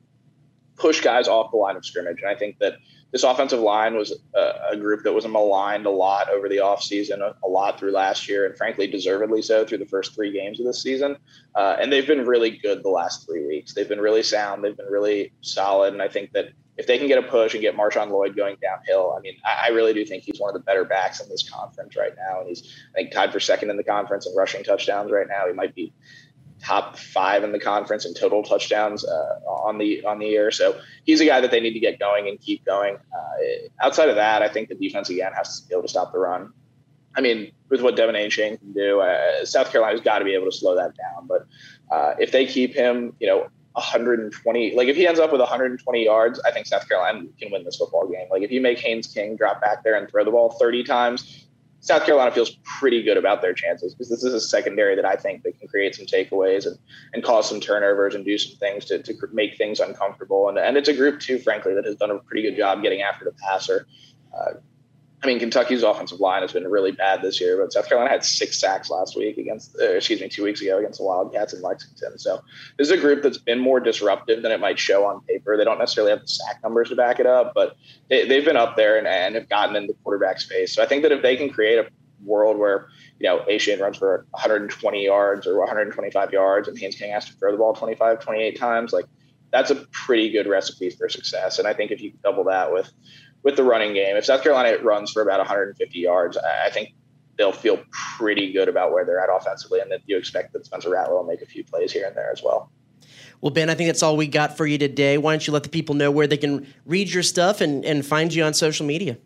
push 0.77 1.01
guys 1.01 1.27
off 1.27 1.51
the 1.51 1.57
line 1.57 1.75
of 1.75 1.85
scrimmage. 1.85 2.19
And 2.21 2.29
I 2.29 2.35
think 2.35 2.59
that 2.59 2.77
this 3.11 3.23
offensive 3.23 3.59
line 3.59 3.95
was 3.95 4.13
a, 4.35 4.53
a 4.71 4.77
group 4.77 5.03
that 5.03 5.13
was 5.13 5.25
maligned 5.25 5.85
a 5.85 5.89
lot 5.89 6.29
over 6.29 6.49
the 6.49 6.57
offseason, 6.57 7.19
a, 7.19 7.35
a 7.43 7.47
lot 7.47 7.79
through 7.79 7.91
last 7.91 8.27
year, 8.27 8.45
and 8.45 8.55
frankly, 8.57 8.85
deservedly 8.87 9.41
so 9.41 9.65
through 9.65 9.77
the 9.77 9.85
first 9.85 10.13
three 10.13 10.31
games 10.31 10.59
of 10.59 10.65
this 10.65 10.81
season. 10.81 11.17
Uh, 11.55 11.77
and 11.79 11.91
they've 11.91 12.07
been 12.07 12.25
really 12.25 12.51
good 12.51 12.83
the 12.83 12.89
last 12.89 13.25
three 13.25 13.45
weeks. 13.47 13.73
They've 13.73 13.87
been 13.87 14.01
really 14.01 14.23
sound. 14.23 14.63
They've 14.63 14.75
been 14.75 14.91
really 14.91 15.31
solid. 15.41 15.93
And 15.93 16.01
I 16.01 16.09
think 16.09 16.31
that 16.33 16.49
if 16.77 16.85
they 16.85 16.97
can 16.97 17.07
get 17.07 17.17
a 17.17 17.23
push 17.23 17.53
and 17.53 17.61
get 17.61 17.75
Marshawn 17.75 18.11
Lloyd 18.11 18.35
going 18.35 18.57
downhill, 18.61 19.15
I 19.17 19.21
mean, 19.21 19.33
I, 19.43 19.65
I, 19.65 19.67
really 19.69 19.93
do 19.93 20.05
think 20.05 20.23
he's 20.23 20.39
one 20.39 20.49
of 20.49 20.53
the 20.53 20.63
better 20.63 20.85
backs 20.85 21.19
in 21.19 21.27
this 21.27 21.49
conference 21.49 21.95
right 21.95 22.13
now. 22.15 22.39
And 22.39 22.49
he's, 22.49 22.75
I 22.93 22.99
think, 22.99 23.11
tied 23.11 23.33
for 23.33 23.39
second 23.39 23.71
in 23.71 23.77
the 23.77 23.83
conference 23.83 24.27
in 24.27 24.35
rushing 24.35 24.63
touchdowns 24.63 25.11
right 25.11 25.27
now. 25.27 25.47
He 25.47 25.53
might 25.53 25.73
be 25.73 25.91
top 26.63 26.97
five 26.97 27.43
in 27.43 27.51
the 27.51 27.59
conference 27.59 28.05
in 28.05 28.13
total 28.13 28.43
touchdowns 28.43 29.05
uh, 29.05 29.39
on 29.47 29.77
the 29.77 30.03
on 30.05 30.19
the 30.19 30.27
year. 30.27 30.51
So 30.51 30.79
he's 31.03 31.19
a 31.19 31.25
guy 31.25 31.41
that 31.41 31.51
they 31.51 31.59
need 31.59 31.73
to 31.73 31.79
get 31.79 31.99
going 31.99 32.27
and 32.27 32.39
keep 32.39 32.63
going. 32.65 32.95
Uh, 32.95 33.85
outside 33.85 34.09
of 34.09 34.15
that, 34.15 34.41
I 34.41 34.47
think 34.47 34.69
the 34.69 34.75
defense 34.75 35.09
again 35.09 35.33
has 35.33 35.61
to 35.61 35.67
be 35.67 35.73
able 35.73 35.83
to 35.83 35.87
stop 35.87 36.11
the 36.11 36.19
run. 36.19 36.53
I 37.15 37.21
mean, 37.21 37.51
with 37.69 37.81
what 37.81 37.95
De'Von 37.95 38.13
Achane 38.13 38.59
can 38.59 38.73
do, 38.73 39.01
uh, 39.01 39.43
South 39.43 39.71
Carolina's 39.71 40.01
got 40.01 40.19
to 40.19 40.25
be 40.25 40.35
able 40.35 40.45
to 40.45 40.55
slow 40.55 40.75
that 40.75 40.93
down. 40.95 41.27
But 41.27 41.47
uh, 41.89 42.13
if 42.19 42.31
they 42.31 42.45
keep 42.45 42.75
him, 42.75 43.13
you 43.19 43.27
know, 43.27 43.47
120. 43.77 44.75
Like 44.75 44.87
if 44.87 44.95
he 44.95 45.05
ends 45.05 45.19
up 45.19 45.31
with 45.31 45.39
120 45.39 46.03
yards, 46.03 46.41
I 46.45 46.51
think 46.51 46.65
South 46.65 46.89
Carolina 46.89 47.27
can 47.39 47.51
win 47.51 47.63
this 47.63 47.77
football 47.77 48.07
game. 48.07 48.27
Like 48.31 48.41
if 48.41 48.51
you 48.51 48.59
make 48.59 48.79
Haynes 48.79 49.05
King 49.07 49.35
drop 49.35 49.61
back 49.61 49.83
there 49.83 49.95
and 49.95 50.09
throw 50.09 50.25
the 50.25 50.31
ball 50.31 50.49
30 50.59 50.83
times, 50.83 51.45
South 51.79 52.05
Carolina 52.05 52.31
feels 52.31 52.57
pretty 52.79 53.03
good 53.03 53.17
about 53.17 53.43
their 53.43 53.53
chances 53.53 53.93
because 53.93 54.09
this 54.09 54.23
is 54.23 54.33
a 54.33 54.41
secondary 54.41 54.95
that 54.95 55.05
I 55.05 55.15
think 55.15 55.43
they 55.43 55.51
can 55.51 55.67
create 55.67 55.93
some 55.93 56.07
takeaways 56.07 56.65
and, 56.65 56.77
and 57.13 57.23
cause 57.23 57.47
some 57.47 57.59
turnovers 57.59 58.15
and 58.15 58.25
do 58.25 58.37
some 58.39 58.57
things 58.57 58.85
to, 58.85 59.01
to 59.03 59.13
make 59.31 59.57
things 59.57 59.79
uncomfortable. 59.79 60.49
And, 60.49 60.57
and 60.57 60.75
it's 60.75 60.89
a 60.89 60.93
group 60.93 61.19
too, 61.19 61.37
frankly, 61.37 61.75
that 61.75 61.85
has 61.85 61.95
done 61.95 62.09
a 62.09 62.17
pretty 62.17 62.41
good 62.41 62.57
job 62.57 62.81
getting 62.81 63.01
after 63.01 63.25
the 63.25 63.31
passer. 63.31 63.85
Uh, 64.35 64.53
I 65.23 65.27
mean, 65.27 65.39
Kentucky's 65.39 65.81
offensive 65.81 66.19
line 66.19 66.43
has 66.43 66.53
been 66.53 66.67
really 66.67 66.91
bad 66.91 67.23
this 67.23 67.41
year, 67.41 67.59
but 67.59 67.73
South 67.73 67.89
Carolina 67.89 68.11
had 68.11 68.23
six 68.23 68.59
sacks 68.59 68.91
last 68.91 69.17
week 69.17 69.39
against, 69.39 69.75
excuse 69.79 70.21
me, 70.21 70.29
two 70.29 70.43
weeks 70.43 70.61
ago 70.61 70.77
against 70.77 70.99
the 70.99 71.05
Wildcats 71.05 71.53
in 71.53 71.61
Lexington. 71.63 72.19
So 72.19 72.39
this 72.77 72.87
is 72.87 72.91
a 72.91 72.97
group 72.97 73.23
that's 73.23 73.39
been 73.39 73.59
more 73.59 73.79
disruptive 73.79 74.43
than 74.43 74.51
it 74.51 74.59
might 74.59 74.77
show 74.77 75.05
on 75.07 75.21
paper. 75.21 75.57
They 75.57 75.63
don't 75.63 75.79
necessarily 75.79 76.11
have 76.11 76.21
the 76.21 76.27
sack 76.27 76.61
numbers 76.61 76.89
to 76.89 76.95
back 76.95 77.19
it 77.19 77.25
up, 77.25 77.53
but 77.55 77.77
they, 78.09 78.27
have 78.27 78.45
been 78.45 78.57
up 78.57 78.75
there 78.75 78.99
and, 78.99 79.07
and 79.07 79.33
have 79.33 79.49
gotten 79.49 79.75
in 79.75 79.87
the 79.87 79.95
quarterback 80.03 80.39
space. 80.39 80.75
So 80.75 80.83
I 80.83 80.85
think 80.85 81.01
that 81.01 81.11
if 81.11 81.23
they 81.23 81.35
can 81.35 81.49
create 81.49 81.79
a 81.79 81.87
world 82.23 82.57
where, 82.57 82.89
you 83.19 83.27
know, 83.27 83.39
Achane 83.49 83.81
runs 83.81 83.97
for 83.97 84.27
120 84.31 85.03
yards 85.03 85.47
or 85.47 85.57
125 85.57 86.31
yards 86.31 86.67
and 86.67 86.77
Haynes 86.77 86.95
King 86.95 87.11
has 87.11 87.25
to 87.25 87.33
throw 87.33 87.51
the 87.51 87.57
ball 87.57 87.73
25, 87.73 88.19
28 88.19 88.59
times, 88.59 88.93
like 88.93 89.05
that's 89.51 89.71
a 89.71 89.75
pretty 89.91 90.29
good 90.29 90.47
recipe 90.47 90.89
for 90.89 91.09
success. 91.09 91.57
And 91.59 91.67
I 91.67 91.73
think 91.73 91.91
if 91.91 92.01
you 92.01 92.13
double 92.23 92.43
that 92.45 92.71
with, 92.71 92.91
with 93.43 93.55
the 93.55 93.63
running 93.63 93.93
game. 93.93 94.15
If 94.15 94.25
South 94.25 94.43
Carolina 94.43 94.77
runs 94.83 95.11
for 95.11 95.21
about 95.21 95.39
150 95.39 95.99
yards, 95.99 96.37
I 96.37 96.69
think 96.69 96.93
they'll 97.37 97.51
feel 97.51 97.79
pretty 97.91 98.51
good 98.51 98.67
about 98.67 98.91
where 98.91 99.05
they're 99.05 99.19
at 99.19 99.29
offensively, 99.29 99.79
and 99.79 99.91
that 99.91 100.01
you 100.05 100.17
expect 100.17 100.53
that 100.53 100.65
Spencer 100.65 100.89
Rattler 100.89 101.15
will 101.15 101.23
make 101.23 101.41
a 101.41 101.45
few 101.45 101.63
plays 101.63 101.91
here 101.91 102.07
and 102.07 102.15
there 102.15 102.31
as 102.31 102.41
well. 102.43 102.71
Well, 103.41 103.51
Ben, 103.51 103.69
I 103.69 103.75
think 103.75 103.87
that's 103.87 104.01
all 104.01 104.17
we 104.17 104.27
got 104.27 104.57
for 104.57 104.65
you 104.65 104.77
today. 104.77 105.17
Why 105.17 105.33
don't 105.33 105.45
you 105.45 105.53
let 105.53 105.63
the 105.63 105.69
people 105.69 105.93
know 105.93 106.09
where 106.09 106.25
they 106.25 106.37
can 106.37 106.67
read 106.85 107.13
your 107.13 107.23
stuff 107.23 107.61
and, 107.61 107.85
and 107.85 108.05
find 108.05 108.33
you 108.33 108.43
on 108.43 108.53
social 108.53 108.85
media? 108.85 109.17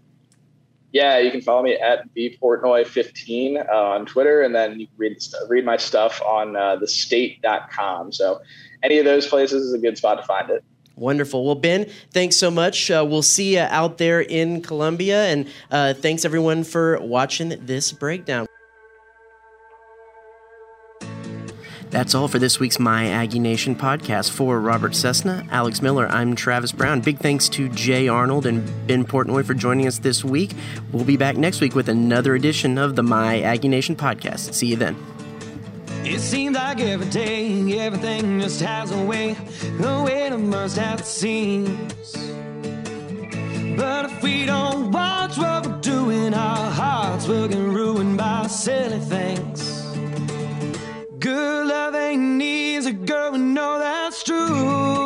Yeah, 0.92 1.20
you 1.20 1.32
can 1.32 1.40
follow 1.40 1.64
me 1.64 1.76
at 1.76 2.14
bportnoy15 2.14 3.70
uh, 3.70 3.74
on 3.74 4.06
Twitter, 4.06 4.42
and 4.42 4.54
then 4.54 4.78
you 4.78 4.88
can 4.88 4.98
read, 4.98 5.18
read 5.48 5.64
my 5.64 5.78
stuff 5.78 6.22
on 6.22 6.58
uh, 6.58 6.78
thestate.com. 6.82 8.12
So 8.12 8.42
any 8.84 9.00
of 9.00 9.06
those 9.06 9.28
places 9.28 9.68
is 9.68 9.74
a 9.74 9.78
good 9.78 9.98
spot 9.98 10.18
to 10.18 10.24
find 10.24 10.50
it. 10.50 10.64
Wonderful. 11.02 11.44
Well, 11.44 11.56
Ben, 11.56 11.90
thanks 12.12 12.38
so 12.38 12.52
much. 12.52 12.92
Uh, 12.92 13.04
we'll 13.08 13.24
see 13.24 13.56
you 13.56 13.62
out 13.62 13.98
there 13.98 14.22
in 14.22 14.62
Columbia. 14.62 15.26
And 15.26 15.48
uh, 15.72 15.96
thanks 15.96 16.26
everyone 16.26 16.64
for 16.64 17.00
watching 17.00 17.50
this 17.66 17.92
breakdown. 17.92 18.46
That's 21.90 22.16
all 22.16 22.28
for 22.30 22.40
this 22.40 22.60
week's 22.60 22.80
My 22.80 23.08
Aggie 23.08 23.40
Nation 23.40 23.76
podcast. 23.76 24.30
For 24.30 24.62
Robert 24.62 24.96
Cessna, 24.96 25.46
Alex 25.50 25.82
Miller, 25.82 26.08
I'm 26.08 26.36
Travis 26.36 26.72
Brown. 26.72 27.02
Big 27.02 27.18
thanks 27.18 27.50
to 27.50 27.68
Jay 27.68 28.08
Arnold 28.08 28.46
and 28.46 28.64
Ben 28.88 29.04
Portnoy 29.04 29.44
for 29.44 29.56
joining 29.56 29.88
us 29.88 29.98
this 29.98 30.24
week. 30.24 30.52
We'll 30.94 31.04
be 31.04 31.18
back 31.18 31.36
next 31.36 31.62
week 31.62 31.76
with 31.76 31.90
another 31.90 32.36
edition 32.36 32.78
of 32.78 32.96
the 32.96 33.04
My 33.04 33.42
Aggie 33.42 33.68
Nation 33.68 33.96
podcast. 33.96 34.54
See 34.54 34.68
you 34.68 34.76
then. 34.76 34.96
It 36.04 36.20
seems 36.20 36.56
like 36.56 36.80
every 36.80 37.08
day, 37.08 37.80
everything 37.80 38.40
just 38.42 38.62
has 38.62 38.92
a 38.92 39.04
way, 39.04 39.36
a 39.84 40.04
way 40.04 40.30
burst 40.52 40.78
at 40.78 40.98
the 41.00 41.04
seams. 41.04 42.14
But 43.78 44.06
if 44.06 44.24
we 44.24 44.46
don't 44.46 44.92
watch 44.92 45.38
what 45.38 45.66
we're 45.66 45.82
doing, 45.82 46.34
our 46.34 46.72
hearts 46.72 47.28
will 47.28 47.48
get 47.48 47.58
ruined 47.58 48.18
by 48.18 48.48
silly 48.48 49.00
things. 49.00 49.62
Good 51.20 51.68
love 51.68 51.96
ain't 51.96 52.42
easy, 52.42 52.92
girl, 52.94 53.32
we 53.32 53.40
know 53.40 53.80
that's 53.80 54.24
true. 54.24 55.02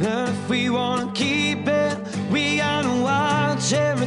If 0.00 0.48
we 0.48 0.70
wanna 0.70 1.10
keep 1.12 1.66
it, 1.66 1.98
we 2.30 2.58
gotta 2.58 3.02
watch 3.02 3.72
everything 3.72 3.97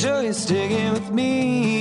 sure 0.00 0.22
you're 0.22 0.32
sticking 0.32 0.92
with 0.92 1.10
me. 1.10 1.79